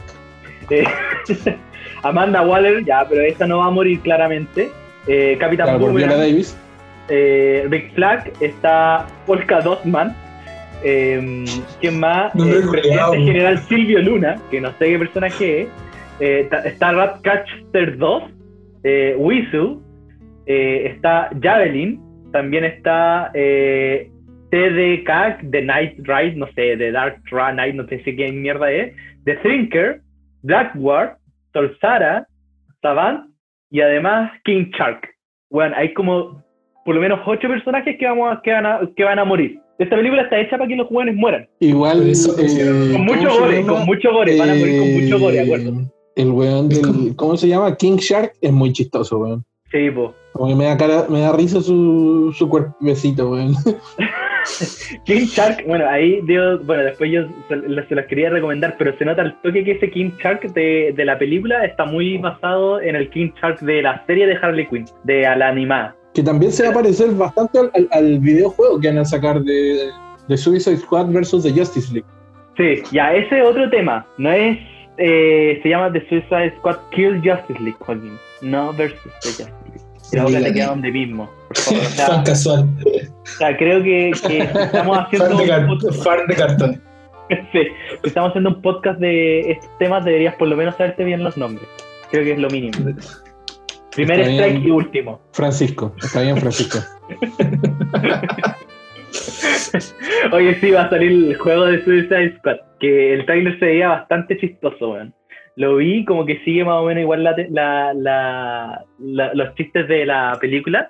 Eh, 0.69 0.83
Amanda 2.03 2.41
Waller, 2.43 2.85
ya, 2.85 3.05
pero 3.09 3.21
esta 3.21 3.47
no 3.47 3.59
va 3.59 3.65
a 3.65 3.71
morir 3.71 3.99
claramente. 4.01 4.69
Eh, 5.07 5.37
Capitán 5.39 5.79
Davis. 5.81 6.55
eh, 7.09 7.65
Rick 7.69 7.93
Flag, 7.95 8.31
está 8.41 9.07
Polka 9.25 9.61
Dotman. 9.61 10.15
Eh, 10.83 11.45
¿Quién 11.81 11.99
más? 11.99 12.33
No 12.35 12.45
Eh, 12.45 12.59
he 12.59 12.67
presidente 12.69 13.17
general 13.25 13.57
Silvio 13.59 13.99
Luna, 14.01 14.37
que 14.51 14.61
no 14.61 14.69
sé 14.77 14.85
qué 14.89 14.99
personaje 14.99 15.61
es. 15.61 15.67
Eh, 16.19 16.49
está 16.65 16.91
Ratcatcher 16.93 17.97
2, 17.97 18.23
eh, 18.83 19.15
Wizu, 19.17 19.81
eh, 20.45 20.91
está 20.95 21.29
Javelin, 21.41 21.99
también 22.31 22.63
está 22.65 23.31
eh, 23.33 24.09
TDK, 24.51 25.49
The 25.51 25.61
Night 25.61 25.95
Ride, 25.99 26.35
no 26.35 26.47
sé, 26.47 26.77
The 26.77 26.91
Dark 26.91 27.21
Night, 27.55 27.75
no 27.75 27.85
sé 27.87 28.01
qué 28.03 28.31
mierda 28.31 28.71
es, 28.71 28.95
The 29.25 29.35
Thinker, 29.37 30.01
Blackguard, 30.43 31.17
Solsara, 31.53 32.25
Savant 32.81 33.29
y 33.69 33.81
además 33.81 34.31
King 34.43 34.71
Shark. 34.77 35.07
Bueno, 35.49 35.75
hay 35.77 35.93
como 35.93 36.43
por 36.85 36.95
lo 36.95 37.01
menos 37.01 37.19
ocho 37.25 37.47
personajes 37.49 37.97
que, 37.99 38.05
vamos 38.07 38.37
a- 38.37 38.41
que, 38.41 38.51
van, 38.51 38.65
a, 38.65 38.79
que 38.95 39.03
van 39.03 39.19
a 39.19 39.25
morir. 39.25 39.59
Esta 39.79 39.95
película 39.95 40.23
está 40.23 40.39
hecha 40.39 40.57
para 40.57 40.67
que 40.67 40.75
los 40.75 40.87
jóvenes 40.87 41.15
mueran. 41.15 41.47
Igual. 41.59 42.09
Eso, 42.09 42.35
eh, 42.39 42.91
Con 42.93 43.05
mucho 43.05 43.29
¿cómo 43.29 43.33
se 43.33 43.39
gore, 43.39 43.65
con 43.65 43.85
mucho 43.85 44.11
gore. 44.11 44.37
Van 44.39 44.49
a 44.49 44.55
morir 44.55 44.79
con 44.79 44.93
mucho 44.93 45.19
gore, 45.19 45.37
Eh, 45.37 45.41
acuerdo. 45.41 45.71
El 46.15 46.31
weón 46.31 46.69
del. 46.69 47.15
¿Cómo 47.15 47.37
se 47.37 47.47
llama? 47.47 47.75
King 47.75 47.97
Shark 47.97 48.33
es 48.41 48.51
muy 48.51 48.73
chistoso, 48.73 49.19
weón. 49.19 49.43
Sí, 49.71 49.91
po. 49.91 50.15
Como 50.33 50.49
que 50.49 50.55
me 50.55 50.65
da, 50.65 50.77
cara, 50.77 51.05
me 51.09 51.19
da 51.19 51.31
risa 51.33 51.61
su, 51.61 52.33
su 52.35 52.49
cuerpecito, 52.49 53.29
weón. 53.31 53.53
King 55.05 55.25
Shark, 55.25 55.65
bueno, 55.67 55.85
ahí 55.87 56.21
dio, 56.23 56.59
bueno, 56.63 56.83
después 56.83 57.11
yo 57.11 57.27
se, 57.49 57.85
se 57.87 57.95
las 57.95 58.05
quería 58.07 58.29
recomendar, 58.29 58.75
pero 58.77 58.97
se 58.97 59.05
nota 59.05 59.21
el 59.21 59.35
toque 59.41 59.63
que 59.63 59.71
ese 59.71 59.91
King 59.91 60.11
Shark 60.23 60.53
de, 60.53 60.93
de 60.95 61.05
la 61.05 61.19
película 61.19 61.65
está 61.65 61.85
muy 61.85 62.17
basado 62.17 62.79
en 62.81 62.95
el 62.95 63.09
King 63.09 63.31
Shark 63.41 63.59
de 63.59 63.81
la 63.81 64.05
serie 64.07 64.25
de 64.25 64.37
Harley 64.41 64.67
Quinn, 64.67 64.85
de 65.03 65.25
a 65.27 65.35
la 65.35 65.49
animada. 65.49 65.95
Que 66.17 66.23
también 66.23 66.51
se 66.51 66.63
va 66.63 66.69
a 66.71 66.73
parecer 66.73 67.11
bastante 67.11 67.59
al, 67.59 67.71
al- 67.75 67.87
al 67.91 68.17
videojuego 68.19 68.79
que 68.79 68.87
van 68.87 68.97
a 68.97 69.05
sacar 69.05 69.39
de, 69.43 69.91
de 70.27 70.35
Suicide 70.37 70.77
Squad 70.77 71.09
versus 71.11 71.43
The 71.43 71.51
Justice 71.51 71.93
League. 71.93 72.07
Sí, 72.57 72.81
ya, 72.91 73.13
ese 73.13 73.37
es 73.39 73.45
otro 73.45 73.69
tema. 73.69 74.03
No 74.17 74.31
es. 74.31 74.57
eh, 74.97 75.59
se 75.61 75.69
llama 75.69 75.93
The 75.93 75.99
Suicide 76.09 76.55
Squad 76.57 76.77
Kill 76.89 77.17
Justice 77.23 77.59
League, 77.59 77.77
Joaquín. 77.81 78.17
No 78.41 78.73
versus 78.73 78.99
The 79.21 79.29
Justice 79.29 79.51
League. 79.65 79.81
La 80.13 80.23
boca 80.23 80.39
te 80.39 80.53
queda 80.53 80.67
donde 80.69 80.91
mismo. 80.91 81.29
Por 81.49 81.57
favor. 81.57 81.81
O 81.83 81.89
sea, 81.89 82.07
Fan 82.07 82.23
casual. 82.23 82.69
o 83.21 83.25
sea, 83.37 83.55
creo 83.57 83.83
que, 83.83 84.11
que 84.27 84.37
estamos 84.39 84.97
haciendo. 84.97 85.27
Fan 85.27 85.37
de, 85.37 85.43
un 85.43 85.49
car- 85.49 85.67
podcast- 85.67 86.03
fan 86.03 86.27
de 86.27 86.35
cartón. 86.35 86.81
sí, 87.51 87.59
si 88.01 88.07
estamos 88.07 88.29
haciendo 88.29 88.49
un 88.49 88.61
podcast 88.63 88.99
de 88.99 89.51
estos 89.51 89.77
temas, 89.77 90.03
deberías 90.03 90.33
por 90.35 90.47
lo 90.47 90.55
menos 90.55 90.75
saberte 90.77 91.03
bien 91.03 91.23
los 91.23 91.37
nombres. 91.37 91.67
Creo 92.09 92.23
que 92.23 92.31
es 92.31 92.39
lo 92.39 92.49
mínimo. 92.49 92.73
Primer 93.97 94.19
Está 94.21 94.31
strike 94.31 94.53
bien. 94.59 94.67
y 94.67 94.71
último. 94.71 95.21
Francisco, 95.33 95.93
está 96.01 96.21
bien, 96.21 96.37
Francisco. 96.37 96.77
Oye, 100.31 100.55
sí, 100.59 100.71
va 100.71 100.83
a 100.83 100.89
salir 100.89 101.11
el 101.11 101.35
juego 101.37 101.65
de 101.65 101.83
Suicide 101.83 102.37
Squad. 102.37 102.57
Que 102.79 103.13
el 103.13 103.25
trailer 103.25 103.57
se 103.59 103.65
veía 103.65 103.89
bastante 103.89 104.37
chistoso, 104.37 104.91
weón. 104.91 105.13
Lo 105.55 105.77
vi 105.77 106.05
como 106.05 106.25
que 106.25 106.39
sigue 106.45 106.63
más 106.63 106.75
o 106.75 106.85
menos 106.85 107.01
igual 107.01 107.23
la, 107.23 107.35
la- 107.49 107.93
la- 107.95 108.85
la- 108.99 109.33
los 109.33 109.55
chistes 109.55 109.87
de 109.87 110.05
la 110.05 110.37
película. 110.39 110.89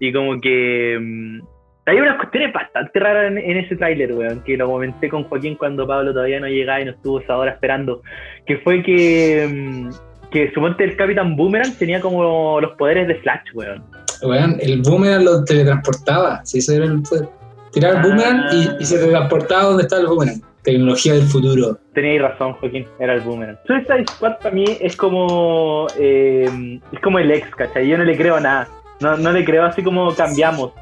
Y 0.00 0.12
como 0.12 0.40
que. 0.40 0.98
mm, 1.00 1.40
hay 1.86 2.00
unas 2.00 2.16
cuestiones 2.16 2.52
bastante 2.52 2.98
raras 2.98 3.30
en, 3.30 3.38
en 3.38 3.56
ese 3.58 3.76
tráiler, 3.76 4.12
weón. 4.14 4.42
Que 4.44 4.56
lo 4.56 4.68
comenté 4.70 5.08
con 5.10 5.24
Joaquín 5.24 5.56
cuando 5.56 5.86
Pablo 5.86 6.12
todavía 6.14 6.40
no 6.40 6.48
llegaba 6.48 6.80
y 6.80 6.86
no 6.86 6.92
estuvo 6.92 7.20
esa 7.20 7.36
hora 7.36 7.52
esperando. 7.52 8.00
Que 8.46 8.56
fue 8.58 8.82
que. 8.82 9.46
mm, 9.52 9.90
que 10.30 10.52
suponte 10.52 10.84
el 10.84 10.96
Capitán 10.96 11.36
Boomerang 11.36 11.74
tenía 11.76 12.00
como 12.00 12.60
los 12.60 12.72
poderes 12.72 13.08
de 13.08 13.14
Flash, 13.16 13.54
weón. 13.54 13.82
Weón, 14.22 14.56
el 14.60 14.82
boomerang 14.82 15.24
lo 15.24 15.44
teletransportaba. 15.44 16.44
Sí, 16.44 16.58
eso 16.58 16.74
era 16.74 16.86
el 16.86 17.02
poder. 17.02 17.28
Tirar 17.72 17.96
el 17.96 18.02
boomerang 18.02 18.44
y, 18.52 18.82
y 18.82 18.86
se 18.86 18.98
teletransportaba 18.98 19.64
donde 19.64 19.82
está 19.82 19.98
el 19.98 20.06
boomerang. 20.06 20.40
Tecnología 20.62 21.14
del 21.14 21.22
futuro. 21.22 21.78
Teníais 21.94 22.20
razón, 22.20 22.54
Joaquín, 22.54 22.86
era 22.98 23.14
el 23.14 23.20
boomerang. 23.20 23.56
Suicide 23.66 24.04
Squad 24.10 24.38
para 24.38 24.50
mí 24.52 24.64
es 24.80 24.96
como 24.96 25.86
eh, 25.96 26.80
es 26.90 27.00
como 27.00 27.18
el 27.20 27.30
ex, 27.30 27.48
¿cachai? 27.54 27.86
Yo 27.86 27.96
no 27.96 28.04
le 28.04 28.16
creo 28.16 28.40
nada. 28.40 28.66
No, 29.00 29.16
no 29.16 29.30
le 29.30 29.44
creo 29.44 29.64
así 29.64 29.82
como 29.82 30.12
cambiamos. 30.14 30.72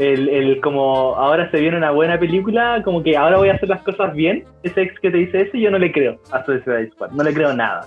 El, 0.00 0.28
el 0.28 0.60
como 0.60 1.14
ahora 1.16 1.50
se 1.50 1.60
viene 1.60 1.76
una 1.76 1.90
buena 1.90 2.18
película, 2.18 2.80
como 2.84 3.02
que 3.02 3.16
ahora 3.16 3.36
voy 3.36 3.48
a 3.48 3.54
hacer 3.54 3.68
las 3.68 3.82
cosas 3.82 4.12
bien. 4.14 4.44
Ese 4.62 4.82
ex 4.82 4.98
que 5.00 5.10
te 5.10 5.18
dice 5.18 5.42
eso, 5.42 5.56
yo 5.56 5.70
no 5.70 5.78
le 5.78 5.92
creo 5.92 6.18
a 6.32 6.44
Suicide 6.44 6.90
Squad. 6.92 7.10
No 7.10 7.22
le 7.22 7.32
creo 7.32 7.52
nada. 7.52 7.86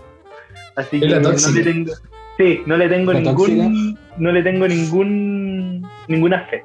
Así 0.75 0.99
que 0.99 1.07
no 1.07 1.31
le 1.31 1.63
tengo. 1.63 1.91
Sí, 2.37 2.61
no 2.65 2.77
le 2.77 2.89
tengo 2.89 3.13
¿La 3.13 3.19
ningún. 3.19 3.99
No 4.17 4.31
le 4.31 4.41
tengo 4.41 4.67
ningún. 4.67 5.87
ninguna 6.07 6.45
fe. 6.49 6.63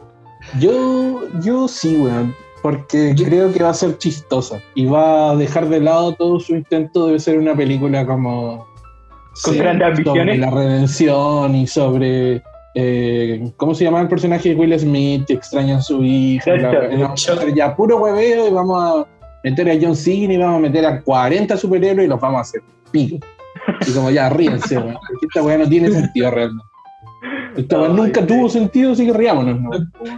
Yo, 0.61 1.23
yo 1.41 1.69
sí, 1.69 1.97
weón. 1.97 2.35
Porque 2.63 3.15
creo 3.17 3.53
que 3.53 3.63
va 3.63 3.71
a 3.71 3.75
ser 3.75 3.97
chistosa. 3.99 4.61
Y 4.75 4.87
va 4.87 5.31
a 5.31 5.37
dejar 5.37 5.69
de 5.69 5.81
lado 5.81 6.15
todo 6.15 6.41
su 6.41 6.55
intento 6.57 7.09
de 7.09 7.19
ser 7.21 7.39
una 7.39 7.55
película 7.55 8.07
como. 8.07 8.67
Con 9.45 9.53
Sí. 9.55 9.59
grandes 9.61 9.99
sobre 9.99 10.23
ambiciones. 10.23 10.39
la 10.39 10.51
redención 10.51 11.55
y 11.55 11.67
sobre. 11.67 12.43
eh, 12.75 13.53
¿Cómo 13.57 13.75
se 13.75 13.85
llama 13.85 14.01
el 14.01 14.09
personaje 14.09 14.51
de 14.51 14.55
Will 14.55 14.79
Smith? 14.79 15.27
Que 15.27 15.35
extraña 15.35 15.77
a 15.77 15.83
su 15.83 16.03
hija. 16.03 16.53
Ya 17.55 17.77
puro 17.77 17.99
hueveo 17.99 18.49
y 18.49 18.51
vamos 18.51 18.83
a 18.83 19.07
meter 19.45 19.71
a 19.71 19.75
John 19.81 19.95
Cena 19.95 20.33
y 20.35 20.37
vamos 20.39 20.57
a 20.57 20.61
meter 20.61 20.87
a 20.87 21.01
40 21.03 21.57
superhéroes 21.57 22.07
y 22.07 22.09
los 22.09 22.21
vamos 22.21 22.39
a 22.39 22.41
hacer 22.43 22.63
pico. 22.91 23.19
Y 23.87 23.93
como 23.93 24.11
ya, 24.11 24.29
ríense, 24.29 24.79
weón. 24.79 24.97
Esta 25.23 25.43
weá 25.43 25.59
no 25.59 25.69
tiene 25.69 25.91
sentido 25.91 26.31
realmente. 26.31 26.65
Esta 27.57 27.81
weá 27.81 27.89
nunca 27.89 28.21
sí. 28.21 28.27
tuvo 28.27 28.49
sentido, 28.49 28.93
así 28.93 29.07
que 29.07 29.13
riámonos. 29.13 29.61
¿no? 29.61 29.71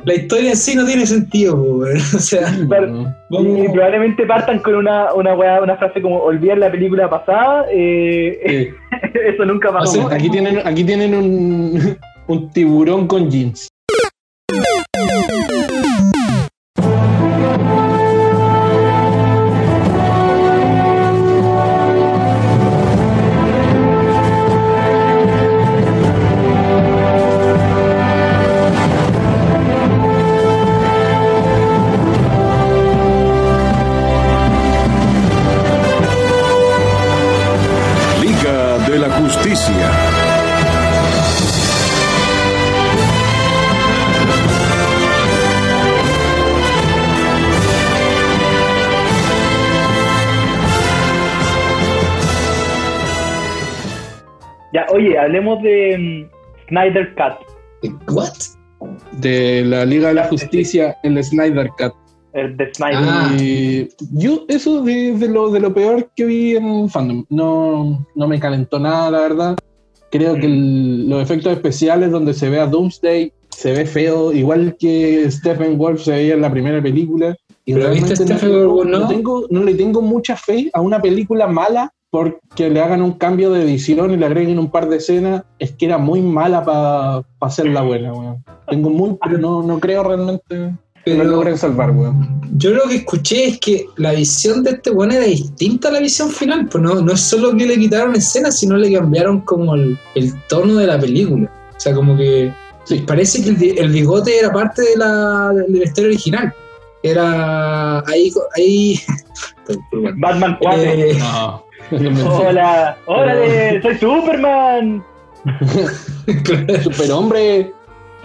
La 0.04 0.14
historia 0.14 0.50
en 0.50 0.56
sí 0.56 0.74
no 0.74 0.84
tiene 0.84 1.06
sentido, 1.06 1.54
weón. 1.54 1.96
O 2.16 2.18
sea, 2.18 2.48
Pero- 2.68 3.06
Y 3.30 3.68
probablemente 3.68 4.26
partan 4.26 4.58
con 4.60 4.74
una, 4.76 5.12
una, 5.14 5.34
weá- 5.34 5.62
una 5.62 5.76
frase 5.76 6.02
como 6.02 6.18
olvidar 6.18 6.58
la 6.58 6.70
película 6.70 7.08
pasada. 7.08 7.66
eh, 7.72 8.38
Sí. 8.46 8.98
eso 9.34 9.44
nunca 9.44 9.72
pasó. 9.72 10.08
Aquí 10.08 10.28
tienen, 10.30 10.60
aquí 10.64 10.84
tienen 10.84 11.14
un, 11.14 11.96
un 12.26 12.50
tiburón 12.50 13.06
con 13.06 13.30
jeans. 13.30 13.68
Hablemos 55.52 55.62
de 55.62 55.98
mm, 55.98 56.68
Snyder 56.68 57.14
Cut. 57.14 57.92
¿What? 58.14 58.32
De 59.20 59.64
la 59.64 59.84
Liga 59.84 60.08
de 60.08 60.14
la 60.14 60.24
Justicia, 60.28 60.96
el 61.02 61.22
Snyder 61.22 61.68
Cut. 61.78 61.92
El 62.32 62.56
de 62.56 62.72
Snyder. 62.74 62.98
Ah. 63.02 63.34
Y 63.38 63.88
yo, 64.12 64.44
eso 64.48 64.82
de, 64.82 65.14
de 65.14 65.28
lo, 65.28 65.50
de 65.50 65.60
lo 65.60 65.72
peor 65.74 66.10
que 66.14 66.24
vi 66.24 66.56
en 66.56 66.88
fandom. 66.88 67.24
No, 67.30 68.06
no 68.14 68.28
me 68.28 68.38
calentó 68.38 68.78
nada, 68.78 69.10
la 69.10 69.20
verdad. 69.20 69.56
Creo 70.10 70.34
que 70.34 70.46
el- 70.46 71.08
los 71.08 71.22
efectos 71.22 71.52
especiales 71.52 72.10
donde 72.10 72.32
se 72.34 72.48
ve 72.48 72.60
a 72.60 72.66
Doomsday 72.66 73.32
se 73.50 73.72
ve 73.72 73.86
feo, 73.86 74.32
igual 74.32 74.76
que 74.78 75.28
Stephen 75.30 75.76
Wolf 75.78 76.02
se 76.02 76.12
veía 76.12 76.34
en 76.34 76.42
la 76.42 76.50
primera 76.50 76.80
película. 76.80 77.36
Y 77.64 77.74
Pero 77.74 77.90
¿viste 77.90 78.14
realmente 78.14 78.32
no, 78.32 78.38
Stephen 78.38 78.68
Wolf, 78.68 78.88
no? 78.90 78.98
no 79.00 79.08
tengo, 79.08 79.46
no 79.50 79.64
le 79.64 79.74
tengo 79.74 80.00
mucha 80.00 80.36
fe 80.36 80.70
a 80.72 80.80
una 80.80 81.02
película 81.02 81.46
mala 81.48 81.92
porque 82.10 82.70
le 82.70 82.80
hagan 82.80 83.02
un 83.02 83.12
cambio 83.12 83.50
de 83.52 83.62
edición 83.62 84.10
y 84.12 84.16
le 84.16 84.26
agreguen 84.26 84.58
un 84.58 84.70
par 84.70 84.88
de 84.88 84.96
escenas. 84.96 85.42
Es 85.58 85.72
que 85.72 85.86
era 85.86 85.98
muy 85.98 86.22
mala 86.22 86.64
para 86.64 87.22
hacerla 87.40 87.82
buena, 87.82 88.12
weón. 88.12 88.44
Tengo 88.68 88.90
muy, 88.90 89.16
pero 89.22 89.38
no, 89.38 89.62
no 89.62 89.78
creo 89.78 90.02
realmente. 90.04 90.72
Que 91.04 91.12
lo 91.14 91.18
Pero 91.20 91.30
logren 91.30 91.56
salvar, 91.58 91.90
weón. 91.92 92.40
yo 92.56 92.70
lo 92.70 92.82
que 92.88 92.96
escuché 92.96 93.46
es 93.48 93.60
que 93.60 93.86
la 93.96 94.12
visión 94.12 94.62
de 94.62 94.70
este 94.72 94.90
weón 94.90 95.12
era 95.12 95.24
distinta 95.24 95.88
a 95.88 95.92
la 95.92 96.00
visión 96.00 96.30
final. 96.30 96.68
Pues 96.68 96.82
no, 96.82 96.96
no 97.00 97.12
es 97.12 97.20
solo 97.20 97.56
que 97.56 97.66
le 97.66 97.78
quitaron 97.78 98.14
escenas, 98.16 98.58
sino 98.58 98.76
le 98.76 98.92
cambiaron 98.92 99.40
como 99.42 99.74
el, 99.74 99.96
el 100.14 100.32
tono 100.48 100.74
de 100.76 100.86
la 100.86 100.98
película. 100.98 101.50
O 101.76 101.80
sea, 101.80 101.94
como 101.94 102.16
que 102.16 102.52
Sí. 102.84 103.04
parece 103.06 103.42
que 103.44 103.50
el, 103.50 103.78
el 103.78 103.90
bigote 103.92 104.38
era 104.38 104.50
parte 104.50 104.80
de 104.80 104.96
la, 104.96 105.50
de 105.52 105.78
la 105.78 105.84
historia 105.84 106.08
original. 106.08 106.54
Era 107.02 108.00
ahí. 108.08 108.32
ahí 108.56 108.98
Batman 110.16 110.56
4. 110.60 110.82
Eh, 110.82 111.16
No. 111.18 111.67
Hola, 111.90 112.98
órale, 113.06 113.80
soy 113.82 113.96
Superman. 113.98 115.02
Superhombre. 116.82 117.72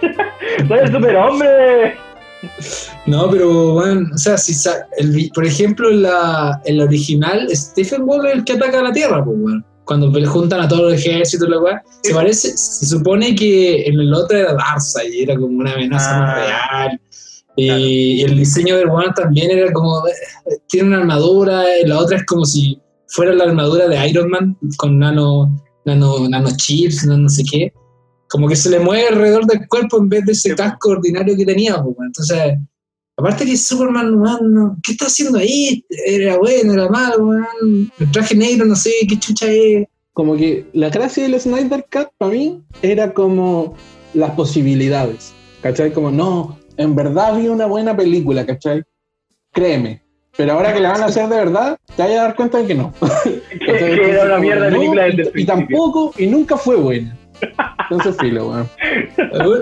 Soy 0.68 0.78
el 0.78 0.92
superhombre. 0.92 1.96
No, 3.06 3.30
pero 3.30 3.72
bueno, 3.74 4.10
o 4.14 4.18
sea, 4.18 4.36
si 4.36 4.52
el 4.98 5.30
por 5.34 5.46
ejemplo, 5.46 5.90
en 5.90 6.02
la, 6.02 6.60
en 6.64 6.78
la 6.78 6.84
original, 6.84 7.48
Stephen 7.52 8.02
Wall 8.04 8.26
es 8.26 8.34
el 8.34 8.44
que 8.44 8.52
ataca 8.54 8.80
a 8.80 8.82
la 8.82 8.92
Tierra, 8.92 9.24
pues, 9.24 9.36
weón. 9.38 9.64
Cuando 9.84 10.10
juntan 10.26 10.60
a 10.62 10.68
todos 10.68 10.82
los 10.82 10.92
ejércitos, 10.94 11.48
la 11.48 11.58
weá, 11.58 11.82
se 12.02 12.14
parece, 12.14 12.56
se 12.56 12.86
supone 12.86 13.34
que 13.34 13.86
en 13.86 14.00
el 14.00 14.12
otro 14.14 14.36
era 14.38 14.54
Darkseid 14.54 15.12
y 15.12 15.22
era 15.22 15.34
como 15.36 15.58
una 15.58 15.72
amenaza 15.72 16.18
más 16.18 16.36
Ah. 16.38 16.86
real. 16.88 17.00
Y, 17.56 17.70
y 17.70 18.22
el 18.22 18.36
diseño 18.38 18.76
del 18.76 18.88
weón 18.88 19.12
también 19.14 19.50
era 19.50 19.72
como, 19.72 20.06
eh, 20.08 20.12
tiene 20.68 20.88
una 20.88 20.98
armadura, 20.98 21.64
y 21.82 21.86
la 21.86 21.98
otra 21.98 22.16
es 22.16 22.24
como 22.26 22.44
si 22.44 22.78
fuera 23.14 23.32
la 23.32 23.44
armadura 23.44 23.86
de 23.88 24.08
Iron 24.08 24.28
Man 24.28 24.56
con 24.76 24.98
nano, 24.98 25.54
nano, 25.84 26.28
nano 26.28 26.48
chips, 26.56 27.06
no, 27.06 27.16
no 27.16 27.28
sé 27.28 27.42
qué. 27.50 27.72
Como 28.28 28.48
que 28.48 28.56
se 28.56 28.70
le 28.70 28.80
mueve 28.80 29.06
alrededor 29.08 29.46
del 29.46 29.68
cuerpo 29.68 29.98
en 29.98 30.08
vez 30.08 30.24
de 30.26 30.32
ese 30.32 30.54
casco 30.56 30.90
ordinario 30.90 31.36
que 31.36 31.46
tenía, 31.46 31.80
pues. 31.80 31.96
Entonces, 32.04 32.58
aparte 33.16 33.44
que 33.44 33.56
Superman, 33.56 34.20
no- 34.20 34.76
¿qué 34.82 34.92
está 34.92 35.06
haciendo 35.06 35.38
ahí? 35.38 35.84
Era 36.06 36.36
bueno, 36.38 36.72
era 36.72 36.88
malo. 36.88 37.30
El 38.00 38.10
traje 38.10 38.34
negro, 38.34 38.66
no 38.66 38.74
sé 38.74 38.90
qué 39.08 39.16
chucha 39.18 39.46
es. 39.50 39.86
Como 40.12 40.36
que 40.36 40.66
la 40.72 40.90
gracia 40.90 41.22
del 41.24 41.40
Snyder 41.40 41.86
Cut 41.92 42.08
para 42.18 42.32
mí 42.32 42.62
era 42.82 43.12
como 43.14 43.76
las 44.14 44.30
posibilidades. 44.32 45.32
¿Cachai? 45.60 45.92
Como, 45.92 46.10
no, 46.10 46.58
en 46.76 46.94
verdad 46.96 47.36
vi 47.38 47.48
una 47.48 47.66
buena 47.66 47.96
película, 47.96 48.44
¿cachai? 48.44 48.82
Créeme. 49.52 50.03
Pero 50.36 50.52
ahora 50.52 50.72
que 50.72 50.80
la 50.80 50.92
van 50.92 51.02
a 51.02 51.06
hacer 51.06 51.28
de 51.28 51.36
verdad, 51.36 51.78
te 51.96 52.02
vas 52.02 52.10
a 52.10 52.14
dar 52.14 52.34
cuenta 52.34 52.58
de 52.58 52.66
que 52.66 52.74
no. 52.74 52.92
Que 53.50 53.58
que 53.58 54.10
era 54.10 54.24
una 54.24 54.38
mierda 54.38 54.64
de 54.64 54.70
No, 54.72 54.78
película 54.78 55.04
desde 55.04 55.22
el 55.22 55.40
y, 55.40 55.44
tampoco, 55.44 56.12
y 56.18 56.26
nunca 56.26 56.56
fue 56.56 56.76
buena. 56.76 57.16
Entonces, 57.90 58.16
filo, 58.18 58.50
weón. 58.50 58.68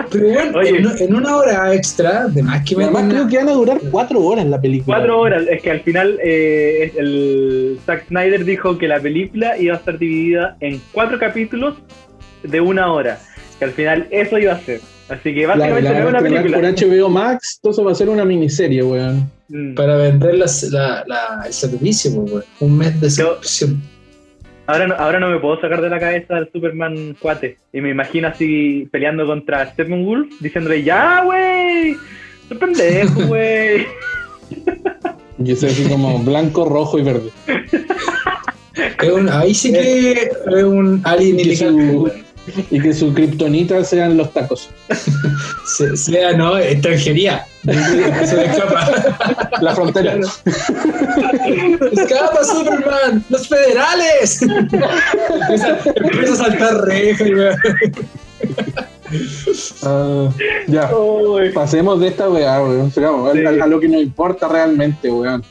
Pero 0.09 0.51
bueno, 0.51 0.61
en, 0.61 0.87
en 0.99 1.15
una 1.15 1.37
hora 1.37 1.73
extra, 1.73 2.27
de 2.27 2.41
más 2.41 2.63
que 2.63 2.75
Además, 2.75 3.05
creo 3.09 3.27
que 3.27 3.37
van 3.37 3.49
a 3.49 3.53
durar 3.53 3.79
cuatro 3.91 4.21
horas 4.21 4.45
la 4.45 4.61
película. 4.61 4.97
Cuatro 4.97 5.19
horas. 5.19 5.43
Es 5.49 5.61
que 5.61 5.71
al 5.71 5.81
final 5.81 6.19
eh, 6.23 6.93
el 6.97 7.79
Zack 7.85 8.07
Snyder 8.07 8.45
dijo 8.45 8.77
que 8.77 8.87
la 8.87 8.99
película 8.99 9.57
iba 9.57 9.75
a 9.75 9.77
estar 9.77 9.97
dividida 9.97 10.55
en 10.59 10.81
cuatro 10.91 11.19
capítulos 11.19 11.75
de 12.43 12.61
una 12.61 12.91
hora. 12.91 13.19
Que 13.59 13.65
al 13.65 13.71
final 13.71 14.07
eso 14.11 14.37
iba 14.37 14.53
a 14.53 14.59
ser. 14.59 14.79
Así 15.09 15.33
que 15.33 15.45
básicamente 15.45 15.81
la 15.81 15.91
no 15.91 15.97
es 15.97 16.05
van 16.05 16.15
a 16.15 16.19
una 16.19 16.29
película. 16.29 16.57
por 16.57 16.89
HBO 16.89 17.09
Max, 17.09 17.59
todo 17.61 17.73
eso 17.73 17.83
va 17.83 17.91
a 17.91 17.95
ser 17.95 18.09
una 18.09 18.23
miniserie, 18.25 18.83
weón. 18.83 19.29
Mm. 19.55 19.75
para 19.75 19.97
vender 19.97 20.33
las- 20.35 20.63
la, 20.63 21.03
la- 21.05 21.43
el 21.45 21.53
servicio, 21.53 22.25
pues. 22.25 22.43
Un 22.59 22.75
mes 22.77 22.99
de 22.99 23.07
Yo- 23.09 23.35
suscripción. 23.41 23.81
Ahora, 24.65 24.87
no, 24.87 24.95
ahora 24.95 25.19
no 25.19 25.29
me 25.29 25.39
puedo 25.39 25.59
sacar 25.61 25.81
de 25.81 25.89
la 25.89 25.99
cabeza 25.99 26.37
al 26.37 26.49
Superman 26.51 27.15
cuate. 27.19 27.57
Y 27.71 27.79
me 27.81 27.91
imagino 27.91 28.29
así 28.29 28.87
peleando 28.91 29.25
contra 29.27 29.69
Steppenwolf, 29.71 30.27
diciéndole, 30.39 30.81
ya, 30.83 31.21
güey. 31.23 31.95
Soy 32.47 32.57
pendejo, 32.57 33.21
güey. 33.27 33.85
Y 35.43 35.51
ese 35.51 35.67
así 35.67 35.83
como 35.89 36.17
blanco, 36.23 36.65
rojo 36.65 36.97
y 36.97 37.03
verde. 37.03 37.29
Es 39.03 39.11
un- 39.11 39.29
ahí 39.29 39.53
sí 39.53 39.71
que 39.71 40.31
es 40.47 40.63
un 40.63 40.99
alien 41.03 41.39
ilegal. 41.39 42.22
Y 42.71 42.79
que 42.81 42.93
su 42.93 43.13
kriptonita 43.13 43.83
sean 43.83 44.17
los 44.17 44.33
tacos. 44.33 44.69
Se- 45.77 45.95
sea, 45.95 46.33
no, 46.33 46.57
extranjería. 46.57 47.45
Se 47.63 48.35
le 48.35 48.45
escapa. 48.45 49.49
La 49.61 49.73
frontera. 49.73 50.17
¡Escapa, 51.91 52.43
Superman! 52.43 53.23
¡Los 53.29 53.47
federales! 53.47 54.41
empieza, 54.41 55.77
empieza 55.95 56.33
a 56.33 56.35
saltar 56.35 56.81
weón. 56.85 57.55
Ah, 59.83 60.29
ya. 60.67 60.91
Pasemos 61.53 61.99
de 61.99 62.07
esta 62.07 62.29
weá, 62.29 62.61
weón. 62.61 62.91
A 63.61 63.67
lo 63.67 63.79
que 63.79 63.87
nos 63.87 64.01
importa 64.01 64.47
realmente, 64.47 65.09
weón. 65.11 65.43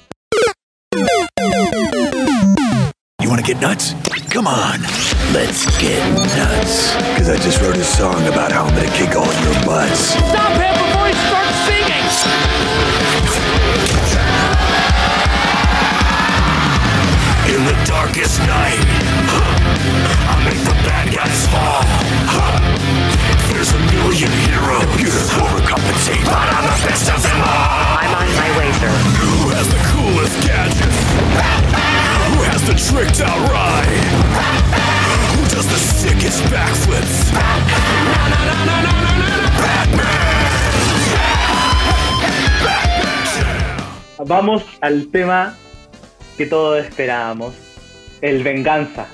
Want 3.42 3.46
to 3.46 3.52
get 3.54 3.62
nuts? 3.62 3.94
Come 4.30 4.46
on. 4.46 4.80
Let's 5.32 5.66
get 5.80 5.98
nuts. 6.36 6.94
Because 7.10 7.28
I 7.28 7.36
just 7.36 7.60
wrote 7.60 7.76
a 7.76 7.84
song 7.84 8.26
about 8.28 8.52
how 8.52 8.64
I'm 8.64 8.74
going 8.74 8.88
to 8.88 8.96
kick 8.96 9.16
all 9.16 9.24
your 9.24 9.54
butts. 9.64 10.14
Stop 10.14 10.52
him 10.60 10.74
before 10.78 11.06
he 11.06 11.14
starts 11.26 11.58
singing! 11.66 12.06
In 17.54 17.64
the 17.66 17.84
darkest 17.84 18.38
night, 18.40 18.80
I 20.28 20.42
make 20.44 20.62
the 20.64 20.74
bad 20.86 21.14
guys 21.14 21.46
fall. 21.48 22.21
There's 24.12 24.24
a 24.24 24.28
million 24.28 24.92
heroes 24.92 25.30
overcompensate, 25.40 26.24
but 26.26 26.48
I'm 26.52 26.68
the 26.68 26.86
best 26.86 27.08
of 27.08 27.22
them 27.22 27.40
all. 27.40 27.96
I'm 27.96 28.12
on 28.12 28.28
my 28.36 28.50
way, 28.58 28.68
sir. 28.76 28.92
Who 29.24 29.48
has 29.56 29.66
the 29.72 29.80
coolest 29.88 30.36
gadgets? 30.44 31.00
Who 32.28 32.42
has 32.44 32.60
the 32.68 32.76
tricked 32.76 33.22
out 33.22 33.40
ride? 33.48 34.04
Who 35.32 35.42
does 35.48 35.66
the 35.66 35.78
sickest 35.78 36.44
backflips? 36.52 37.32
Vamos 44.26 44.62
al 44.82 45.06
tema 45.06 45.56
que 46.36 46.44
todos 46.44 46.84
esperábamos. 46.84 47.54
El 48.20 48.42
venganza. 48.42 49.06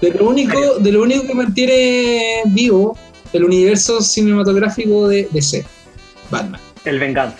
De 0.00 0.12
lo 0.12 0.28
único, 0.28 0.78
de 0.78 0.92
lo 0.92 1.02
único 1.02 1.26
que 1.26 1.34
mantiene 1.34 2.42
vivo 2.46 2.96
el 3.32 3.44
universo 3.44 4.00
cinematográfico 4.00 5.08
de 5.08 5.28
DC. 5.32 5.64
Batman. 6.30 6.60
El 6.84 6.98
venganza. 6.98 7.36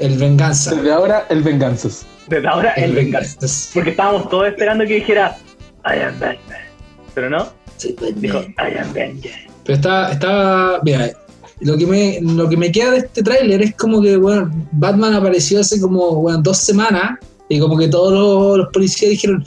El 0.00 0.16
venganza. 0.18 0.74
Desde 0.74 0.92
ahora, 0.92 1.26
el 1.28 1.42
venganzas. 1.42 2.06
Desde 2.28 2.48
ahora, 2.48 2.70
el 2.72 2.92
venganza. 2.92 3.34
venganza. 3.34 3.70
Porque 3.74 3.90
estábamos 3.90 4.28
todos 4.30 4.48
esperando 4.48 4.84
que 4.86 4.94
dijera, 4.96 5.36
I 5.84 6.00
am 6.00 6.18
Batman. 6.18 6.58
Pero 7.14 7.30
no, 7.30 7.48
Sí, 7.76 7.92
Batman. 8.00 8.20
dijo, 8.20 8.40
I 8.40 8.78
am 8.78 8.92
vengeance. 8.92 9.48
Pero 9.64 9.76
estaba, 9.76 10.12
estaba, 10.12 10.80
mira, 10.82 11.10
lo 11.60 11.76
que 11.76 11.86
me, 11.86 12.18
lo 12.20 12.48
que 12.48 12.56
me 12.56 12.72
queda 12.72 12.92
de 12.92 12.98
este 12.98 13.22
tráiler 13.22 13.62
es 13.62 13.74
como 13.76 14.00
que, 14.02 14.16
bueno, 14.16 14.50
Batman 14.72 15.14
apareció 15.14 15.60
hace 15.60 15.80
como, 15.80 16.16
bueno, 16.16 16.40
dos 16.42 16.58
semanas 16.58 17.18
y 17.48 17.58
como 17.60 17.76
que 17.78 17.88
todos 17.88 18.12
los, 18.12 18.58
los 18.58 18.68
policías 18.72 19.10
dijeron, 19.10 19.44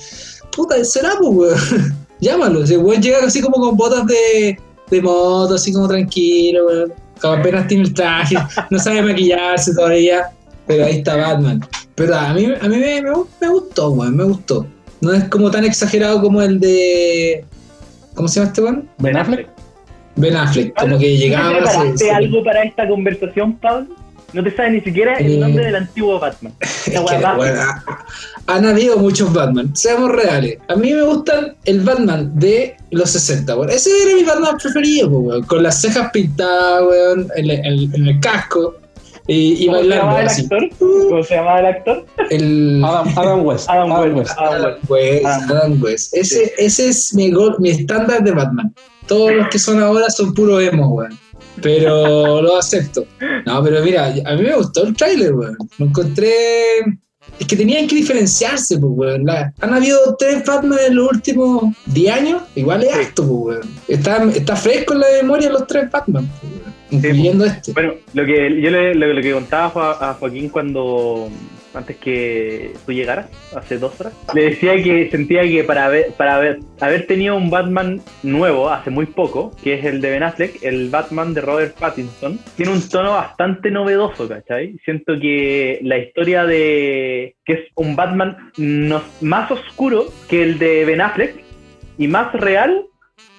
puta, 0.55 0.84
será, 0.86 1.13
pues, 1.20 1.32
weón, 1.32 1.95
llámalo. 2.22 2.63
Ese 2.63 2.78
weón 2.78 3.01
llega 3.01 3.20
así 3.26 3.41
como 3.41 3.57
con 3.57 3.76
botas 3.78 4.05
de, 4.07 4.59
de 4.89 5.01
moto, 5.01 5.55
así 5.55 5.73
como 5.73 5.88
tranquilo, 5.88 6.65
weón, 6.67 6.93
como 7.21 7.33
apenas 7.35 7.67
tiene 7.67 7.83
el 7.83 7.93
traje, 7.93 8.35
no 8.69 8.79
sabe 8.79 9.01
maquillarse 9.01 9.73
todavía, 9.73 10.29
pero 10.65 10.85
ahí 10.85 10.97
está 10.97 11.15
Batman. 11.15 11.61
Pero 11.95 12.15
a 12.15 12.33
mí, 12.33 12.45
a 12.45 12.67
mí 12.67 12.77
me, 12.77 13.01
me, 13.01 13.11
me 13.41 13.49
gustó, 13.49 13.89
weón, 13.91 14.15
me 14.15 14.23
gustó. 14.23 14.67
No 15.01 15.13
es 15.13 15.23
como 15.25 15.49
tan 15.51 15.63
exagerado 15.63 16.21
como 16.21 16.41
el 16.41 16.59
de... 16.59 17.45
¿Cómo 18.15 18.27
se 18.27 18.39
llama 18.39 18.49
este 18.49 18.61
weón? 18.61 18.89
¿Ben 18.97 19.17
Affleck? 19.17 19.47
Ben 20.15 20.35
Affleck, 20.35 20.79
como 20.79 20.97
que 20.97 21.13
¿No 21.13 21.19
llegaba. 21.19 21.49
te 21.49 21.61
preparaste 21.61 22.11
algo 22.11 22.43
para 22.43 22.63
esta 22.63 22.88
conversación, 22.88 23.53
Pablo? 23.57 23.95
No 24.34 24.43
te 24.43 24.55
sabes 24.55 24.73
ni 24.73 24.82
siquiera 24.82 25.15
el 25.15 25.34
Eh, 25.34 25.38
nombre 25.38 25.65
del 25.65 25.75
antiguo 25.75 26.19
Batman. 26.19 26.53
Que, 26.88 26.97
bueno, 26.99 27.59
han 28.47 28.65
habido 28.65 28.97
muchos 28.97 29.34
Batman, 29.34 29.75
seamos 29.75 30.09
reales. 30.11 30.57
A 30.69 30.75
mí 30.75 30.93
me 30.93 31.01
gustan 31.03 31.55
el 31.65 31.82
Batman 31.82 32.32
de 32.39 32.75
los 32.91 33.09
60, 33.09 33.55
weón. 33.57 33.69
Ese 33.69 33.89
era 34.03 34.15
mi 34.15 34.23
Batman 34.23 34.57
preferido, 34.57 35.09
weón. 35.09 35.43
Con 35.43 35.63
las 35.63 35.82
cejas 35.82 36.09
pintadas, 36.11 36.84
weón, 36.84 37.28
en, 37.36 37.49
el- 37.49 37.93
en 37.93 38.07
el 38.07 38.19
casco. 38.21 38.75
Y, 39.30 39.63
y 39.63 39.65
¿Cómo 39.65 39.80
se 39.80 39.82
bailando 39.82 40.01
llamaba 40.05 40.21
el 40.21 40.28
así. 40.28 40.41
actor? 40.43 40.69
¿Cómo 40.80 41.23
se 41.23 41.36
llamaba 41.36 41.59
el 41.59 41.65
actor? 41.65 42.05
El 42.30 42.82
Adam, 42.86 43.07
Adam 43.17 43.45
West. 43.45 43.65
Adam 43.69 43.91
Adam 43.91 44.15
West. 44.15 44.17
West. 44.17 44.39
Adam 44.39 44.53
Adam 44.63 44.78
West. 44.88 45.25
Adam 45.25 45.84
West. 45.84 46.13
Ese, 46.15 46.53
ese 46.57 46.88
es 46.88 47.13
mi, 47.13 47.32
gol- 47.32 47.57
mi 47.59 47.69
estándar 47.71 48.23
de 48.23 48.32
Batman. 48.32 48.73
Todos 49.07 49.34
los 49.34 49.47
que 49.49 49.59
son 49.59 49.82
ahora 49.84 50.09
son 50.09 50.34
puro 50.34 50.61
emo, 50.61 50.88
weón. 50.88 51.19
Pero 51.62 52.41
lo 52.41 52.58
acepto. 52.58 53.05
No, 53.45 53.64
pero 53.64 53.82
mira, 53.84 54.08
a 54.26 54.36
mí 54.36 54.41
me 54.43 54.55
gustó 54.55 54.86
el 54.86 54.95
tráiler, 54.95 55.34
weón. 55.34 55.58
Lo 55.78 55.86
encontré. 55.86 56.32
Es 57.39 57.45
que 57.45 57.55
tenían 57.55 57.88
que 57.88 57.95
diferenciarse, 57.97 58.78
pues, 58.80 58.91
weón. 58.95 59.26
La- 59.26 59.53
han 59.62 59.74
habido 59.74 60.16
tres 60.18 60.43
Batman 60.45 60.80
en 60.88 60.95
los 60.95 61.12
últimos 61.12 61.76
10 61.88 62.14
años. 62.14 62.41
Igual 62.55 62.84
es 62.84 62.91
Sí. 62.93 62.99
harto, 62.99 63.24
pues, 63.28 63.58
weón. 63.58 63.70
Está, 63.88 64.24
está 64.32 64.55
fresco 64.55 64.93
en 64.93 64.99
la 65.01 65.08
memoria 65.22 65.49
los 65.49 65.68
tres 65.68 65.89
Batman, 65.91 66.28
pues, 66.41 66.53
weón. 66.53 66.74
incluyendo 66.89 67.45
este. 67.45 67.74
Bueno, 67.74 67.93
lo 68.14 68.26
que 68.26 68.62
yo 68.62 68.70
le, 68.72 68.95
lo, 68.95 69.14
lo 69.14 69.22
que 69.22 69.32
contaba 69.34 69.97
a 70.10 70.14
Joaquín 70.14 70.49
cuando 70.49 71.30
antes 71.74 71.97
que 71.97 72.74
tú 72.86 72.91
llegaras, 72.93 73.28
hace 73.55 73.78
dos 73.78 73.99
horas, 73.99 74.13
le 74.34 74.45
decía 74.49 74.82
que 74.82 75.09
sentía 75.11 75.43
que 75.43 75.63
para 75.63 75.86
haber, 75.86 76.11
para 76.13 76.36
haber, 76.38 76.59
haber 76.80 77.05
tenido 77.07 77.36
un 77.36 77.49
Batman 77.49 78.01
nuevo 78.24 78.70
hace 78.70 78.89
muy 78.89 79.05
poco, 79.05 79.51
que 79.63 79.76
es 79.76 79.86
el 79.86 80.01
de 80.01 80.09
Ben 80.11 80.24
Affleck, 80.24 80.63
el 80.63 80.89
Batman 80.89 81.34
de 81.34 81.41
Robert 81.41 81.76
Pattinson, 81.78 82.39
tiene 82.55 82.72
un 82.72 82.88
tono 82.89 83.11
bastante 83.11 83.70
novedoso, 83.72 84.28
¿cachai? 84.28 84.78
Siento 84.86 85.20
que 85.20 85.80
la 85.84 85.97
historia 85.97 86.45
de 86.45 87.36
que 87.45 87.53
es 87.53 87.59
un 87.76 87.95
Batman 87.95 88.51
no- 88.57 89.03
más 89.22 89.51
oscuro 89.51 90.05
que 90.30 90.43
el 90.43 90.57
de 90.59 90.86
Ben 90.86 91.01
Affleck 91.01 91.36
y 91.97 92.07
más 92.07 92.34
real 92.34 92.86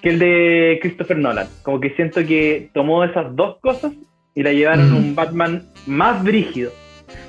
que 0.02 0.10
el 0.10 0.18
de 0.18 0.78
Christopher 0.80 1.16
Nolan. 1.18 1.48
Como 1.62 1.80
que 1.80 1.90
siento 1.90 2.24
que 2.24 2.70
tomó 2.72 3.02
esas 3.04 3.34
dos 3.34 3.56
cosas 3.60 3.92
y 4.34 4.42
la 4.42 4.52
llevaron 4.52 4.92
a 4.92 4.96
un 4.96 5.14
Batman 5.16 5.62
más 5.86 6.22
brígido. 6.22 6.70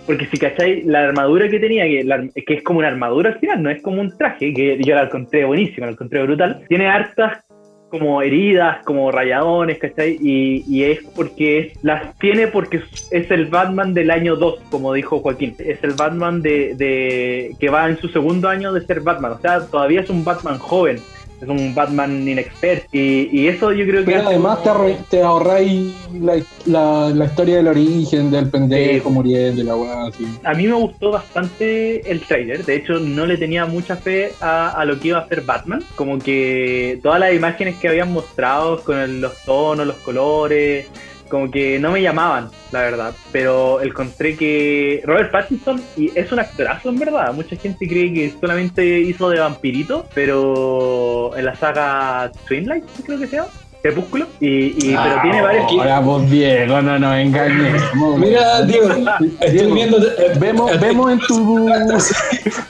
Porque 0.09 0.25
si 0.25 0.39
cacháis 0.39 0.83
la 0.87 1.03
armadura 1.03 1.47
que 1.49 1.59
tenía, 1.59 1.83
que, 1.85 2.55
es 2.55 2.63
como 2.63 2.79
una 2.79 2.87
armadura 2.87 3.29
al 3.29 3.37
final, 3.37 3.61
no 3.61 3.69
es 3.69 3.79
como 3.79 4.01
un 4.01 4.17
traje, 4.17 4.51
que 4.55 4.81
yo 4.83 4.95
la 4.95 5.03
encontré 5.03 5.45
buenísima, 5.45 5.85
la 5.85 5.91
encontré 5.91 6.23
brutal. 6.23 6.63
Tiene 6.67 6.87
hartas 6.87 7.43
como 7.91 8.19
heridas, 8.23 8.83
como 8.85 9.11
rayadones, 9.11 9.77
¿cachai? 9.77 10.17
Y, 10.19 10.65
y 10.67 10.85
es 10.85 11.03
porque 11.15 11.73
las 11.83 12.17
tiene 12.17 12.47
porque 12.47 12.81
es 13.11 13.29
el 13.29 13.45
Batman 13.45 13.93
del 13.93 14.09
año 14.09 14.35
2, 14.35 14.61
como 14.71 14.93
dijo 14.93 15.19
Joaquín. 15.19 15.55
Es 15.59 15.83
el 15.83 15.93
Batman 15.93 16.41
de, 16.41 16.73
de 16.73 17.51
que 17.59 17.69
va 17.69 17.87
en 17.87 17.99
su 17.99 18.07
segundo 18.07 18.49
año 18.49 18.73
de 18.73 18.83
ser 18.87 19.01
Batman. 19.01 19.33
O 19.33 19.39
sea, 19.39 19.67
todavía 19.67 20.01
es 20.01 20.09
un 20.09 20.25
Batman 20.25 20.57
joven, 20.57 20.97
es 21.41 21.47
un 21.49 21.73
Batman 21.75 22.27
inexperto. 22.27 22.87
Y, 22.91 23.29
y 23.31 23.47
eso 23.47 23.71
yo 23.71 23.85
creo 23.85 24.03
que... 24.05 24.11
Pero 24.11 24.27
además 24.27 24.63
te, 24.63 24.69
como- 24.69 25.05
te 25.09 25.21
ahorráis 25.23 25.93
la, 26.13 26.35
la, 26.65 27.09
la 27.15 27.25
historia 27.25 27.57
del 27.57 27.67
origen 27.67 28.29
del 28.31 28.49
pendejo 28.49 29.09
muriendo 29.09 29.61
y 29.61 29.65
la 29.65 29.75
weá 29.75 30.05
así. 30.07 30.25
A 30.43 30.53
mí 30.53 30.67
me 30.67 30.73
gustó 30.73 31.11
bastante 31.11 32.09
el 32.11 32.21
trailer. 32.21 32.65
De 32.65 32.75
hecho, 32.75 32.99
no 32.99 33.25
le 33.25 33.37
tenía 33.37 33.65
mucha 33.65 33.95
fe 33.95 34.33
a, 34.41 34.69
a 34.69 34.85
lo 34.85 34.99
que 34.99 35.09
iba 35.09 35.19
a 35.19 35.21
hacer 35.21 35.41
Batman. 35.41 35.83
Como 35.95 36.19
que 36.19 36.99
todas 37.03 37.19
las 37.19 37.33
imágenes 37.33 37.77
que 37.77 37.87
habían 37.87 38.11
mostrado 38.11 38.81
con 38.83 38.97
el- 38.97 39.21
los 39.21 39.43
tonos, 39.45 39.85
los 39.87 39.97
colores, 39.97 40.87
como 41.29 41.49
que 41.49 41.79
no 41.79 41.91
me 41.91 42.01
llamaban, 42.01 42.49
la 42.71 42.81
verdad. 42.81 43.13
Pero 43.31 43.81
encontré 43.81 44.35
que 44.35 45.01
Robert 45.05 45.31
Pattinson 45.31 45.81
y 45.95 46.11
es 46.17 46.31
un 46.31 46.39
actorazo 46.39 46.89
en 46.89 46.99
verdad. 46.99 47.33
Mucha 47.33 47.55
gente 47.55 47.87
cree 47.87 48.13
que 48.13 48.33
solamente 48.39 48.99
hizo 48.99 49.29
de 49.29 49.39
vampirito, 49.39 50.07
pero 50.13 51.35
en 51.37 51.45
la 51.45 51.55
saga 51.55 52.31
Twilight, 52.47 52.85
creo 53.05 53.19
que 53.19 53.27
se 53.27 53.35
llama. 53.37 53.49
Crepúsculo. 53.81 54.25
Y, 54.41 54.47
y- 54.89 54.95
pero 54.95 55.21
tiene 55.21 55.41
varios. 55.41 55.71
Ahora 55.71 55.99
vos 56.01 56.29
Diego, 56.29 56.81
no 56.81 56.99
nos 56.99 57.15
engañes. 57.17 57.81
Mira, 58.17 58.61
Diego, 58.63 58.89
estoy 58.89 59.51
Diego, 59.51 59.73
viendo. 59.73 59.97
Vemos, 60.39 60.79
vemos 60.81 61.11
en 61.13 61.19
tu. 61.19 61.69
en 61.69 61.87
los 61.89 62.09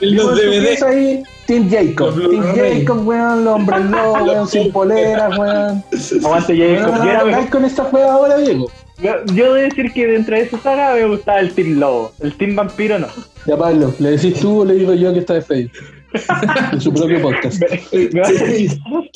en 0.00 0.16
tu 0.26 0.34
DVD. 0.36 0.68
pieza 0.68 0.86
ahí 0.88 1.22
Team 1.46 1.68
Jacob. 1.68 2.14
Blu-ray. 2.14 2.80
Jacob, 2.80 3.06
weón, 3.08 3.44
los 3.44 3.54
hombres 3.56 3.84
lobos, 3.86 4.22
weón, 4.22 4.48
sin 4.48 4.70
poleras, 4.72 5.36
weón. 5.36 5.82
Aguante, 6.24 6.56
Jacob. 6.56 6.92
Weón, 6.94 7.04
Yo 7.04 7.10
era 7.10 7.18
¿qué 7.20 7.24
mejor- 7.26 7.42
hay 7.42 7.46
con 7.50 7.64
esta 7.64 7.84
juega 7.84 8.12
ahora, 8.12 8.36
Diego? 8.38 8.66
Yo, 9.02 9.12
yo 9.34 9.44
debo 9.44 9.54
decir 9.54 9.92
que 9.92 10.06
dentro 10.06 10.36
de 10.36 10.42
esa 10.42 10.58
saga 10.58 10.94
me 10.94 11.06
gustaba 11.06 11.40
el 11.40 11.52
Team 11.52 11.78
Lobo. 11.80 12.12
El 12.20 12.34
Team 12.36 12.54
Vampiro 12.54 12.98
no. 12.98 13.08
Ya, 13.46 13.56
Pablo, 13.56 13.92
¿le 13.98 14.10
decís 14.10 14.38
tú 14.38 14.60
o 14.60 14.64
le 14.64 14.74
digo 14.74 14.92
yo 14.94 15.12
que 15.12 15.20
está 15.20 15.34
despedido? 15.34 15.70
En 16.72 16.80
su 16.80 16.92
propio 16.92 17.22
podcast. 17.22 17.62
Sí, 17.90 18.10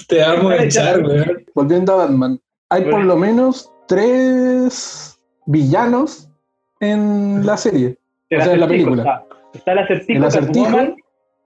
te 0.09 0.18
vamos 0.20 0.53
a 0.53 0.64
echar, 0.64 1.03
weón. 1.05 1.45
Volviendo 1.55 1.92
a 1.95 1.97
Batman, 2.07 2.40
hay 2.70 2.82
por 2.84 3.05
lo 3.05 3.16
menos 3.16 3.70
tres 3.86 5.18
villanos 5.47 6.28
en 6.80 7.45
la 7.45 7.57
serie. 7.57 7.97
el 8.30 8.40
O 8.40 8.45
sea, 8.45 8.55
en 8.55 8.61
la 8.61 8.68
película. 8.68 9.03
Está, 9.03 9.24
está 9.55 9.72
el 9.72 9.78
acertijo, 9.78 10.18
El 10.18 10.24
acertijo, 10.24 10.64
Catwoman 10.66 10.97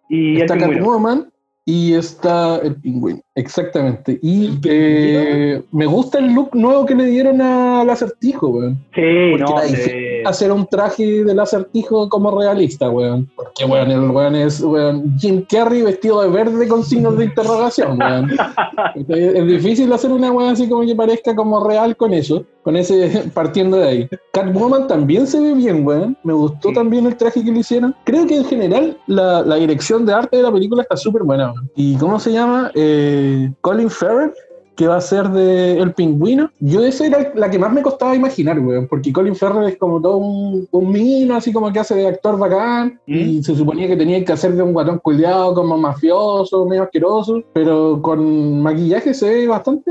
y 0.08 0.40
está 0.40 0.54
el 0.54 0.60
pingüino. 0.60 0.78
Catwoman 0.78 1.32
y 1.64 1.94
está 1.94 2.60
el 2.62 2.76
pingüino. 2.76 3.20
Exactamente. 3.34 4.18
Y 4.22 4.46
¿El 4.46 4.60
eh, 4.64 5.62
me 5.70 5.84
gusta 5.84 6.18
el 6.18 6.32
look 6.32 6.54
nuevo 6.54 6.86
que 6.86 6.94
le 6.94 7.04
dieron 7.04 7.42
al 7.42 7.90
acertijo, 7.90 8.48
weón. 8.48 8.78
Sí, 8.94 9.32
Porque 9.32 9.44
no, 9.44 9.60
hacer 10.28 10.52
un 10.52 10.66
traje 10.66 11.24
del 11.24 11.40
acertijo 11.40 12.08
como 12.08 12.38
realista, 12.38 12.88
weón. 12.90 13.28
Porque, 13.36 13.64
weón, 13.64 13.90
el 13.90 14.10
weón 14.10 14.36
es 14.36 14.60
weón, 14.60 15.16
Jim 15.18 15.44
Carrey 15.48 15.82
vestido 15.82 16.22
de 16.22 16.28
verde 16.28 16.68
con 16.68 16.84
signos 16.84 17.16
de 17.18 17.24
interrogación, 17.26 17.98
weón. 18.00 18.30
es, 18.94 19.08
es 19.08 19.46
difícil 19.46 19.92
hacer 19.92 20.10
una 20.12 20.30
weón 20.30 20.50
así 20.50 20.68
como 20.68 20.86
que 20.86 20.94
parezca 20.94 21.34
como 21.34 21.66
real 21.66 21.96
con 21.96 22.12
eso, 22.14 22.44
con 22.62 22.76
ese, 22.76 23.30
partiendo 23.34 23.76
de 23.78 23.88
ahí. 23.88 24.08
Catwoman 24.32 24.86
también 24.86 25.26
se 25.26 25.40
ve 25.40 25.54
bien, 25.54 25.86
weón. 25.86 26.16
Me 26.24 26.32
gustó 26.32 26.68
Sí. 26.68 26.74
también 26.74 27.06
el 27.06 27.16
traje 27.16 27.42
que 27.44 27.50
le 27.50 27.60
hicieron. 27.60 27.94
Creo 28.04 28.26
que 28.26 28.36
en 28.36 28.44
general 28.44 28.98
la, 29.06 29.42
la 29.42 29.56
dirección 29.56 30.04
de 30.04 30.12
arte 30.12 30.36
de 30.36 30.42
la 30.42 30.52
película 30.52 30.82
está 30.82 30.96
súper 30.96 31.22
buena, 31.22 31.52
weón. 31.52 31.70
¿Y 31.74 31.96
cómo 31.96 32.18
se 32.20 32.32
llama? 32.32 32.70
Eh, 32.74 33.50
Colin 33.60 33.88
Farrell 33.90 34.32
que 34.78 34.86
va 34.86 34.96
a 34.96 35.00
ser 35.00 35.24
de 35.30 35.76
El 35.80 35.92
Pingüino. 35.92 36.50
Yo 36.60 36.84
esa 36.84 37.04
era 37.04 37.32
la 37.34 37.50
que 37.50 37.58
más 37.58 37.72
me 37.72 37.82
costaba 37.82 38.14
imaginar, 38.14 38.60
weón, 38.60 38.86
porque 38.86 39.12
Colin 39.12 39.34
Farrell 39.34 39.68
es 39.68 39.76
como 39.76 40.00
todo 40.00 40.18
un, 40.18 40.68
un 40.70 40.92
mino, 40.92 41.34
así 41.34 41.52
como 41.52 41.72
que 41.72 41.80
hace 41.80 41.96
de 41.96 42.06
actor 42.06 42.38
bacán, 42.38 43.00
y 43.04 43.42
se 43.42 43.56
suponía 43.56 43.88
que 43.88 43.96
tenía 43.96 44.24
que 44.24 44.32
hacer 44.32 44.52
de 44.52 44.62
un 44.62 44.72
guatón 44.72 45.00
culiado 45.00 45.52
como 45.52 45.76
mafioso, 45.76 46.64
medio 46.66 46.84
asqueroso, 46.84 47.42
pero 47.52 48.00
con 48.00 48.62
maquillaje 48.62 49.14
se 49.14 49.28
ve 49.28 49.48
bastante, 49.48 49.90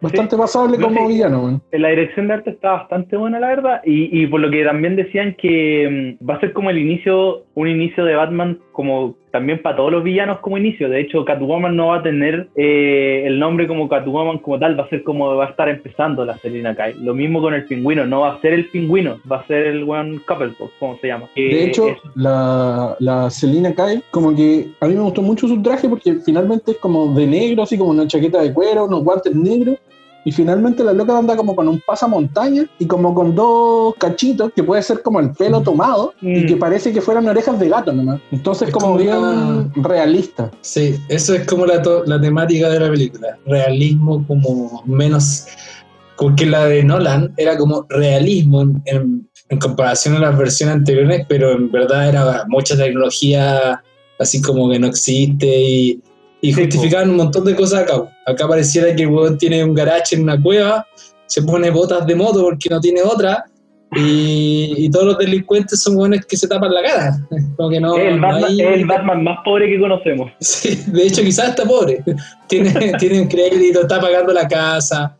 bastante 0.00 0.36
pasable 0.36 0.78
No, 0.78 0.88
como 0.88 1.06
sí. 1.06 1.12
villano, 1.14 1.40
weón. 1.44 1.62
La 1.70 1.90
dirección 1.90 2.26
de 2.26 2.34
arte 2.34 2.50
está 2.50 2.72
bastante 2.72 3.16
buena, 3.16 3.38
la 3.38 3.46
verdad. 3.46 3.80
Y, 3.84 4.20
y 4.20 4.26
por 4.26 4.40
lo 4.40 4.50
que 4.50 4.64
también 4.64 4.96
decían 4.96 5.36
que 5.40 6.16
mm, 6.20 6.28
va 6.28 6.34
a 6.34 6.40
ser 6.40 6.52
como 6.52 6.70
el 6.70 6.78
inicio, 6.78 7.44
un 7.54 7.68
inicio 7.68 8.04
de 8.04 8.16
Batman 8.16 8.58
como 8.74 9.14
también 9.30 9.62
para 9.62 9.76
todos 9.76 9.90
los 9.92 10.04
villanos 10.04 10.40
como 10.40 10.58
inicio. 10.58 10.88
De 10.88 11.00
hecho, 11.00 11.24
Catwoman 11.24 11.74
no 11.76 11.88
va 11.88 11.98
a 11.98 12.02
tener 12.02 12.48
eh, 12.56 13.22
el 13.24 13.38
nombre 13.38 13.66
como 13.66 13.88
Catwoman 13.88 14.38
como 14.38 14.58
tal, 14.58 14.78
va 14.78 14.84
a 14.84 14.88
ser 14.88 15.02
como 15.04 15.34
va 15.36 15.46
a 15.46 15.50
estar 15.50 15.68
empezando 15.68 16.24
la 16.24 16.36
Selina 16.38 16.74
Kyle. 16.74 17.02
Lo 17.02 17.14
mismo 17.14 17.40
con 17.40 17.54
el 17.54 17.64
pingüino, 17.64 18.04
no 18.04 18.20
va 18.20 18.34
a 18.34 18.40
ser 18.40 18.52
el 18.52 18.68
pingüino, 18.68 19.18
va 19.30 19.38
a 19.38 19.46
ser 19.46 19.66
el 19.68 19.88
one 19.88 20.20
Couplepot, 20.26 20.72
como 20.78 20.98
se 20.98 21.06
llama. 21.06 21.26
De 21.34 21.48
Que 21.48 21.64
hecho, 21.64 21.96
la, 22.16 22.96
la 22.98 23.30
Selina 23.30 23.72
Kyle, 23.72 24.02
como 24.10 24.34
que 24.34 24.66
a 24.80 24.86
mí 24.86 24.94
me 24.94 25.02
gustó 25.02 25.22
mucho 25.22 25.46
su 25.46 25.62
traje 25.62 25.88
porque 25.88 26.16
finalmente 26.26 26.72
es 26.72 26.78
como 26.78 27.14
de 27.14 27.26
negro, 27.26 27.62
así 27.62 27.78
como 27.78 27.90
una 27.90 28.08
chaqueta 28.08 28.42
de 28.42 28.52
cuero, 28.52 28.86
unos 28.86 29.04
guantes 29.04 29.34
negros. 29.34 29.78
Y 30.24 30.32
finalmente 30.32 30.82
la 30.82 30.92
loca 30.92 31.16
anda 31.18 31.36
como 31.36 31.54
con 31.54 31.68
un 31.68 31.80
pasamontaña 31.86 32.64
y 32.78 32.86
como 32.86 33.14
con 33.14 33.34
dos 33.34 33.94
cachitos 33.98 34.52
que 34.56 34.62
puede 34.62 34.82
ser 34.82 35.02
como 35.02 35.20
el 35.20 35.30
pelo 35.32 35.60
tomado 35.60 36.14
y 36.22 36.40
Mm. 36.40 36.46
que 36.46 36.56
parece 36.56 36.92
que 36.92 37.00
fueran 37.02 37.28
orejas 37.28 37.58
de 37.60 37.68
gato 37.68 37.92
nomás. 37.92 38.20
Entonces 38.30 38.68
Es 38.68 38.74
como 38.74 38.86
como 38.86 38.98
bien 38.98 39.16
una- 39.16 39.70
realista. 39.76 40.50
Sí, 40.62 40.96
eso 41.08 41.34
es 41.34 41.46
como 41.46 41.66
la, 41.66 41.82
la 42.06 42.20
temática 42.20 42.70
de 42.70 42.80
la 42.80 42.90
película. 42.90 43.38
Realismo 43.46 44.24
como 44.26 44.82
menos... 44.86 45.46
Porque 46.16 46.46
la 46.46 46.66
de 46.66 46.84
Nolan 46.84 47.34
era 47.36 47.58
como 47.58 47.84
realismo 47.88 48.62
en, 48.62 48.82
en- 48.86 49.28
en 49.48 49.58
comparación 49.58 50.14
a 50.16 50.20
las 50.20 50.38
versiones 50.38 50.76
anteriores, 50.76 51.26
pero 51.28 51.52
en 51.52 51.70
verdad 51.72 52.08
era 52.08 52.44
mucha 52.48 52.76
tecnología 52.76 53.82
así 54.18 54.40
como 54.40 54.70
que 54.70 54.78
no 54.78 54.86
existe 54.86 55.46
y, 55.46 56.00
y 56.48 56.52
Sí, 56.52 56.60
justificaban 56.62 57.10
un 57.10 57.16
montón 57.16 57.44
de 57.44 57.54
cosas 57.56 57.82
acá. 57.84 57.94
Acá 58.26 58.46
pareciera 58.46 58.94
que 58.94 59.02
el 59.04 59.08
weón 59.08 59.38
tiene 59.38 59.64
un 59.64 59.72
garage 59.74 60.14
en 60.16 60.22
una 60.24 60.40
cueva, 60.40 60.86
se 61.26 61.42
pone 61.42 61.70
botas 61.70 62.06
de 62.06 62.14
moto 62.14 62.42
porque 62.42 62.68
no 62.68 62.80
tiene 62.80 63.00
otra. 63.02 63.44
Y, 63.96 64.74
y 64.76 64.90
todos 64.90 65.06
los 65.06 65.18
delincuentes 65.18 65.80
son 65.82 65.94
buenos 65.96 66.26
que 66.26 66.36
se 66.36 66.48
tapan 66.48 66.74
la 66.74 66.82
cara. 66.82 67.16
Como 67.56 67.70
que 67.70 67.80
no, 67.80 67.96
es 67.96 68.12
el, 68.12 68.20
no 68.20 68.26
Batman, 68.26 68.50
hay- 68.50 68.60
el 68.60 68.86
Batman 68.86 69.24
más 69.24 69.38
pobre 69.44 69.68
que 69.70 69.78
conocemos. 69.80 70.30
Sí, 70.40 70.82
de 70.88 71.06
hecho, 71.06 71.22
quizás 71.22 71.50
está 71.50 71.64
pobre. 71.64 72.02
Tiene, 72.48 72.92
tiene 72.98 73.22
un 73.22 73.28
crédito, 73.28 73.82
está 73.82 74.00
pagando 74.00 74.32
la 74.32 74.46
casa. 74.48 75.16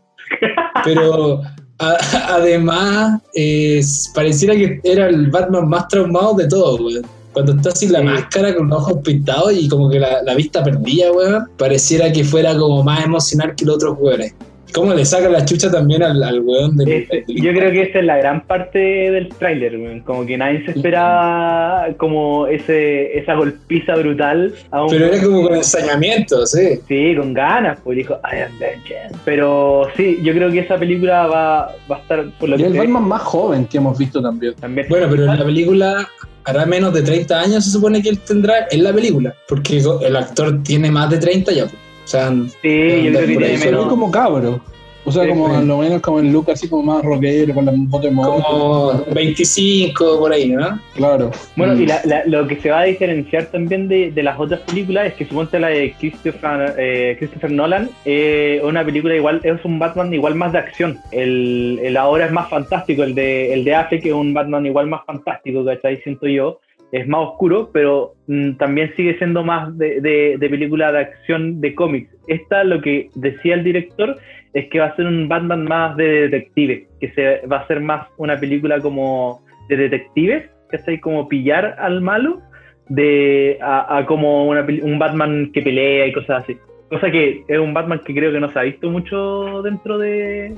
Pero 0.84 1.40
a- 1.78 1.98
además, 2.34 3.22
eh, 3.34 3.80
pareciera 4.14 4.54
que 4.54 4.80
era 4.84 5.08
el 5.08 5.30
Batman 5.30 5.68
más 5.68 5.88
traumado 5.88 6.34
de 6.34 6.48
todos, 6.48 6.80
weón. 6.80 7.06
Cuando 7.34 7.52
está 7.52 7.72
sin 7.72 7.92
la 7.92 7.98
Sí. 7.98 8.04
máscara, 8.06 8.54
con 8.54 8.68
los 8.68 8.78
ojos 8.78 8.98
pintados 9.04 9.52
y 9.52 9.68
como 9.68 9.90
que 9.90 9.98
la, 10.00 10.22
la 10.22 10.34
vista 10.34 10.62
perdida, 10.64 11.12
weón, 11.12 11.44
pareciera 11.58 12.10
que 12.12 12.24
fuera 12.24 12.56
como 12.56 12.82
más 12.82 13.04
emocional 13.04 13.54
que 13.54 13.66
los 13.66 13.74
otros 13.76 13.96
weones. 14.00 14.34
¿Cómo 14.72 14.92
le 14.92 15.04
saca 15.04 15.28
la 15.28 15.44
chucha 15.44 15.70
también 15.70 16.02
al, 16.02 16.20
al 16.20 16.40
weón 16.40 16.76
del, 16.76 17.06
del- 17.06 17.24
yo 17.28 17.52
creo 17.52 17.70
que 17.70 17.82
esa 17.82 18.00
es 18.00 18.04
la 18.06 18.16
gran 18.16 18.44
parte 18.44 18.78
del 18.80 19.28
tráiler, 19.28 19.76
weón. 19.76 20.00
como 20.00 20.26
que 20.26 20.36
nadie 20.36 20.64
se 20.64 20.72
esperaba 20.72 21.86
como 21.96 22.48
ese 22.48 23.16
esa 23.16 23.34
golpiza 23.34 23.94
brutal 23.94 24.52
a 24.72 24.82
un 24.82 24.90
Pero 24.90 25.06
era 25.06 25.22
como 25.22 25.42
con 25.44 25.54
ensañamiento, 25.54 26.44
sí. 26.46 26.80
Sí, 26.88 27.14
con 27.16 27.32
ganas, 27.34 27.78
pues 27.84 27.98
dijo, 27.98 28.14
I 28.24 28.40
am 28.40 28.58
vengeance. 28.58 29.16
Pero 29.24 29.86
sí, 29.96 30.18
yo 30.24 30.32
creo 30.32 30.50
que 30.50 30.60
esa 30.60 30.76
película 30.76 31.26
va, 31.28 31.72
va 31.90 31.96
a 31.96 32.00
estar 32.00 32.24
por 32.40 32.48
lo 32.48 32.56
Y 32.56 32.58
que 32.58 32.66
el 32.66 32.76
Batman 32.76 33.04
más 33.06 33.22
joven 33.22 33.66
que 33.66 33.78
hemos 33.78 33.96
visto 33.96 34.20
también. 34.20 34.54
también. 34.54 34.88
Bueno, 34.88 35.06
pero 35.08 35.22
en 35.30 35.38
la 35.38 35.44
película 35.44 36.08
hará 36.44 36.66
menos 36.66 36.92
de 36.94 37.02
30 37.02 37.40
años, 37.40 37.64
se 37.64 37.70
supone 37.70 38.02
que 38.02 38.10
él 38.10 38.18
tendrá 38.18 38.66
en 38.70 38.82
la 38.84 38.92
película. 38.92 39.34
Porque 39.48 39.82
el 40.02 40.16
actor 40.16 40.62
tiene 40.62 40.90
más 40.90 41.10
de 41.10 41.18
30 41.18 41.52
ya. 41.52 41.62
pues. 41.66 41.74
O 42.04 42.06
sea, 42.08 42.28
Sí, 42.62 43.02
yo 43.04 43.10
creo 43.12 43.20
que 43.20 43.26
tiene 43.26 43.58
Se 43.58 43.64
ve 43.66 43.72
menos. 43.72 43.88
como 43.88 44.10
cabro. 44.10 44.60
O 45.06 45.12
sea, 45.12 45.28
como 45.28 45.48
a 45.54 45.60
lo 45.60 45.78
menos 45.78 46.00
como 46.00 46.18
el 46.20 46.32
look 46.32 46.50
así 46.50 46.68
como 46.68 46.82
más 46.94 47.02
rockero, 47.04 47.52
con 47.54 47.66
la 47.66 47.72
moto. 47.72 48.08
Como 48.10 49.04
25 49.14 50.18
por 50.18 50.32
ahí, 50.32 50.48
¿no? 50.50 50.80
Claro. 50.94 51.30
Bueno, 51.56 51.74
Mm. 51.74 51.82
y 51.82 51.86
la- 51.86 52.00
la- 52.04 52.24
lo 52.26 52.46
que 52.46 52.56
se 52.56 52.70
va 52.70 52.80
a 52.80 52.84
diferenciar 52.84 53.46
también 53.46 53.88
de, 53.88 54.10
de 54.12 54.22
las 54.22 54.38
otras 54.38 54.60
películas 54.60 55.06
es 55.08 55.14
que 55.14 55.26
suponte 55.26 55.58
la 55.58 55.68
de 55.68 55.92
Christopher, 55.98 56.74
eh, 56.78 57.16
Christopher 57.18 57.50
Nolan 57.50 57.90
eh, 58.04 58.58
es 58.58 58.64
una 58.64 58.84
película 58.84 59.14
igual, 59.14 59.40
es 59.42 59.62
un 59.64 59.78
Batman 59.78 60.12
igual 60.14 60.34
más 60.34 60.52
de 60.52 60.58
acción. 60.58 60.98
El, 61.12 61.80
el 61.82 61.96
ahora 61.96 62.26
es 62.26 62.32
más 62.32 62.48
fantástico, 62.48 63.02
el 63.02 63.14
de, 63.14 63.52
el 63.52 63.64
de 63.64 63.74
Affleck 63.74 64.06
es 64.06 64.12
un 64.12 64.32
Batman 64.32 64.66
igual 64.66 64.86
más 64.86 65.02
fantástico, 65.06 65.64
¿cachai? 65.64 66.00
Siento 66.02 66.26
yo. 66.26 66.60
Es 66.92 67.08
más 67.08 67.22
oscuro, 67.28 67.70
pero 67.72 68.14
mm, 68.28 68.52
también 68.52 68.92
sigue 68.96 69.18
siendo 69.18 69.42
más 69.42 69.76
de, 69.76 70.00
de, 70.00 70.36
de 70.38 70.48
película 70.48 70.92
de 70.92 71.00
acción 71.00 71.60
de 71.60 71.74
cómics. 71.74 72.08
Esta, 72.28 72.62
lo 72.62 72.80
que 72.80 73.10
decía 73.16 73.54
el 73.54 73.64
director, 73.64 74.16
es 74.54 74.68
que 74.70 74.78
va 74.78 74.86
a 74.86 74.96
ser 74.96 75.06
un 75.06 75.28
Batman 75.28 75.64
más 75.64 75.96
de 75.96 76.28
detective, 76.28 76.86
que 77.00 77.10
se 77.10 77.46
va 77.46 77.58
a 77.58 77.66
ser 77.66 77.80
más 77.80 78.06
una 78.16 78.38
película 78.38 78.80
como 78.80 79.42
de 79.68 79.76
detectives, 79.76 80.48
que 80.70 80.76
está 80.76 80.92
ahí 80.92 81.00
como 81.00 81.28
pillar 81.28 81.76
al 81.78 82.00
malo, 82.00 82.40
de 82.88 83.58
a, 83.60 84.04
como 84.06 84.46
una 84.46 84.64
un 84.82 84.98
Batman 84.98 85.50
que 85.52 85.62
pelea 85.62 86.06
y 86.06 86.12
cosas 86.12 86.44
así. 86.44 86.56
Cosa 86.88 87.10
que 87.10 87.44
es 87.48 87.58
un 87.58 87.74
Batman 87.74 88.00
que 88.04 88.14
creo 88.14 88.30
que 88.30 88.40
no 88.40 88.50
se 88.50 88.58
ha 88.58 88.62
visto 88.62 88.90
mucho 88.90 89.62
dentro 89.62 89.98
de 89.98 90.54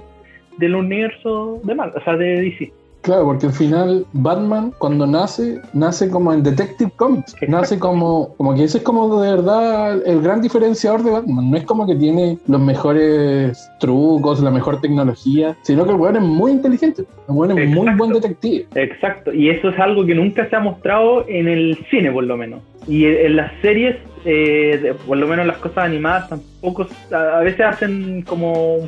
del 0.59 0.74
universo 0.74 1.61
de 1.64 1.74
Marvel, 1.74 2.01
o 2.01 2.05
sea, 2.05 2.16
de 2.16 2.40
DC. 2.40 2.72
Claro, 3.07 3.24
porque 3.24 3.46
al 3.46 3.52
final 3.52 4.04
Batman 4.12 4.72
cuando 4.78 5.07
nace, 5.07 5.61
nace 5.72 6.11
como 6.11 6.32
en 6.32 6.42
Detective 6.42 6.90
Comics, 6.96 7.34
Exacto. 7.34 7.46
nace 7.57 7.78
como, 7.78 8.34
como 8.36 8.52
que 8.57 8.64
ese 8.64 8.78
es 8.78 8.84
como 8.84 9.22
de 9.22 9.30
verdad 9.30 10.02
el 10.04 10.20
gran 10.22 10.42
diferenciador 10.42 11.04
de 11.04 11.12
Batman, 11.12 11.48
no 11.50 11.57
es 11.57 11.64
como 11.64 11.86
que 11.86 11.94
tiene 11.94 12.36
los 12.48 12.61
mejores 12.61 13.70
trucos, 13.78 14.40
la 14.42 14.50
mejor 14.50 14.80
tecnología, 14.80 15.57
sino 15.62 15.84
que 15.84 15.90
el 15.92 15.96
weón 15.96 16.16
es 16.16 16.22
muy 16.22 16.50
inteligente, 16.50 17.02
el 17.28 17.34
weón 17.34 17.57
es 17.57 17.70
muy 17.70 17.94
buen 17.94 18.12
detective. 18.12 18.66
Exacto, 18.74 19.32
y 19.32 19.50
eso 19.50 19.68
es 19.68 19.78
algo 19.78 20.04
que 20.04 20.14
nunca 20.16 20.48
se 20.50 20.57
ha 20.57 20.61
mostrado 20.61 21.24
en 21.28 21.46
el 21.46 21.78
cine, 21.90 22.11
por 22.11 22.24
lo 22.24 22.36
menos. 22.36 22.61
Y 22.88 23.04
en 23.04 23.16
en 23.26 23.36
las 23.36 23.52
series, 23.62 23.96
eh, 24.24 24.80
de- 24.82 24.94
por 24.94 25.16
lo 25.16 25.28
menos 25.28 25.46
las 25.46 25.59
cosas 25.59 25.78
animadas, 25.84 26.28
tampoco 26.28 26.88
a 27.12 27.38
a 27.38 27.40
veces 27.40 27.61
hacen 27.66 28.22
como, 28.22 28.78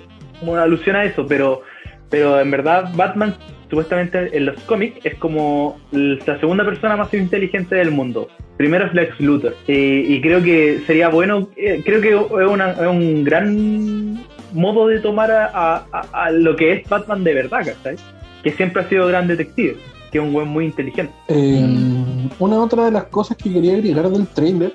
como 0.41 0.53
una 0.53 0.64
alusión 0.64 0.97
a 0.97 1.05
eso, 1.05 1.25
pero, 1.29 1.62
pero 2.11 2.41
en 2.41 2.51
verdad 2.51 2.91
Batman, 2.97 3.35
supuestamente 3.71 4.37
en 4.37 4.47
los 4.47 4.61
cómics, 4.62 5.05
es 5.05 5.14
como 5.16 5.79
la 5.93 6.39
segunda 6.41 6.64
persona 6.64 6.97
más 6.97 7.12
inteligente 7.14 7.75
del 7.75 7.91
mundo. 7.91 8.29
Primero 8.57 8.87
es 8.87 8.95
Lex 8.95 9.21
Luthor. 9.21 9.55
Y 9.66 10.21
creo 10.21 10.43
que 10.43 10.81
sería 10.87 11.09
bueno, 11.09 11.49
eh, 11.57 11.83
creo 11.85 12.01
que 12.01 12.11
es, 12.11 12.49
una- 12.51 12.91
un 12.91 13.25
gran 13.25 14.19
modo 14.53 14.89
de 14.89 15.01
tomar 15.01 15.31
a, 15.31 16.31
lo 16.33 16.57
que 16.57 16.73
es 16.73 16.89
Batman 16.89 17.23
de 17.25 17.35
verdad, 17.35 17.59
¿cachai? 17.66 17.97
Que 18.43 18.53
siempre 18.53 18.83
ha 18.83 18.89
sido 18.89 19.07
gran 19.07 19.29
detective, 19.29 19.77
que 20.11 20.19
es 20.19 20.25
un 20.25 20.33
buen 20.33 20.49
muy 20.49 20.64
inteligente. 20.64 21.12
Eh. 21.29 21.66
Una 22.39 22.62
otra 22.62 22.87
de 22.87 22.93
las 22.93 23.05
cosas 23.05 23.37
que 23.37 23.53
quería 23.53 23.75
agregar 23.75 24.09
del 24.09 24.27
trailer 24.29 24.73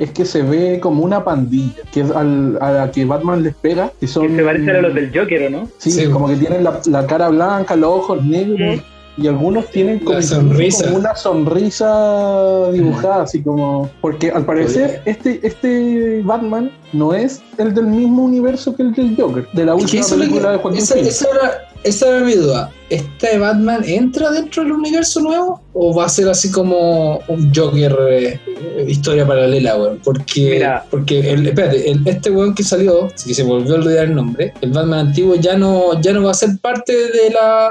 es 0.00 0.10
que 0.10 0.24
se 0.24 0.42
ve 0.42 0.80
como 0.80 1.04
una 1.04 1.22
pandilla, 1.22 1.82
que 1.92 2.00
es 2.00 2.10
al- 2.10 2.58
a 2.60 2.72
la 2.72 2.90
que 2.90 3.04
Batman 3.04 3.42
les 3.44 3.54
pega, 3.54 3.92
que 4.00 4.06
son... 4.08 4.26
Que 4.28 4.36
se 4.36 4.42
parecen 4.42 4.70
a 4.70 4.80
los 4.80 4.94
del 4.94 5.12
Joker, 5.16 5.46
¿o 5.46 5.50
no? 5.50 5.68
Sí, 5.78 5.90
Sí. 5.92 6.06
como 6.08 6.26
que 6.26 6.36
tienen 6.36 6.64
la, 6.64 6.80
la 6.86 7.06
cara 7.06 7.28
blanca, 7.28 7.76
los 7.76 7.90
ojos 7.90 8.24
negros, 8.24 8.80
y 9.16 9.26
algunos 9.26 9.66
tienen 9.70 9.98
como, 10.00 10.20
sonrisa. 10.22 10.90
una 10.92 11.14
sonrisa 11.14 12.70
dibujada, 12.72 13.22
así 13.24 13.42
como. 13.42 13.90
Porque 14.00 14.30
al 14.30 14.44
parecer, 14.44 15.02
este, 15.04 15.40
este 15.46 16.22
Batman 16.24 16.70
no 16.92 17.12
es 17.14 17.42
el 17.58 17.74
del 17.74 17.86
mismo 17.86 18.24
universo 18.24 18.74
que 18.74 18.82
el 18.82 18.92
del 18.94 19.16
Joker, 19.16 19.46
de 19.52 19.64
la 19.64 19.74
última 19.74 20.04
película 20.06 20.42
que- 20.42 20.48
de 20.52 20.56
Joaquín 20.58 20.80
esa, 20.82 20.98
esa 20.98 21.26
era, 21.30 21.52
esa 21.82 22.08
era 22.08 22.24
mi 22.24 22.34
duda. 22.34 22.70
¿Este 22.88 23.38
Batman 23.38 23.82
entra 23.84 24.30
dentro 24.30 24.62
del 24.64 24.72
universo 24.72 25.20
nuevo? 25.20 25.60
¿O 25.74 25.94
va 25.94 26.06
a 26.06 26.08
ser 26.08 26.28
así 26.28 26.50
como 26.50 27.20
un 27.28 27.52
Joker 27.54 27.96
eh, 28.10 28.40
eh, 28.46 28.84
historia 28.88 29.26
paralela, 29.26 29.76
weón? 29.76 30.00
Porque, 30.02 30.50
Mira. 30.54 30.84
porque 30.90 31.20
el, 31.30 31.46
espérate, 31.46 31.90
el- 31.90 32.06
este 32.06 32.30
weón 32.30 32.54
que 32.54 32.62
salió, 32.64 33.08
que 33.24 33.34
se 33.34 33.42
volvió 33.44 33.74
a 33.74 33.78
olvidar 33.78 34.04
el 34.06 34.14
nombre, 34.14 34.52
el 34.60 34.70
Batman 34.72 35.08
antiguo 35.08 35.36
ya 35.36 35.56
no, 35.56 36.00
ya 36.00 36.12
no 36.12 36.24
va 36.24 36.32
a 36.32 36.34
ser 36.34 36.50
parte 36.60 36.92
de 36.92 37.30
la, 37.30 37.68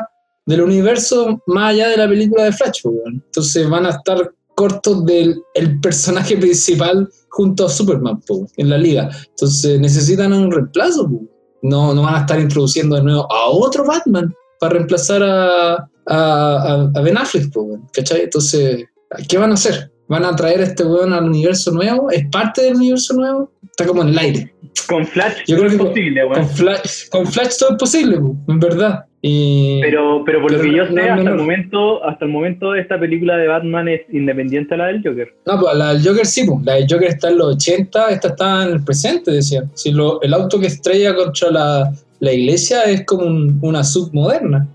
del 0.50 0.62
universo 0.62 1.42
más 1.48 1.70
allá 1.72 1.88
de 1.90 1.98
la 1.98 2.08
película 2.10 2.44
de 2.44 2.52
Flash, 2.52 2.82
weón. 2.84 3.24
Entonces 3.26 3.70
van 3.70 3.86
a 3.86 3.90
estar 3.92 4.32
cortos 4.56 5.06
del 5.06 5.42
el 5.54 5.80
personaje 5.80 6.36
principal 6.46 7.08
junto 7.30 7.66
a 7.66 7.70
Superman 7.70 8.20
po, 8.28 8.46
en 8.58 8.70
la 8.70 8.78
liga. 8.78 9.10
Entonces 9.30 9.80
necesitan 9.80 10.34
un 10.34 10.52
reemplazo. 10.52 11.08
po. 11.10 11.22
No, 11.62 11.94
no 11.94 12.02
van 12.04 12.16
a 12.16 12.20
estar 12.22 12.40
introduciendo 12.40 12.96
de 12.96 13.04
nuevo 13.04 13.28
a 13.32 13.50
otro 13.50 13.86
Batman 13.86 14.34
para 14.60 14.74
reemplazar 14.74 15.22
a, 15.24 15.74
a, 15.76 15.88
a- 16.08 16.92
a 16.96 17.02
Ben 17.02 17.18
Affleck. 17.18 17.52
¿cachai? 17.94 18.22
Entonces, 18.24 18.86
¿qué 19.28 19.38
van 19.38 19.52
a 19.52 19.54
hacer? 19.56 19.92
¿Van 20.08 20.26
a 20.26 20.36
traer 20.36 20.62
a 20.62 20.64
este 20.64 20.84
weón 20.84 21.14
al 21.14 21.26
universo 21.26 21.72
nuevo? 21.72 22.10
¿Es 22.10 22.24
parte 22.32 22.64
del 22.64 22.76
universo 22.76 23.14
nuevo? 23.14 23.52
Está 23.64 23.86
como 23.86 24.02
en 24.02 24.10
el 24.10 24.18
aire. 24.18 24.54
Con 24.88 25.06
Flash 25.06 25.38
Yo 25.48 25.58
creo 25.58 25.68
es 25.68 25.74
que- 25.78 25.84
posible, 25.86 26.26
weón. 26.26 26.34
Con 26.46 26.50
Flash, 26.50 27.10
con 27.10 27.28
Flash 27.28 27.58
todo 27.60 27.70
es 27.72 27.78
posible, 27.78 28.18
po, 28.20 28.36
en 28.48 28.60
verdad. 28.60 29.06
Y, 29.22 29.82
Pero, 29.82 30.24
pero 30.26 30.42
por 30.42 30.52
lo 30.52 30.62
que 30.62 30.74
yo 30.74 30.86
sé, 30.88 31.02
hasta 31.10 31.30
el 31.30 31.36
momento, 31.36 32.04
hasta 32.06 32.24
el 32.24 32.32
momento 32.32 32.74
esta 32.74 32.98
película 32.98 33.36
de 33.36 33.48
Batman 33.50 33.90
es 33.90 34.02
independiente 34.14 34.76
a 34.76 34.78
la 34.78 34.86
del 34.88 35.02
Joker. 35.04 35.34
No, 35.46 35.60
pues 35.60 35.76
la 35.76 35.94
del 35.94 36.08
Joker 36.08 36.26
sí, 36.26 36.46
pues. 36.46 36.64
la 36.66 36.76
del 36.76 36.86
Joker 36.90 37.10
está 37.10 37.30
en 37.30 37.38
los 37.38 37.56
80, 37.56 38.10
esta 38.12 38.28
está 38.30 38.64
en 38.66 38.72
el 38.72 38.84
presente, 38.84 39.32
decía. 39.32 39.64
Si 39.74 39.92
lo, 39.92 40.22
el 40.22 40.34
auto 40.34 40.58
que 40.60 40.68
estrella 40.68 41.14
contra 41.16 41.52
la, 41.52 41.92
la 42.22 42.32
iglesia 42.32 42.84
es 42.84 43.06
como 43.06 43.24
un- 43.26 43.60
una 43.62 43.84
submoderna. 43.84 44.66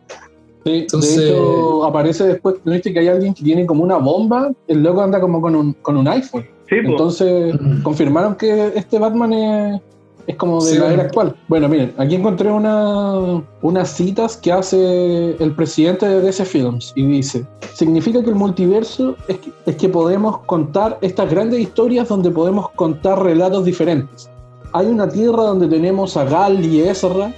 Sí, 0.64 0.72
Entonces- 0.80 1.16
de 1.16 1.30
hecho, 1.30 1.84
aparece 1.86 2.24
después, 2.26 2.56
¿no 2.64 2.72
viste 2.72 2.92
que 2.92 2.98
hay 2.98 3.08
alguien 3.08 3.32
que 3.32 3.42
tiene 3.42 3.64
como 3.64 3.82
una 3.82 3.96
bomba? 3.96 4.50
El 4.68 4.82
loco 4.82 5.00
anda 5.02 5.20
como 5.20 5.40
con 5.40 5.54
un, 5.56 5.72
con 5.74 5.96
un 5.96 6.06
iPhone. 6.08 6.42
Sí, 6.68 6.76
pues. 6.82 6.86
Entonces, 6.86 7.54
Mm. 7.60 7.82
confirmaron 7.82 8.34
que 8.36 8.72
este 8.74 8.98
Batman 8.98 9.32
es, 9.32 9.80
es 10.26 10.36
como 10.36 10.64
de 10.64 10.72
Sí, 10.72 10.78
la 10.78 10.92
era 10.92 11.02
actual. 11.04 11.34
Bueno, 11.48 11.68
miren, 11.68 11.94
aquí 11.98 12.14
encontré 12.14 12.50
una, 12.50 13.42
unas 13.62 13.90
citas 13.90 14.36
que 14.36 14.52
hace 14.52 15.36
el 15.42 15.52
presidente 15.54 16.08
de 16.08 16.20
DC 16.20 16.44
Films 16.44 16.92
y 16.94 17.06
dice, 17.06 17.46
significa 17.74 18.22
que 18.22 18.30
el 18.30 18.36
multiverso 18.36 19.16
es 19.28 19.38
que, 19.38 19.52
es 19.66 19.76
que 19.76 19.88
podemos 19.88 20.38
contar 20.46 20.98
estas 21.00 21.30
grandes 21.30 21.60
historias 21.60 22.08
donde 22.08 22.30
podemos 22.30 22.70
contar 22.70 23.22
relatos 23.22 23.64
diferentes. 23.64 24.30
Hay 24.72 24.86
una 24.86 25.08
tierra 25.08 25.44
donde 25.44 25.68
tenemos 25.68 26.16
a 26.16 26.24
Gal 26.24 26.64
y 26.64 26.80
Ezra 26.80 27.32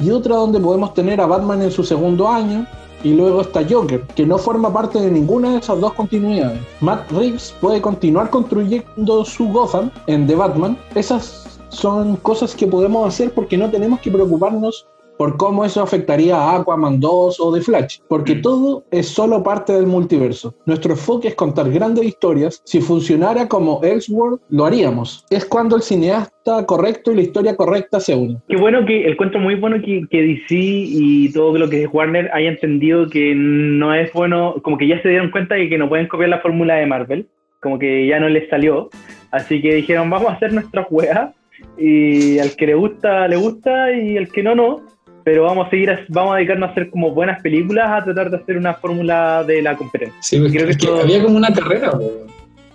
y 0.00 0.10
otra 0.10 0.36
donde 0.36 0.58
podemos 0.58 0.94
tener 0.94 1.20
a 1.20 1.26
Batman 1.26 1.62
en 1.62 1.70
su 1.70 1.84
segundo 1.84 2.28
año 2.28 2.66
y 3.04 3.14
luego 3.14 3.40
está 3.40 3.62
Joker, 3.68 4.02
que 4.14 4.24
no 4.24 4.38
forma 4.38 4.72
parte 4.72 5.00
de 5.00 5.10
ninguna 5.10 5.52
de 5.52 5.58
esas 5.58 5.80
dos 5.80 5.92
continuidades. 5.94 6.60
Matt 6.80 7.10
Reeves 7.10 7.54
puede 7.60 7.80
continuar 7.80 8.30
construyendo 8.30 9.24
su 9.24 9.48
Gotham 9.48 9.90
en 10.06 10.26
The 10.26 10.36
Batman. 10.36 10.78
Esas 10.94 11.41
son 11.72 12.16
cosas 12.16 12.54
que 12.54 12.66
podemos 12.66 13.08
hacer 13.08 13.30
porque 13.34 13.56
no 13.56 13.70
tenemos 13.70 14.00
que 14.00 14.10
preocuparnos 14.10 14.86
por 15.18 15.36
cómo 15.36 15.64
eso 15.64 15.82
afectaría 15.82 16.36
a 16.36 16.56
Aquaman 16.56 16.98
2 16.98 17.38
o 17.38 17.54
The 17.54 17.60
Flash, 17.60 17.98
porque 18.08 18.36
todo 18.36 18.84
es 18.90 19.06
solo 19.08 19.42
parte 19.42 19.72
del 19.72 19.86
multiverso. 19.86 20.54
Nuestro 20.66 20.92
enfoque 20.92 21.28
es 21.28 21.34
contar 21.34 21.70
grandes 21.70 22.04
historias. 22.04 22.60
Si 22.64 22.80
funcionara 22.80 23.46
como 23.46 23.80
Elseworld, 23.82 24.40
lo 24.48 24.64
haríamos. 24.64 25.24
Es 25.30 25.44
cuando 25.44 25.76
el 25.76 25.82
cineasta 25.82 26.66
correcto 26.66 27.12
y 27.12 27.16
la 27.16 27.22
historia 27.22 27.54
correcta 27.54 28.00
se 28.00 28.14
unen. 28.14 28.38
Qué 28.48 28.56
bueno 28.56 28.84
que, 28.84 29.06
encuentro 29.06 29.38
muy 29.38 29.54
bueno 29.54 29.76
que, 29.84 30.02
que 30.10 30.22
DC 30.22 30.54
y 30.56 31.32
todo 31.32 31.56
lo 31.56 31.68
que 31.68 31.84
es 31.84 31.88
Warner 31.92 32.30
haya 32.32 32.48
entendido 32.48 33.08
que 33.08 33.34
no 33.34 33.94
es 33.94 34.12
bueno, 34.12 34.56
como 34.62 34.76
que 34.76 34.88
ya 34.88 35.00
se 35.02 35.08
dieron 35.08 35.30
cuenta 35.30 35.54
de 35.54 35.68
que 35.68 35.78
no 35.78 35.88
pueden 35.88 36.08
copiar 36.08 36.30
la 36.30 36.40
fórmula 36.40 36.74
de 36.76 36.86
Marvel, 36.86 37.28
como 37.60 37.78
que 37.78 38.06
ya 38.08 38.18
no 38.18 38.28
les 38.28 38.48
salió, 38.48 38.90
así 39.30 39.62
que 39.62 39.74
dijeron 39.74 40.10
vamos 40.10 40.30
a 40.30 40.34
hacer 40.34 40.52
nuestra 40.52 40.82
juega 40.82 41.32
y 41.78 42.38
al 42.38 42.54
que 42.56 42.66
le 42.66 42.74
gusta, 42.74 43.26
le 43.28 43.36
gusta 43.36 43.92
y 43.92 44.16
al 44.16 44.28
que 44.28 44.42
no, 44.42 44.54
no, 44.54 44.80
pero 45.24 45.44
vamos 45.44 45.66
a 45.66 45.70
seguir, 45.70 45.90
a- 45.90 46.00
vamos 46.08 46.32
a 46.34 46.36
dedicarnos 46.36 46.68
a 46.68 46.72
hacer 46.72 46.90
como 46.90 47.10
buenas 47.12 47.40
películas, 47.42 47.86
a 47.88 48.04
tratar 48.04 48.30
de 48.30 48.36
hacer 48.38 48.56
una 48.56 48.74
fórmula 48.74 49.44
de 49.46 49.62
la 49.62 49.76
competencia. 49.76 50.16
Sí, 50.20 50.38
porque 50.38 50.52
Creo 50.54 50.66
que 50.66 50.72
es 50.72 50.76
que 50.78 50.86
todo- 50.86 51.00
había 51.00 51.22
como 51.22 51.36
una 51.36 51.52
carrera, 51.52 51.92
po. 51.92 52.10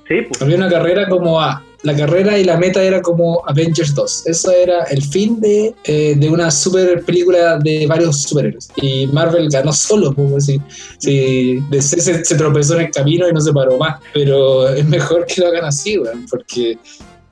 Sí, 0.08 0.22
pues. 0.22 0.41
había 0.41 0.56
una 0.58 0.70
carrera 0.70 1.08
como 1.10 1.39
a. 1.39 1.62
La 1.84 1.95
carrera 1.95 2.39
y 2.39 2.43
la 2.43 2.58
meta 2.58 2.82
era 2.82 3.02
como 3.04 3.43
Avengers 3.45 3.93
2. 3.93 4.26
Eso 4.26 4.52
era 4.52 4.86
el 4.86 5.02
fin 5.04 5.39
de, 5.39 5.76
eh, 5.84 6.16
de 6.18 6.30
una 6.30 6.50
super 6.50 7.04
película 7.04 7.60
de 7.60 7.86
varios 7.86 8.24
superhéroes. 8.24 8.70
Y 8.82 9.06
Marvel 9.08 9.48
ganó 9.50 9.72
solo, 9.72 10.14
como 10.16 10.39
si, 10.41 10.60
si 10.98 11.60
DC 11.70 12.00
se, 12.02 12.26
se 12.26 12.36
tropezó 12.36 12.76
en 12.80 12.86
el 12.88 12.91
camino 12.91 13.30
y 13.30 13.32
no 13.34 13.39
se 13.39 13.54
paró 13.54 13.78
más. 13.78 14.00
Pero 14.14 14.68
es 14.70 14.88
mejor 14.88 15.26
que 15.28 15.39
lo 15.41 15.48
hagan 15.50 15.66
así, 15.66 16.00
weón, 16.00 16.26
porque 16.30 16.78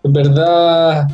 en 0.04 0.14
verdad 0.14 1.08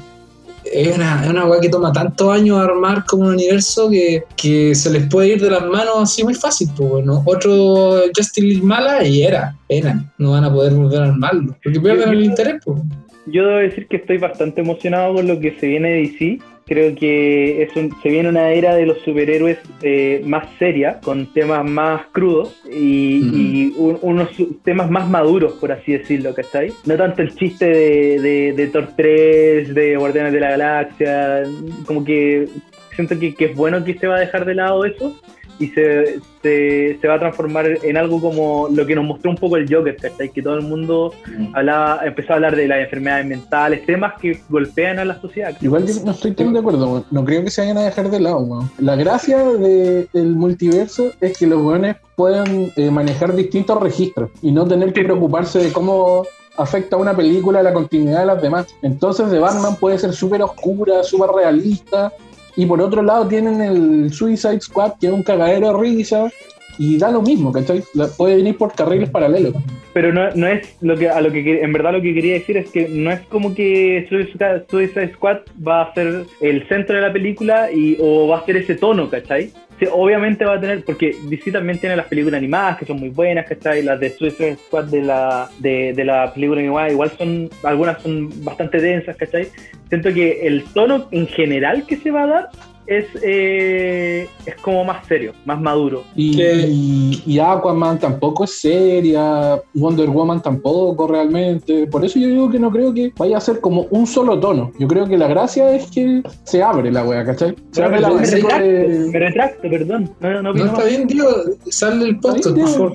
es 0.74 0.96
una, 0.96 1.24
es 1.24 1.30
una 1.30 1.46
weá 1.46 1.60
que 1.60 1.70
toma 1.70 1.92
tantos 1.92 2.34
años 2.34 2.58
armar 2.60 3.06
como 3.06 3.24
un 3.24 3.34
universo 3.34 3.90
que, 3.90 4.24
que 4.36 4.74
se 4.76 4.90
les 4.92 5.08
puede 5.08 5.30
ir 5.30 5.42
de 5.42 5.50
las 5.50 5.66
manos 5.66 5.96
así 6.02 6.24
muy 6.24 6.34
fácil. 6.34 6.70
Pues, 6.76 6.90
bueno. 6.90 7.24
Otro 7.26 8.02
Justin 8.16 8.48
League 8.48 8.64
mala 8.64 9.06
y 9.06 9.24
era, 9.24 9.56
eran. 9.70 10.12
No 10.18 10.32
van 10.32 10.46
a 10.46 10.54
poder 10.54 10.74
volver 10.74 11.02
a 11.02 11.06
armarlo. 11.06 11.56
Porque 11.64 11.80
pierden 11.80 12.10
el 12.10 12.24
interés. 12.24 12.62
Pues. 12.64 12.80
Yo 13.28 13.46
debo 13.46 13.60
decir 13.60 13.88
que 13.88 13.98
estoy 13.98 14.18
bastante 14.18 14.62
emocionado 14.62 15.16
con 15.16 15.28
lo 15.28 15.40
que 15.40 15.56
se 15.60 15.68
viene 15.68 15.90
de 15.90 16.02
DC, 16.02 16.40
Creo 16.72 16.96
que 16.96 17.64
es 17.64 17.76
un- 17.76 17.92
se 18.02 18.08
viene 18.08 18.30
una 18.30 18.52
era 18.54 18.74
de 18.76 18.86
los 18.86 18.98
superhéroes 19.00 19.58
eh, 19.82 20.22
más 20.26 20.48
seria, 20.58 21.02
con 21.04 21.26
temas 21.34 21.70
más 21.70 22.04
crudos 22.14 22.56
y, 22.72 23.18
y 23.42 23.74
un- 23.78 24.00
unos 24.02 24.30
temas 24.64 24.90
más 24.90 25.10
maduros, 25.10 25.52
por 25.60 25.74
así 25.74 25.92
decirlo, 25.92 26.34
¿cachai? 26.34 26.72
No 26.86 26.96
tanto 26.96 27.24
el 27.24 27.36
chiste 27.36 27.66
de, 27.66 28.22
de, 28.22 28.54
de 28.54 28.68
Thor 28.68 28.88
3, 28.96 29.74
de 29.76 29.98
Guardianes 29.98 30.32
de 30.32 30.40
la 30.40 30.52
Galaxia, 30.52 31.44
como 31.86 32.06
que 32.06 32.48
siento 32.96 33.20
que, 33.20 33.36
que 33.36 33.46
es 33.46 33.56
bueno 33.56 33.84
que 33.84 33.96
se 33.96 34.08
va 34.08 34.16
a 34.16 34.20
dejar 34.22 34.46
de 34.46 34.56
lado 34.56 34.86
eso 34.86 35.14
y 35.62 35.68
se, 35.70 36.20
se, 36.42 36.98
se 37.00 37.08
va 37.08 37.14
a 37.16 37.20
transformar 37.20 37.66
en 37.84 37.96
algo 37.98 38.20
como 38.20 38.68
lo 38.70 38.86
que 38.86 38.96
nos 38.96 39.06
mostró 39.06 39.32
un 39.32 39.38
poco 39.38 39.56
el 39.58 39.74
Joker, 39.74 39.96
¿cachai? 39.96 40.30
Que 40.30 40.42
todo 40.42 40.56
el 40.56 40.64
mundo 40.64 41.14
hablaba, 41.54 42.02
empezó 42.04 42.34
a 42.34 42.36
hablar 42.36 42.56
de 42.56 42.68
las 42.68 42.80
enfermedades 42.80 43.26
mentales, 43.28 43.86
temas 43.86 44.14
que 44.20 44.40
golpean 44.50 45.00
a 45.00 45.06
la 45.06 45.22
sociedad. 45.22 45.56
Igual 45.62 45.86
yo 45.88 45.94
no 46.04 46.12
estoy 46.12 46.32
tan 46.32 46.52
de 46.54 46.60
acuerdo. 46.60 47.06
No 47.12 47.24
creo 47.24 47.44
que 47.44 47.50
se 47.52 47.62
vayan 47.62 47.78
a 47.78 47.84
dejar 47.84 48.10
de 48.10 48.20
lado, 48.20 48.40
weón. 48.40 48.70
La 48.80 48.96
gracia 48.96 49.38
de- 49.38 50.08
del 50.12 50.36
multiverso 50.36 51.12
es 51.22 51.38
que 51.38 51.48
los 51.48 51.62
weones 51.62 51.96
puedan 52.16 52.72
eh, 52.76 52.92
manejar 52.92 53.36
distintos 53.36 53.80
registros 53.82 54.32
y 54.42 54.52
no 54.52 54.68
tener 54.68 54.94
que 54.94 55.04
preocuparse 55.04 55.60
de 55.60 55.72
cómo 55.72 56.24
afecta 56.58 56.98
una 56.98 57.16
película 57.16 57.60
a 57.60 57.64
la 57.64 57.74
continuidad 57.74 58.20
de 58.20 58.26
las 58.26 58.42
demás. 58.42 58.68
Entonces, 58.82 59.32
de 59.32 59.40
Batman 59.40 59.76
puede 59.80 59.98
ser 59.98 60.14
súper 60.14 60.42
oscura, 60.44 61.02
súper 61.04 61.30
realista. 61.32 62.12
Y 62.56 62.66
por 62.66 62.82
otro 62.82 63.02
lado 63.02 63.28
tienen 63.28 63.62
el 63.62 64.12
Suicide 64.12 64.62
Squad, 64.62 64.94
que 65.00 65.08
es 65.08 65.14
un 65.14 65.24
cagadero 65.24 65.74
de 65.74 65.80
risa. 65.80 66.30
Y 66.78 66.98
da 66.98 67.12
lo 67.12 67.22
mismo, 67.22 67.52
¿cachai? 67.52 67.84
Puede 68.18 68.38
venir 68.38 68.58
por 68.58 68.74
carriles 68.74 69.10
paralelos. 69.10 69.54
Pero 69.94 70.14
no, 70.14 70.32
no 70.32 70.48
es 70.48 70.76
lo 70.82 70.98
que 70.98 71.10
a 71.10 71.20
lo 71.20 71.32
que 71.32 71.62
en 71.62 71.74
verdad 71.74 71.92
lo 71.92 72.02
que 72.02 72.14
quería 72.14 72.34
decir 72.34 72.58
es 72.58 72.70
que 72.70 72.88
no 72.88 73.12
es 73.12 73.20
como 73.28 73.54
que 73.54 74.06
Suicide 74.10 74.66
Suicide 74.70 75.14
Squad 75.14 75.40
va 75.66 75.82
a 75.82 75.94
ser 75.94 76.26
el 76.40 76.68
centro 76.70 76.96
de 76.96 77.02
la 77.02 77.12
película 77.12 77.72
y 77.72 77.98
o 78.00 78.28
va 78.30 78.40
a 78.40 78.46
ser 78.46 78.58
ese 78.58 78.76
tono, 78.76 79.10
¿cachai? 79.10 79.52
Obviamente 79.92 80.46
va 80.46 80.56
a 80.56 80.62
tener, 80.62 80.84
porque 80.84 81.16
DC 81.24 81.52
también 81.52 81.80
tiene 81.80 81.96
las 81.96 82.08
películas 82.08 82.38
animadas 82.38 82.78
que 82.78 82.86
son 82.86 82.98
muy 82.98 83.10
buenas, 83.10 83.48
¿cachai? 83.48 83.82
Las 83.82 84.00
de 84.00 84.10
Suicide 84.12 84.58
Squad 84.58 84.86
de 84.86 85.02
la, 85.02 85.50
de, 85.60 85.94
de 85.94 86.06
la 86.06 86.34
película 86.34 86.60
animada 86.60 86.92
igual 86.92 87.12
son, 87.18 87.50
algunas 87.64 88.02
son 88.02 88.30
bastante 88.44 88.80
densas, 88.80 89.16
¿cachai? 89.18 89.48
Siento 89.90 90.14
que 90.14 90.46
el 90.46 90.64
tono 90.74 91.08
en 91.12 91.28
general 91.28 91.86
que 91.88 91.98
se 91.98 92.12
va 92.12 92.24
a 92.24 92.28
dar 92.28 92.50
es, 92.98 93.06
eh, 93.24 94.28
es 94.46 94.56
como 94.62 94.84
más 94.84 95.06
serio, 95.08 95.34
más 95.46 95.60
maduro. 95.62 96.04
Y, 96.16 96.42
y- 96.42 97.24
y 97.26 97.40
Aquaman 97.40 98.00
tampoco 98.00 98.44
es 98.44 98.60
seria, 98.60 99.62
Wonder 99.74 100.10
Woman 100.10 100.42
tampoco 100.42 101.08
realmente. 101.08 101.88
Por 101.88 102.04
eso 102.04 102.20
yo 102.20 102.28
digo 102.28 102.50
que 102.50 102.60
no 102.60 102.70
creo 102.72 102.94
que 102.94 103.14
vaya 103.18 103.38
a 103.38 103.42
ser 103.42 103.60
como 103.62 103.84
un 103.92 104.06
solo 104.08 104.40
tono. 104.40 104.72
Yo 104.80 104.88
creo 104.88 105.08
que 105.08 105.18
la 105.18 105.28
gracia 105.28 105.74
es 105.76 105.90
que 105.90 106.22
se 106.44 106.62
abre 106.62 106.92
la 106.92 107.06
wea, 107.06 107.24
¿cachai? 107.26 107.56
Se 107.72 107.84
abre 107.84 108.02
la 108.02 108.10
me 108.10 108.16
abanico 108.16 108.36
retracto, 108.48 108.64
de- 108.66 109.10
me 109.14 109.20
retracto, 109.20 109.62
perdón. 109.70 110.12
No, 110.20 110.42
no, 110.44 110.52
está 110.56 110.72
más. 110.74 110.86
bien, 110.90 111.08
tío. 111.08 111.26
Sale 111.70 111.96
el 112.06 112.10
Ahí, 112.10 112.14
por 112.16 112.42
tío. 112.54 112.68
favor. 112.68 112.94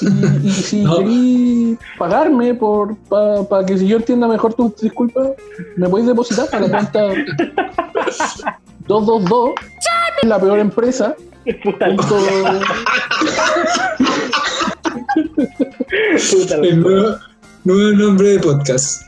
Y, 0.00 0.46
y 0.46 0.50
si 0.50 0.82
No. 0.84 0.96
querís 0.98 1.78
pagarme 1.98 2.54
por 2.54 2.96
para 3.08 3.66
que 3.66 3.76
si 3.76 3.86
yo 3.86 3.98
entienda 3.98 4.26
mejor 4.26 4.54
tus 4.54 4.76
disculpas, 4.76 5.30
me 5.76 5.88
podéis 5.88 6.06
depositar 6.08 6.46
a 6.52 6.60
la 6.66 6.68
cuenta 6.70 7.08
222, 8.86 9.54
la 10.24 10.38
peor 10.38 10.58
empresa. 10.58 11.14
Puta, 11.62 11.86
El 16.62 16.80
nuevo, 16.80 17.16
nuevo 17.64 17.96
nombre 17.96 18.28
de 18.28 18.38
podcast. 18.40 19.02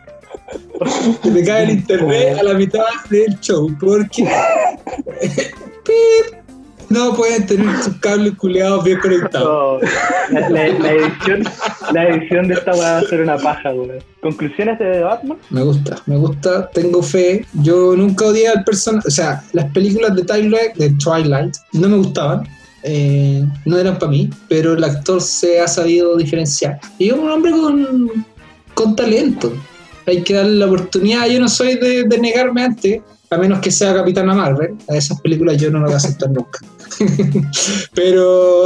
Se 1.22 1.30
me 1.30 1.42
cae 1.44 1.64
el 1.64 1.70
internet 1.70 2.38
a 2.38 2.42
la 2.42 2.54
mitad 2.54 2.84
del 3.10 3.38
show 3.40 3.74
porque 3.80 4.24
Pip. 5.84 6.45
No 6.89 7.14
pueden 7.14 7.47
tener 7.47 7.82
sus 7.82 7.97
cables 7.97 8.34
culeados 8.37 8.84
bien 8.84 8.99
conectados. 9.01 9.82
No, 10.30 10.41
la, 10.41 10.49
la- 10.49 10.68
la 10.78 10.93
edición, 10.93 11.43
la 11.93 12.09
edición 12.09 12.49
de 12.49 12.55
esta 12.55 12.72
va 12.74 12.99
a 12.99 13.03
ser 13.03 13.20
una 13.22 13.37
paja, 13.39 13.72
weón. 13.72 13.99
¿Conclusiones 14.22 14.78
de 14.78 15.01
Batman? 15.03 15.39
Me 15.51 15.62
gusta, 15.62 15.97
me 16.07 16.16
gusta, 16.16 16.68
tengo 16.70 17.03
fe. 17.03 17.45
Yo 17.62 17.95
nunca 17.97 18.26
odié 18.26 18.49
al 18.49 18.64
personaje, 18.64 19.07
o 19.09 19.11
sea, 19.11 19.43
las 19.53 19.70
películas 19.72 20.14
de 20.16 20.24
Twilight, 20.24 20.74
de 20.76 20.91
Twilight 21.03 21.55
no 21.72 21.89
me 21.89 21.97
gustaban. 21.99 22.47
eh, 22.89 23.45
no 23.64 23.78
eran 23.78 23.99
para 23.99 24.12
mí, 24.12 24.30
pero 24.49 24.74
el 24.74 24.84
actor 24.84 25.20
se 25.20 25.61
ha 25.61 25.66
sabido 25.66 26.16
diferenciar. 26.16 26.78
Y 26.99 27.09
es 27.09 27.14
un 27.14 27.28
hombre 27.28 27.51
con, 27.51 28.11
con 28.74 28.95
talento. 28.95 29.53
Hay 30.07 30.22
que 30.22 30.34
darle 30.34 30.55
la 30.59 30.66
oportunidad. 30.66 31.26
Yo 31.26 31.41
no 31.41 31.49
soy 31.49 31.74
de, 31.76 32.05
de 32.05 32.18
negarme 32.18 32.62
antes, 32.62 33.01
a 33.28 33.37
menos 33.39 33.59
que 33.59 33.72
sea 33.72 33.93
Capitana 33.93 34.34
Marvel. 34.34 34.76
A 34.89 34.95
esas 34.97 35.20
películas 35.20 35.57
yo 35.57 35.68
no 35.68 35.78
las 35.80 35.87
voy 35.87 35.95
a 35.95 35.97
aceptar 35.97 36.30
nunca. 36.30 36.61
pero 37.95 38.64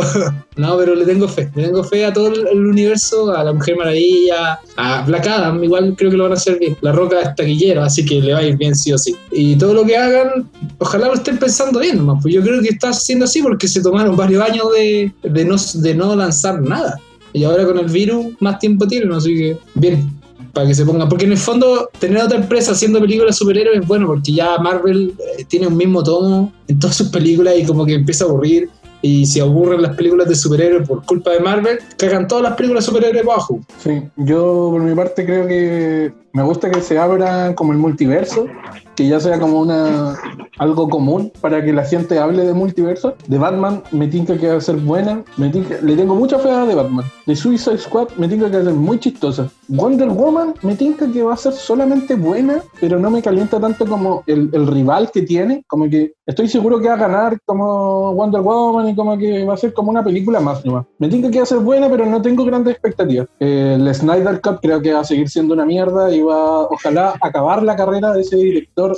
no, 0.57 0.77
pero 0.77 0.95
le 0.95 1.05
tengo 1.05 1.29
fe. 1.29 1.51
Le 1.55 1.64
tengo 1.64 1.83
fe 1.85 2.05
a 2.05 2.12
todo 2.12 2.29
el, 2.29 2.66
universo, 2.66 3.35
a 3.35 3.45
la 3.45 3.53
Mujer 3.53 3.77
Maravilla, 3.77 4.61
a 4.77 5.03
Black 5.03 5.27
Adam. 5.27 5.62
Igual 5.62 5.95
creo 5.97 6.11
que 6.11 6.16
lo 6.16 6.25
van 6.25 6.33
a 6.33 6.37
hacer 6.37 6.59
bien. 6.59 6.77
La 6.81 6.93
Roca 6.93 7.21
es 7.21 7.35
taquillero, 7.35 7.83
así 7.83 8.05
que 8.05 8.21
le 8.21 8.33
va 8.33 8.41
a 8.41 8.43
ir 8.43 8.57
bien 8.57 8.75
sí 8.75 8.93
o 8.93 8.99
sí. 8.99 9.16
Y 9.31 9.57
todo 9.57 9.75
lo 9.75 9.85
que 9.85 9.97
hagan, 9.97 10.49
ojalá 10.79 11.07
lo 11.07 11.14
estén 11.14 11.39
pensando 11.39 11.81
bien 11.81 11.99
nomás. 11.99 12.23
Pues 12.23 12.35
yo 12.35 12.43
creo 12.43 12.61
que 12.62 12.68
está 12.68 12.93
siendo 12.93 13.25
así 13.25 13.43
porque 13.43 13.68
se 13.68 13.83
tomaron 13.83 14.16
varios 14.16 14.43
años 14.45 14.66
de, 14.73 15.12
de, 15.23 15.45
no, 15.45 15.57
de 15.75 15.95
no 15.95 16.14
lanzar 16.14 16.61
nada. 16.61 16.99
Y 17.33 17.45
ahora 17.45 17.64
con 17.64 17.79
el 17.79 17.87
virus 17.87 18.27
más 18.41 18.59
tiempo 18.59 18.87
tienen, 18.89 19.12
así 19.12 19.37
que 19.37 19.57
bien, 19.75 20.20
para 20.53 20.66
que 20.66 20.74
se 20.74 20.84
pongan. 20.84 21.09
Porque 21.09 21.24
en 21.24 21.32
el 21.32 21.38
fondo, 21.38 21.88
tener 21.98 22.22
otra 22.22 22.38
empresa 22.38 22.72
haciendo 22.72 23.01
películas 23.01 23.36
superhéroes 23.36 23.80
es 23.80 23.86
bueno, 23.86 24.07
porque 24.07 24.32
ya 24.32 24.59
Marvel 24.59 25.14
eh, 25.38 25.44
tiene 25.48 25.66
un 25.66 25.76
mismo 25.76 26.03
tono 26.03 26.53
en 26.68 26.78
todas 26.78 26.96
sus 26.96 27.09
películas 27.09 27.55
y 27.59 27.64
como 27.64 27.84
que 27.86 27.94
empieza 27.94 28.24
a 28.24 28.28
aburrir. 28.28 28.68
Y 29.03 29.24
si 29.24 29.40
aburren 29.40 29.80
las 29.80 29.96
películas 29.96 30.28
de 30.28 30.34
superhéroes 30.34 30.86
por 30.86 31.05
culpa 31.07 31.30
de 31.30 31.40
Marvel, 31.40 31.78
cagan 31.96 32.28
todas 32.28 32.44
las 32.44 32.55
películas 32.55 32.84
de 32.84 32.88
superhéroes 32.92 33.24
bajo. 33.24 33.61
Sí, 33.82 34.03
yo 34.16 34.68
por 34.72 34.82
mi 34.82 34.94
parte 34.94 35.24
creo 35.24 35.46
que 35.46 36.12
me 36.33 36.43
gusta 36.43 36.70
que 36.70 36.81
se 36.81 36.99
abra 36.99 37.55
como 37.55 37.72
el 37.72 37.78
multiverso, 37.78 38.47
que 38.95 39.09
ya 39.09 39.18
sea 39.20 39.39
como 39.39 39.61
una 39.61 40.14
algo 40.59 40.91
común 40.91 41.33
para 41.41 41.64
que 41.64 41.72
la 41.72 41.85
gente 41.85 42.18
hable 42.18 42.45
de 42.45 42.53
multiverso. 42.53 43.14
De 43.26 43.39
Batman 43.39 43.83
me 43.93 44.07
tinca 44.09 44.37
que 44.37 44.49
va 44.49 44.57
a 44.57 44.61
ser 44.61 44.76
buena, 44.76 45.24
me 45.39 45.49
tinca- 45.49 45.78
le 45.83 45.97
tengo 45.97 46.14
mucha 46.14 46.39
fe 46.39 46.51
de 46.51 46.74
Batman. 46.74 47.05
De 47.26 47.35
Suicide 47.35 47.78
Squad 47.78 48.09
me 48.18 48.28
tinca 48.28 48.51
que 48.51 48.57
va 48.57 48.62
a 48.62 48.66
ser 48.66 48.74
muy 48.74 48.99
chistosa. 48.99 49.49
Wonder 49.68 50.11
Woman 50.11 50.55
me 50.62 50.74
tinca 50.76 51.11
que 51.11 51.22
va 51.22 51.33
a 51.33 51.37
ser 51.39 51.55
solamente 51.55 52.14
buena, 52.14 52.62
pero 52.78 52.99
no 52.99 53.11
me 53.11 53.22
calienta 53.22 53.59
tanto 53.59 53.87
como 53.87 54.22
el, 54.26 54.51
rival 54.66 55.11
que 55.11 55.22
tiene, 55.22 55.64
como 55.66 55.89
que 55.89 56.12
estoy 56.26 56.47
seguro 56.49 56.78
que 56.78 56.89
va 56.89 56.95
a 56.95 56.99
ganar 56.99 57.39
como 57.47 58.12
Wonder 58.14 58.43
Woman 58.43 58.91
y 58.91 58.95
como 58.95 59.16
que 59.16 59.45
va 59.47 59.55
a 59.55 59.57
ser 59.57 59.72
como 59.72 59.91
una 59.91 60.05
película 60.05 60.41
más 60.41 60.64
nomás. 60.64 60.85
Me 60.99 61.09
tinca 61.09 61.31
que 61.31 61.39
va 61.39 61.45
a 61.45 61.47
ser 61.47 61.61
buena, 61.61 61.89
pero 61.89 62.05
no 62.05 62.20
tengo 62.20 62.45
grandes 62.45 62.74
expectativas. 62.74 63.28
El 63.39 63.93
Snyder 63.95 64.43
Cut 64.43 64.61
creo 64.61 64.83
que 64.83 64.93
va 64.93 65.01
a 65.01 65.05
seguir 65.05 65.28
siendo 65.31 65.55
una 65.55 65.64
mierda 65.64 66.14
y 66.14 66.20
va, 66.23 66.62
ojalá, 66.62 67.14
acabar 67.21 67.62
la 67.62 67.77
carrera 67.77 68.12
de 68.12 68.23
ese 68.23 68.37
director 68.37 68.97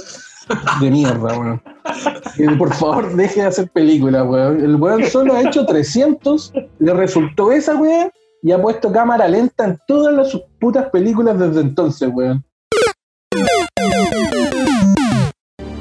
de 0.81 0.91
mierda, 0.91 1.39
weón. 1.39 1.62
Por 2.59 2.73
favor 2.75 3.14
deje 3.14 3.41
de 3.43 3.47
hacer 3.47 3.68
películas, 3.70 4.27
weón. 4.27 4.64
El 4.64 4.77
weón 4.77 5.05
solo 5.05 5.35
ha 5.35 5.43
hecho 5.43 5.64
300, 5.66 6.53
le 6.79 6.95
resultó 6.95 7.53
esa, 7.53 7.77
weón, 7.77 8.11
y 8.43 8.53
ha 8.53 8.61
puesto 8.61 8.93
cámara 8.93 9.29
lenta 9.29 9.64
en 9.64 9.79
todas 9.87 10.14
las 10.14 10.43
putas 10.61 10.89
películas 10.91 11.39
desde 11.39 11.61
entonces, 11.61 12.11
weón. 12.12 12.45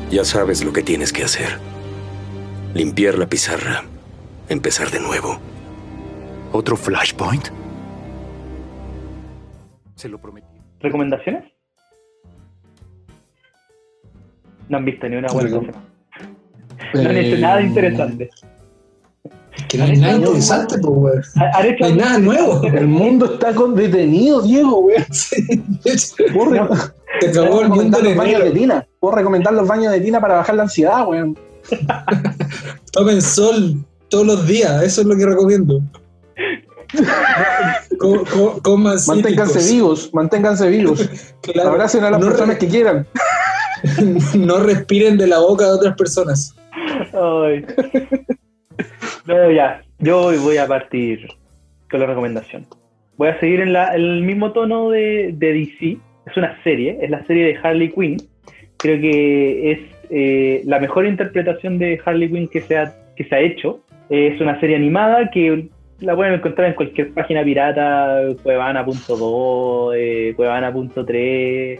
Ya 0.09 0.25
sabes 0.25 0.63
lo 0.63 0.73
que 0.73 0.83
tienes 0.83 1.13
que 1.13 1.23
hacer. 1.23 1.57
Limpiar 2.73 3.17
la 3.17 3.27
pizarra. 3.27 3.83
Empezar 4.49 4.91
de 4.91 4.99
nuevo. 4.99 5.39
¿Otro 6.51 6.75
flashpoint? 6.75 7.47
Se 9.95 10.09
lo 10.09 10.19
prometí. 10.19 10.40
¿Recomendaciones? 10.81 11.43
No 14.69 14.77
han 14.77 14.85
visto 14.85 15.07
ni 15.07 15.17
una 15.17 15.27
buena 15.31 15.49
cosa. 15.49 15.71
No 16.93 17.09
han 17.09 17.17
hecho 17.17 17.37
nada 17.39 17.61
interesante. 17.61 18.29
Que 19.67 19.77
no 19.77 19.83
hay 19.83 19.97
nada 19.97 20.13
interesante, 20.17 20.77
pues, 20.77 20.91
weón. 20.91 21.21
No 21.79 21.85
hay 21.85 21.93
nada 21.93 22.17
nuevo. 22.17 22.63
El 22.63 22.87
mundo 22.87 23.33
está 23.33 23.53
con 23.53 23.75
detenido, 23.75 24.41
Diego, 24.41 24.79
weón. 24.79 25.05
Puedo, 26.33 26.75
Se 27.19 27.29
acabó 27.29 27.47
puedo 27.47 27.61
el 27.61 27.69
mundo 27.69 27.99
los 28.01 28.15
baños 28.15 28.43
de 28.43 28.51
tina. 28.51 28.87
Puedo 28.99 29.15
recomendar 29.15 29.53
los 29.53 29.67
baños 29.67 29.91
de 29.91 30.01
tina 30.01 30.21
para 30.21 30.35
bajar 30.35 30.55
la 30.55 30.63
ansiedad, 30.63 31.07
weón. 31.07 31.37
Tomen 32.91 33.21
sol 33.21 33.85
todos 34.09 34.25
los 34.25 34.47
días, 34.47 34.83
eso 34.83 35.01
es 35.01 35.07
lo 35.07 35.15
que 35.15 35.25
recomiendo. 35.25 35.81
Co- 38.01 38.23
co- 38.33 38.61
coman 38.61 38.97
Manténganse 39.07 39.59
cítricos. 39.59 39.71
vivos, 39.71 40.09
manténganse 40.13 40.69
vivos. 40.69 41.09
Claro. 41.41 41.69
Abracen 41.71 42.03
a 42.03 42.11
las 42.11 42.19
No 42.19 42.27
personas 42.27 42.57
que 42.57 42.67
quieran. 42.67 43.05
no 44.35 44.57
respiren 44.59 45.17
de 45.17 45.27
la 45.27 45.39
boca 45.39 45.65
de 45.65 45.71
otras 45.71 45.95
personas. 45.95 46.55
Ay. 47.13 47.65
No, 49.25 49.51
ya. 49.51 49.81
Yo 49.99 50.21
hoy 50.21 50.37
voy 50.37 50.57
a 50.57 50.67
partir 50.67 51.27
con 51.89 51.99
la 51.99 52.05
recomendación. 52.07 52.65
Voy 53.17 53.29
a 53.29 53.39
seguir 53.39 53.59
en 53.61 53.73
la- 53.73 53.93
el 53.95 54.21
mismo 54.23 54.51
tono 54.51 54.89
de, 54.89 55.31
de 55.35 55.53
DC. 55.53 55.97
Es 56.27 56.37
una 56.37 56.61
serie, 56.63 56.97
es 57.01 57.09
la 57.09 57.25
serie 57.25 57.45
de 57.45 57.57
Harley 57.61 57.89
Quinn. 57.91 58.17
Creo 58.77 58.99
que 58.99 59.71
es 59.71 59.79
eh, 60.09 60.61
la 60.65 60.79
mejor 60.79 61.05
interpretación 61.05 61.77
de 61.79 61.99
Harley 62.05 62.29
Quinn 62.29 62.47
que 62.47 62.61
se 62.61 62.77
ha, 62.77 62.95
que 63.15 63.23
se 63.25 63.35
ha 63.35 63.39
hecho. 63.39 63.79
Es 64.09 64.39
una 64.41 64.59
serie 64.59 64.75
animada 64.75 65.29
que 65.31 65.69
la 66.01 66.15
pueden 66.15 66.33
encontrar 66.33 66.67
en 66.67 66.73
cualquier 66.73 67.13
página 67.13 67.43
pirata, 67.43 68.21
cuevana.2, 68.43 69.93
eh, 69.95 70.33
cuevana.3, 70.35 71.79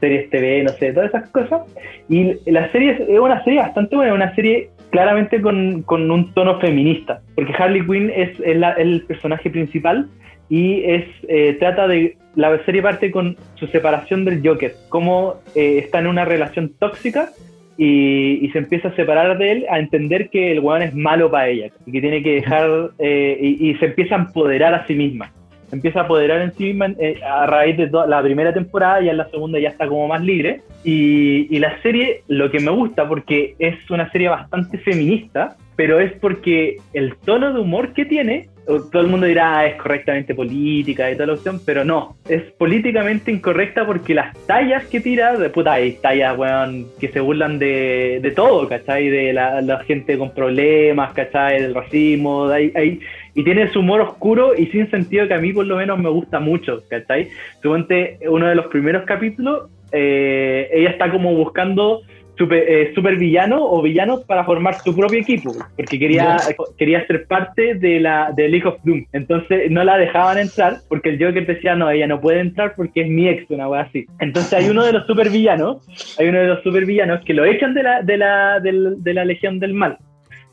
series 0.00 0.30
TV, 0.30 0.62
no 0.64 0.70
sé, 0.70 0.92
todas 0.92 1.10
esas 1.10 1.30
cosas. 1.30 1.62
Y 2.08 2.34
la 2.50 2.70
serie 2.72 2.92
es 2.92 3.00
es 3.00 3.18
una 3.18 3.42
serie 3.44 3.60
bastante 3.60 3.94
buena, 3.94 4.14
una 4.14 4.34
serie 4.34 4.70
claramente 4.90 5.40
con, 5.40 5.82
con 5.82 6.10
un 6.10 6.32
tono 6.32 6.58
feminista, 6.60 7.20
porque 7.34 7.52
Harley 7.58 7.84
Quinn 7.86 8.10
es 8.14 8.38
el, 8.40 8.64
el 8.64 9.02
personaje 9.02 9.50
principal 9.50 10.08
y 10.48 10.82
es 10.84 11.04
eh, 11.28 11.56
trata 11.60 11.86
de 11.86 12.16
la 12.34 12.58
serie 12.64 12.82
parte 12.82 13.10
con 13.10 13.36
su 13.56 13.66
separación 13.66 14.24
del 14.24 14.40
Joker, 14.46 14.72
cómo 14.88 15.34
eh, 15.54 15.78
está 15.84 15.98
en 15.98 16.06
una 16.06 16.24
relación 16.24 16.72
tóxica 16.78 17.30
y, 17.78 18.44
y 18.44 18.50
se 18.50 18.58
empieza 18.58 18.88
a 18.88 18.96
separar 18.96 19.38
de 19.38 19.52
él, 19.52 19.66
a 19.70 19.78
entender 19.78 20.28
que 20.30 20.50
el 20.52 20.60
weón 20.60 20.82
es 20.82 20.94
malo 20.94 21.30
para 21.30 21.48
ella 21.48 21.70
y 21.86 21.92
que 21.92 22.00
tiene 22.00 22.22
que 22.22 22.34
dejar 22.34 22.90
eh, 22.98 23.38
y, 23.40 23.70
y 23.70 23.74
se 23.76 23.86
empieza 23.86 24.16
a 24.16 24.18
empoderar 24.18 24.74
a 24.74 24.86
sí 24.86 24.94
misma. 24.94 25.32
Se 25.70 25.76
empieza 25.76 26.00
a 26.00 26.02
apoderar 26.04 26.40
en 26.40 26.52
sí 26.54 26.64
misma 26.64 26.88
eh, 26.98 27.20
a 27.22 27.46
raíz 27.46 27.76
de 27.76 27.88
la 27.90 28.20
primera 28.22 28.52
temporada, 28.52 29.00
ya 29.00 29.12
en 29.12 29.18
la 29.18 29.28
segunda 29.28 29.60
ya 29.60 29.68
está 29.68 29.86
como 29.86 30.08
más 30.08 30.22
libre. 30.22 30.62
Y, 30.82 31.54
y 31.54 31.58
la 31.60 31.80
serie, 31.82 32.22
lo 32.26 32.50
que 32.50 32.58
me 32.58 32.72
gusta, 32.72 33.06
porque 33.06 33.54
es 33.58 33.88
una 33.90 34.10
serie 34.10 34.28
bastante 34.28 34.78
feminista, 34.78 35.56
pero 35.78 36.00
es 36.00 36.10
porque 36.14 36.78
el 36.92 37.14
tono 37.24 37.52
de 37.52 37.60
humor 37.60 37.92
que 37.94 38.04
tiene, 38.04 38.48
todo 38.66 39.00
el 39.00 39.06
mundo 39.06 39.26
dirá 39.26 39.58
"Ah, 39.60 39.66
es 39.68 39.76
correctamente 39.76 40.34
política 40.34 41.08
y 41.08 41.14
toda 41.14 41.28
la 41.28 41.32
opción, 41.34 41.60
pero 41.64 41.84
no, 41.84 42.16
es 42.28 42.42
políticamente 42.58 43.30
incorrecta 43.30 43.86
porque 43.86 44.12
las 44.12 44.36
tallas 44.48 44.84
que 44.86 44.98
tira, 44.98 45.36
de 45.36 45.48
puta, 45.50 45.74
hay 45.74 45.92
tallas, 46.02 46.36
weón, 46.36 46.88
que 46.98 47.06
se 47.12 47.20
burlan 47.20 47.60
de, 47.60 48.18
de 48.20 48.30
todo, 48.32 48.68
¿cachai? 48.68 49.08
De 49.08 49.32
la, 49.32 49.62
gente 49.86 50.18
con 50.18 50.34
problemas, 50.34 51.12
¿cachai? 51.12 51.62
Del 51.62 51.76
racismo, 51.76 52.48
ahí- 52.48 52.72
hay- 52.74 52.98
y 53.36 53.44
tiene 53.44 53.62
ese 53.62 53.78
humor 53.78 54.00
oscuro 54.00 54.54
y 54.58 54.66
sin 54.66 54.90
sentido 54.90 55.28
que 55.28 55.34
a 55.34 55.38
mí 55.38 55.52
por 55.52 55.64
lo 55.64 55.76
menos 55.76 55.96
me 55.96 56.08
gusta 56.10 56.40
mucho, 56.40 56.82
¿cachai? 56.90 57.28
Suponte, 57.62 58.18
uno 58.28 58.48
de 58.48 58.56
los 58.56 58.66
primeros 58.66 59.04
capítulos, 59.04 59.70
eh, 59.92 60.68
ella 60.72 60.90
está 60.90 61.08
como 61.08 61.34
buscando 61.36 62.02
super, 62.38 62.64
eh, 62.66 62.92
super 62.94 63.16
villano 63.16 63.58
o 63.60 63.82
villanos 63.82 64.22
para 64.24 64.44
formar 64.44 64.74
su 64.76 64.94
propio 64.96 65.18
equipo, 65.20 65.52
porque 65.76 65.98
quería, 65.98 66.36
quería 66.78 67.06
ser 67.06 67.26
parte 67.26 67.74
de 67.74 68.00
la 68.00 68.30
de 68.34 68.48
League 68.48 68.66
of 68.66 68.76
Doom. 68.84 69.04
Entonces 69.12 69.70
no 69.70 69.84
la 69.84 69.98
dejaban 69.98 70.38
entrar 70.38 70.76
porque 70.88 71.10
el 71.10 71.22
Joker 71.22 71.44
decía, 71.46 71.74
no, 71.74 71.90
ella 71.90 72.06
no 72.06 72.20
puede 72.20 72.40
entrar 72.40 72.74
porque 72.76 73.02
es 73.02 73.08
mi 73.08 73.28
ex, 73.28 73.50
una 73.50 73.68
wea 73.68 73.82
así. 73.82 74.06
Entonces 74.20 74.52
hay 74.54 74.68
uno 74.70 74.84
de 74.84 74.92
los 74.92 75.06
super 75.06 75.28
villanos, 75.30 75.86
hay 76.18 76.28
uno 76.28 76.38
de 76.38 76.46
los 76.46 76.62
super 76.62 76.86
villanos 76.86 77.24
que 77.24 77.34
lo 77.34 77.44
echan 77.44 77.74
de 77.74 77.82
la, 77.82 78.02
de 78.02 78.16
la, 78.16 78.60
del- 78.60 79.02
de 79.02 79.14
la 79.14 79.24
Legión 79.24 79.58
del 79.58 79.74
Mal. 79.74 79.98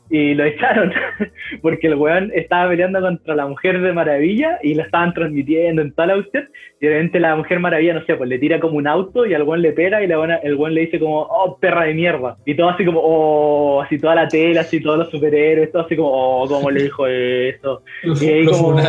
Y 0.08 0.34
lo 0.34 0.44
echaron 0.44 0.92
porque 1.62 1.88
el 1.88 1.96
weón 1.96 2.30
estaba 2.34 2.70
peleando 2.70 3.00
contra 3.00 3.34
la 3.34 3.46
Mujer 3.46 3.80
de 3.80 3.92
Maravilla 3.92 4.58
y 4.62 4.74
la 4.74 4.84
estaban 4.84 5.12
transmitiendo 5.14 5.82
en 5.82 5.92
toda 5.92 6.06
la 6.08 6.14
cuestión. 6.14 6.48
Y 6.80 6.86
de 6.86 6.92
repente 6.92 7.20
la 7.20 7.34
Mujer 7.36 7.58
Maravilla, 7.58 7.94
no 7.94 8.04
sé, 8.04 8.14
pues 8.14 8.28
le 8.28 8.38
tira 8.38 8.60
como 8.60 8.76
un 8.76 8.86
auto 8.86 9.26
y 9.26 9.34
al 9.34 9.42
weón 9.42 9.62
le 9.62 9.72
pega 9.72 10.02
y 10.02 10.06
la 10.06 10.18
buena- 10.18 10.36
el 10.36 10.54
weón 10.54 10.74
le 10.74 10.82
dice 10.82 10.98
como, 11.00 11.22
oh, 11.22 11.58
perra 11.58 11.84
de 11.84 11.94
mierda. 11.94 12.36
Y 12.44 12.54
todo 12.54 12.68
así 12.68 12.84
como, 12.84 13.00
oh, 13.02 13.82
así 13.82 13.98
toda 13.98 14.14
la 14.14 14.28
tela, 14.28 14.60
así 14.60 14.80
todos 14.80 14.98
los 14.98 15.10
superhéroes, 15.10 15.72
todo 15.72 15.82
así 15.86 15.96
como, 15.96 16.10
oh, 16.10 16.46
cómo 16.46 16.70
le 16.70 16.84
dijo 16.84 17.06
eso. 17.06 17.82
Lo, 18.02 18.14
Y 18.22 18.26
ahí 18.28 18.44
lo 18.44 18.52
como-. 18.52 18.80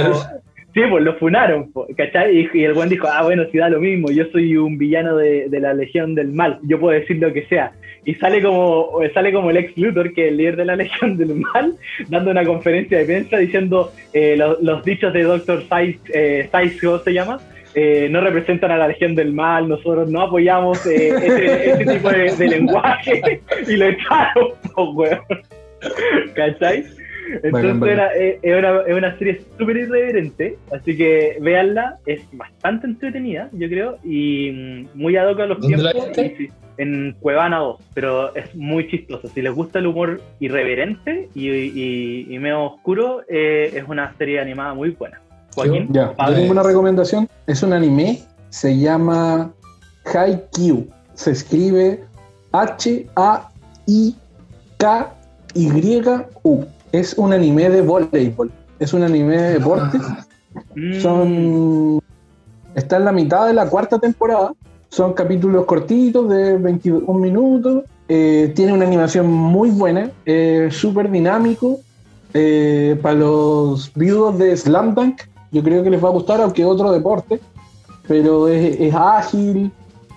Sí, 0.74 0.84
pues 0.92 1.04
lo 1.04 1.16
funaron, 1.16 1.72
¿cachai? 1.96 2.38
Y, 2.38 2.50
y 2.60 2.64
el 2.64 2.74
buen 2.74 2.88
dijo, 2.90 3.08
ah, 3.12 3.24
bueno, 3.24 3.46
si 3.52 3.58
da 3.58 3.68
lo 3.68 3.80
mismo, 3.80 4.12
yo 4.12 4.26
soy 4.32 4.56
un 4.58 4.78
villano 4.78 5.18
de, 5.18 5.50
de 5.50 5.60
la 5.60 5.74
Legión 5.74 6.14
del 6.14 6.28
Mal, 6.28 6.60
yo 6.64 6.80
puedo 6.80 7.00
decir 7.00 7.18
lo 7.18 7.34
que 7.34 7.48
sea. 7.48 7.72
Y 8.08 8.16
sale 8.16 8.42
como, 8.42 9.00
sale 9.14 9.34
como 9.34 9.50
el 9.50 9.58
ex 9.58 9.78
Luthor, 9.78 10.14
que 10.14 10.26
es 10.26 10.32
el 10.32 10.38
líder 10.38 10.56
de 10.56 10.66
la 10.66 10.76
Legión 10.78 11.18
del 11.18 11.36
Mal, 11.36 11.74
dando 12.08 12.32
una 12.32 12.44
conferencia 12.46 12.98
de 13.00 13.06
prensa 13.06 13.38
diciendo 13.38 13.92
eh, 14.14 14.36
lo- 14.38 14.58
los 14.62 14.84
dichos 14.86 15.12
de 15.14 15.24
Dr. 15.24 15.64
Saiz, 15.68 16.00
eh, 16.14 16.48
Saiz, 16.52 16.80
¿cómo 16.82 17.00
se 17.00 17.12
llama? 17.14 17.38
Eh, 17.76 18.08
no 18.10 18.22
representan 18.22 18.72
a 18.72 18.78
la 18.78 18.88
Legión 18.88 19.14
del 19.14 19.34
Mal, 19.34 19.68
nosotros 19.68 20.10
no 20.10 20.22
apoyamos 20.22 20.84
eh, 20.88 21.10
ese, 21.10 21.72
ese 21.72 21.86
tipo 21.94 22.10
de, 22.10 22.32
de 22.36 22.48
lenguaje 22.48 23.42
y 23.68 23.76
lo 23.76 23.86
echaron, 23.88 24.48
po, 24.74 24.92
weón. 24.94 25.20
¿Cachai? 26.34 26.86
Entonces 27.44 27.92
era- 27.92 28.14
es, 28.16 28.38
es 28.42 28.56
una, 28.58 28.82
es 28.88 28.94
una 28.96 29.18
serie 29.18 29.42
súper 29.60 29.78
irreverente, 29.78 30.56
así 30.72 30.96
que 30.96 31.38
véanla, 31.42 31.98
es 32.06 32.22
bastante 32.32 32.88
entretenida, 32.88 33.50
yo 33.52 33.68
creo, 33.68 33.98
y 34.04 34.50
mm, 34.52 34.88
muy 34.94 35.18
ad 35.18 35.30
hoc 35.30 35.42
a 35.42 35.46
los 35.48 35.60
¿Dónde 35.60 35.78
la 35.78 35.92
tiempos. 35.92 36.56
En 36.78 37.16
Cuevana 37.20 37.58
2, 37.60 37.80
pero 37.94 38.36
es 38.36 38.56
muy 38.56 38.88
chistoso. 38.90 39.28
Si 39.28 39.42
les 39.42 39.54
gusta 39.54 39.80
el 39.80 39.88
humor 39.88 40.22
irreverente 40.40 41.30
y, 41.34 41.50
y, 41.50 42.28
y 42.30 42.40
medio 42.40 42.64
oscuro, 42.64 43.22
eh, 43.28 43.72
es 43.76 43.84
una 43.88 44.16
serie 44.18 44.40
animada 44.40 44.74
muy 44.74 44.92
buena. 44.92 45.20
Joaquín, 45.56 45.88
Ya, 45.92 46.14
yo 46.18 46.34
tengo 46.36 46.52
una 46.52 46.64
recomendación. 46.64 47.28
Es 47.48 47.64
un 47.64 47.74
anime, 47.74 48.22
se 48.50 48.78
llama 48.78 49.52
Haikyuu. 50.06 50.88
Se 51.16 51.32
escribe 51.32 52.04
H-A-I-K-Y-U. 52.52 53.48
Es 56.92 57.16
un 57.18 57.34
anime 57.34 57.70
de 57.70 57.82
voleibol. 57.82 58.52
Es 58.80 58.94
un 58.94 59.02
anime 59.04 59.36
de 59.38 59.54
deporte. 59.54 59.98
mm, 60.76 61.00
Son. 61.02 62.00
Está 62.76 62.98
en 62.98 63.06
la 63.06 63.12
mitad 63.12 63.48
de 63.48 63.54
la 63.54 63.68
cuarta 63.68 63.98
temporada. 63.98 64.54
Son 64.90 65.14
capítulos 65.14 65.66
cortitos 65.66 66.30
de 66.30 66.58
21 66.58 67.14
minutos. 67.20 67.84
Eh, 68.08 68.52
tiene 68.56 68.74
una 68.74 68.86
animación 68.86 69.28
muy 69.32 69.70
buena. 69.70 70.12
eh, 70.26 70.70
Súper 70.72 71.12
dinámico. 71.12 71.80
Eh, 72.34 72.98
para 73.02 73.16
los 73.16 73.92
viudos 73.94 74.38
de 74.38 74.56
Slam 74.56 74.94
Dunk, 74.96 75.22
yo 75.52 75.64
creo 75.64 75.84
que 75.84 75.90
les 75.90 76.04
va 76.04 76.10
a 76.10 76.12
gustar, 76.12 76.42
aunque 76.42 76.64
otro 76.66 76.92
deporte. 76.92 77.40
Pero 78.08 78.48
es, 78.48 78.94
ágil. 78.94 79.72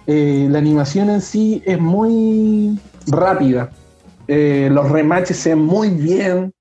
eh, 0.06 0.46
la 0.50 0.58
animación 0.58 1.10
en 1.10 1.20
sí 1.20 1.62
es 1.66 1.78
muy 1.80 2.78
rápida. 3.08 3.70
los 4.28 4.90
remaches 4.90 5.36
se 5.36 5.50
ven 5.50 5.64
muy 5.64 5.88
bien. 5.88 6.52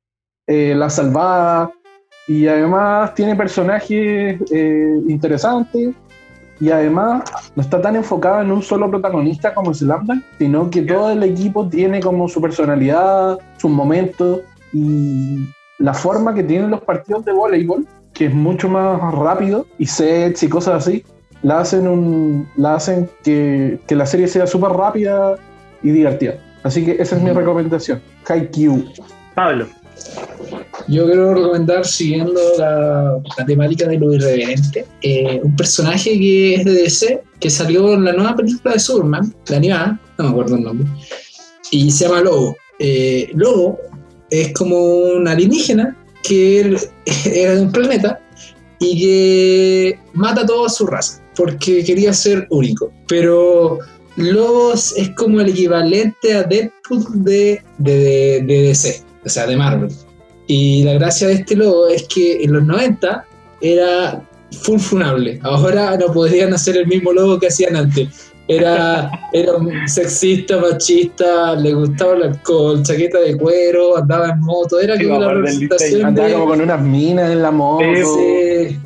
la 0.47 0.89
salvada. 0.89 1.71
Y 2.27 2.47
además 2.47 3.13
tiene 3.15 3.35
personajes 3.35 4.39
interesantes. 5.07 5.95
Y 6.59 6.71
además 6.71 7.23
no 7.55 7.61
está 7.61 7.81
tan 7.81 7.95
enfocado 7.95 8.41
en 8.41 8.51
un 8.51 8.61
solo 8.61 8.89
protagonista 8.89 9.53
como 9.53 9.73
Slam 9.73 10.05
Dunk, 10.05 10.23
sino 10.37 10.69
que 10.69 10.81
todo 10.81 11.11
el 11.11 11.23
equipo 11.23 11.67
tiene 11.67 12.01
como 12.01 12.27
su 12.27 12.41
personalidad, 12.41 13.39
sus 13.57 13.71
momentos 13.71 14.41
y 14.73 15.47
la 15.77 15.93
forma 15.93 16.33
que 16.33 16.43
tienen 16.43 16.69
los 16.69 16.81
partidos 16.81 17.25
de 17.25 17.31
voleibol, 17.31 17.87
que 18.13 18.25
es 18.25 18.33
mucho 18.33 18.67
más 18.67 18.99
rápido 19.13 19.65
y 19.77 19.85
sets 19.85 20.43
y 20.43 20.49
cosas 20.49 20.85
así, 20.85 21.03
la 21.41 21.59
hacen, 21.59 21.87
un, 21.87 22.47
la 22.57 22.75
hacen 22.75 23.09
que, 23.23 23.79
que 23.87 23.95
la 23.95 24.05
serie 24.05 24.27
sea 24.27 24.45
súper 24.45 24.71
rápida 24.71 25.37
y 25.81 25.91
divertida. 25.91 26.35
Así 26.63 26.83
que 26.83 27.01
esa 27.01 27.15
es 27.15 27.21
mi 27.21 27.31
recomendación. 27.31 28.01
Haikyuu. 28.27 28.83
Pablo. 29.33 29.67
Yo 30.87 31.05
quiero 31.05 31.33
recomendar, 31.35 31.85
siguiendo 31.85 32.39
la, 32.57 33.19
temática 33.45 33.87
de 33.87 33.97
lo 33.99 34.13
irreverente, 34.13 34.85
eh, 35.01 35.39
un 35.43 35.55
personaje 35.55 36.17
que 36.17 36.55
es 36.55 36.65
de 36.65 36.71
DC, 36.73 37.21
que 37.39 37.49
salió 37.49 37.93
en 37.93 38.05
la 38.05 38.13
nueva 38.13 38.35
película 38.35 38.73
de 38.73 38.79
Superman, 38.79 39.33
la 39.47 39.57
animada, 39.57 39.99
no 40.17 40.23
me 40.25 40.29
acuerdo 40.31 40.55
el 40.55 40.63
nombre, 40.63 40.87
y 41.71 41.91
se 41.91 42.05
llama 42.05 42.21
Lobo. 42.21 42.55
Eh, 42.79 43.29
Lobo 43.35 43.77
es 44.31 44.51
como 44.53 44.77
un 44.79 45.27
alienígena 45.27 45.95
que 46.23 46.75
era 47.25 47.55
de 47.55 47.61
un 47.61 47.71
planeta 47.71 48.19
y 48.79 48.99
que 48.99 49.99
mata 50.13 50.41
a 50.41 50.45
toda 50.45 50.69
su 50.69 50.87
raza 50.87 51.21
porque 51.35 51.83
quería 51.83 52.13
ser 52.13 52.47
único. 52.49 52.91
Pero 53.07 53.79
Lobos 54.17 54.93
es 54.97 55.09
como 55.11 55.39
el 55.39 55.49
equivalente 55.49 56.33
a 56.33 56.43
Deadpool 56.43 57.23
de, 57.23 57.61
de, 57.77 57.97
de- 57.97 58.41
de 58.45 58.61
DC, 58.63 59.01
o 59.25 59.29
sea, 59.29 59.45
de 59.47 59.55
Marvel. 59.55 59.89
Y 60.47 60.83
la 60.83 60.93
gracia 60.93 61.27
de 61.27 61.33
este 61.33 61.55
logo 61.55 61.87
es 61.87 62.07
que 62.07 62.43
en 62.43 62.53
los 62.53 62.63
90 62.63 63.25
era 63.61 64.21
full 64.63 64.79
funable. 64.79 65.39
Ahora 65.43 65.95
no 65.97 66.11
podrían 66.11 66.53
hacer 66.53 66.77
el 66.77 66.87
mismo 66.87 67.13
logo 67.13 67.39
que 67.39 67.47
hacían 67.47 67.75
antes. 67.75 68.31
Era, 68.47 69.11
era 69.33 69.53
un 69.53 69.87
sexista, 69.87 70.57
machista, 70.57 71.55
le 71.55 71.73
gustaba 71.73 72.15
el 72.15 72.23
alcohol, 72.23 72.81
chaqueta 72.81 73.19
de 73.19 73.37
cuero, 73.37 73.97
andaba 73.97 74.29
en 74.29 74.39
moto. 74.39 74.79
Era 74.79 74.97
Sí, 74.97 75.05
como 75.05 75.19
la 75.19 75.33
representación. 75.33 76.05
Andaba 76.05 76.27
de, 76.27 76.33
como 76.33 76.47
con 76.47 76.61
unas 76.61 76.81
minas 76.81 77.31
en 77.31 77.41
la 77.43 77.51
moto. 77.51 77.83
Sí. 77.93 78.77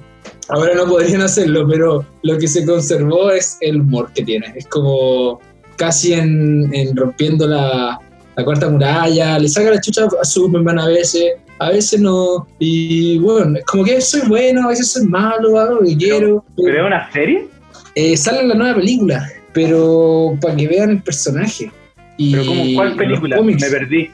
Ahora 0.49 0.75
no 0.75 0.85
podrían 0.85 1.21
hacerlo, 1.21 1.65
pero 1.67 2.05
lo 2.23 2.37
que 2.37 2.47
se 2.47 2.65
conservó 2.65 3.31
es 3.31 3.57
el 3.61 3.79
humor 3.79 4.11
que 4.13 4.23
tiene. 4.23 4.53
Es 4.55 4.67
como 4.67 5.39
casi 5.77 6.13
en, 6.13 6.69
en 6.73 6.95
rompiendo 6.95 7.47
la, 7.47 7.99
la 8.35 8.43
cuarta 8.43 8.69
muralla, 8.69 9.39
le 9.39 9.47
saca 9.47 9.71
la 9.71 9.81
chucha 9.81 10.07
a 10.21 10.25
Superman 10.25 10.79
a 10.79 10.87
veces, 10.87 11.33
a 11.59 11.69
veces 11.69 11.99
no. 11.99 12.47
Y 12.59 13.17
bueno, 13.19 13.59
como 13.67 13.83
que 13.83 14.01
soy 14.01 14.27
bueno, 14.27 14.65
a 14.65 14.69
veces 14.69 14.91
soy 14.91 15.05
malo, 15.05 15.59
hago 15.59 15.75
lo 15.75 15.81
que 15.81 15.97
quiero. 15.97 16.43
¿Pero 16.55 16.81
es 16.81 16.87
una 16.87 17.11
serie? 17.11 17.47
Eh, 17.95 18.17
sale 18.17 18.41
en 18.41 18.49
la 18.49 18.55
nueva 18.55 18.75
película, 18.75 19.29
pero 19.53 20.37
para 20.41 20.55
que 20.55 20.67
vean 20.67 20.89
el 20.91 21.03
personaje. 21.03 21.71
Y 22.17 22.31
Pero 22.31 22.45
como, 22.45 22.63
¿cuál 22.75 22.95
película? 22.95 23.41
Me 23.41 23.55
perdí. 23.55 24.09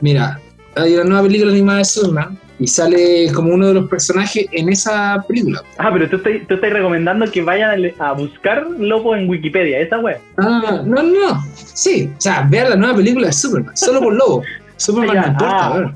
Mira, 0.00 0.40
hay 0.74 0.94
una 0.94 1.04
nueva 1.04 1.22
película 1.22 1.52
animada 1.52 1.78
de 1.78 1.84
Superman 1.84 2.38
y 2.58 2.66
sale 2.66 3.30
como 3.32 3.54
uno 3.54 3.68
de 3.68 3.74
los 3.74 3.88
personajes 3.88 4.46
en 4.52 4.68
esa 4.68 5.24
película. 5.26 5.62
Ah, 5.78 5.90
pero 5.92 6.08
tú 6.08 6.16
estás, 6.16 6.32
tú 6.48 6.54
estás 6.54 6.72
recomendando 6.72 7.30
que 7.30 7.42
vayan 7.42 7.92
a, 7.98 8.12
buscar 8.12 8.66
Lobo 8.78 9.16
en 9.16 9.28
Wikipedia, 9.28 9.80
esa 9.80 9.98
wea. 9.98 10.20
Ah, 10.38 10.82
no, 10.84 11.02
no, 11.02 11.02
no. 11.02 11.44
Sí, 11.54 12.10
o 12.16 12.20
sea, 12.20 12.46
vean 12.48 12.70
la 12.70 12.76
nueva 12.76 12.96
película 12.96 13.26
de 13.26 13.32
Superman, 13.32 13.76
solo 13.76 14.00
por 14.00 14.14
Lobo. 14.14 14.42
Superman 14.76 15.14
Ya, 15.14 15.22
no 15.22 15.28
importa, 15.28 15.94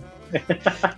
ah. 0.83 0.97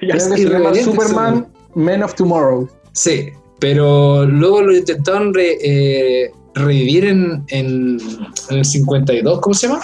que 0.00 0.20
se 0.20 0.48
llama 0.48 0.74
Superman, 0.74 1.46
Men 1.74 2.02
of 2.02 2.14
Tomorrow. 2.14 2.68
Sí, 2.92 3.30
pero 3.58 4.24
luego 4.26 4.62
lo 4.62 4.76
intentaron 4.76 5.34
re- 5.34 5.58
eh, 5.62 6.30
revivir 6.54 7.04
en, 7.04 7.44
en, 7.48 7.98
en 8.50 8.58
el 8.58 8.64
52, 8.64 9.40
¿cómo 9.40 9.54
se 9.54 9.68
llama? 9.68 9.82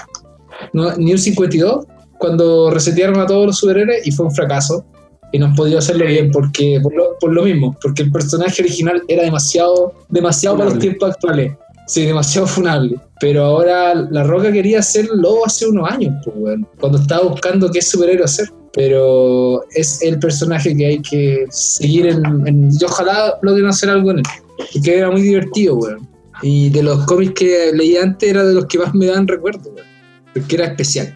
No, 0.72 0.96
New 0.96 1.18
52, 1.18 1.86
cuando 2.22 2.70
resetearon 2.70 3.18
a 3.20 3.26
todos 3.26 3.46
los 3.46 3.58
superhéroes 3.58 4.06
y 4.06 4.12
fue 4.12 4.26
un 4.26 4.32
fracaso. 4.32 4.84
Y 5.32 5.38
no 5.38 5.46
han 5.46 5.54
podido 5.56 5.78
hacerlo 5.78 6.06
bien 6.06 6.30
porque 6.30 6.78
por 6.82 6.94
lo, 6.94 7.18
por 7.18 7.32
lo 7.32 7.42
mismo, 7.42 7.74
porque 7.82 8.02
el 8.02 8.12
personaje 8.12 8.62
original 8.62 9.02
era 9.08 9.22
demasiado, 9.24 9.92
demasiado 10.08 10.56
para 10.56 10.66
los 10.66 10.74
Funable. 10.74 10.88
tiempos 10.90 11.10
actuales. 11.14 11.52
Sí, 11.88 12.04
demasiado 12.06 12.46
funable. 12.46 12.96
Pero 13.18 13.42
ahora 13.44 13.94
La 14.10 14.22
Roca 14.22 14.52
quería 14.52 14.78
hacer 14.78 15.08
Lobo 15.12 15.44
hace 15.46 15.66
unos 15.66 15.90
años, 15.90 16.14
pues, 16.24 16.36
weón, 16.38 16.66
cuando 16.78 16.98
estaba 16.98 17.26
buscando 17.28 17.70
qué 17.72 17.82
superhéroe 17.82 18.24
hacer. 18.24 18.48
Pero 18.74 19.62
es 19.74 20.00
el 20.02 20.18
personaje 20.18 20.76
que 20.76 20.86
hay 20.86 21.02
que 21.02 21.46
seguir 21.50 22.06
en. 22.06 22.22
en- 22.46 22.70
y 22.78 22.84
ojalá 22.84 23.38
logren 23.42 23.66
hacer 23.66 23.88
algo 23.90 24.10
en 24.12 24.18
él. 24.18 24.24
Porque 24.72 24.98
era 24.98 25.10
muy 25.10 25.22
divertido, 25.22 25.74
weón. 25.76 26.06
Y 26.42 26.68
de 26.70 26.82
los 26.82 27.04
cómics 27.06 27.34
que 27.34 27.70
leí 27.74 27.96
antes 27.96 28.28
era 28.30 28.44
de 28.44 28.54
los 28.54 28.66
que 28.66 28.78
más 28.78 28.94
me 28.94 29.06
dan 29.06 29.26
recuerdo, 29.26 29.70
weón. 29.74 29.86
Porque 30.34 30.56
era 30.56 30.66
especial. 30.66 31.08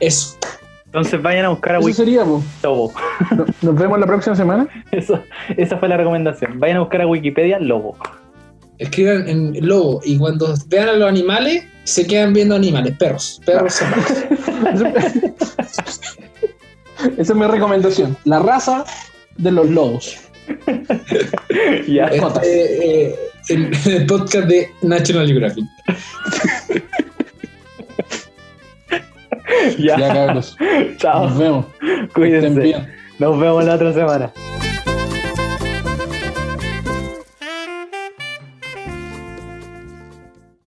Eso. 0.00 0.36
Entonces 0.86 1.20
vayan 1.22 1.46
a 1.46 1.48
buscar 1.48 1.74
a 1.74 1.78
Eso 1.78 1.86
Wiki 1.86 1.96
sería, 1.96 2.24
po. 2.24 2.42
Lobo. 2.62 2.92
No- 3.36 3.46
Nos 3.62 3.74
vemos 3.76 3.98
la 3.98 4.06
próxima 4.06 4.36
semana. 4.36 4.68
Eso, 4.92 5.20
esa 5.56 5.76
fue 5.78 5.88
la 5.88 5.96
recomendación. 5.96 6.60
Vayan 6.60 6.76
a 6.76 6.80
buscar 6.80 7.00
a 7.02 7.06
Wikipedia 7.06 7.58
Lobo. 7.58 7.96
Escriban 8.78 9.28
en 9.28 9.54
lobo 9.68 10.00
y 10.04 10.18
cuando 10.18 10.52
vean 10.66 10.88
a 10.88 10.92
los 10.94 11.08
animales, 11.08 11.64
se 11.84 12.04
quedan 12.08 12.32
viendo 12.32 12.56
animales, 12.56 12.96
perros. 12.98 13.40
Perros. 13.46 13.80
Esa 17.16 17.32
es 17.32 17.34
mi 17.34 17.46
recomendación. 17.46 18.16
La 18.24 18.40
raza 18.40 18.84
de 19.36 19.52
los 19.52 19.68
lobos. 19.70 20.16
ya. 21.88 22.06
Este, 22.06 23.06
eh, 23.10 23.14
el, 23.48 23.70
el 23.86 24.06
podcast 24.06 24.48
de 24.48 24.68
National 24.82 25.26
Geographic. 25.26 25.64
Ya. 29.78 29.98
Ya, 29.98 30.12
cabros. 30.12 30.56
Chao. 30.98 31.24
Nos 31.28 31.38
vemos. 31.38 31.66
Cuídense. 32.14 32.60
bien. 32.60 32.94
Nos 33.18 33.38
vemos 33.38 33.64
la 33.64 33.74
otra 33.74 33.92
semana. 33.92 34.32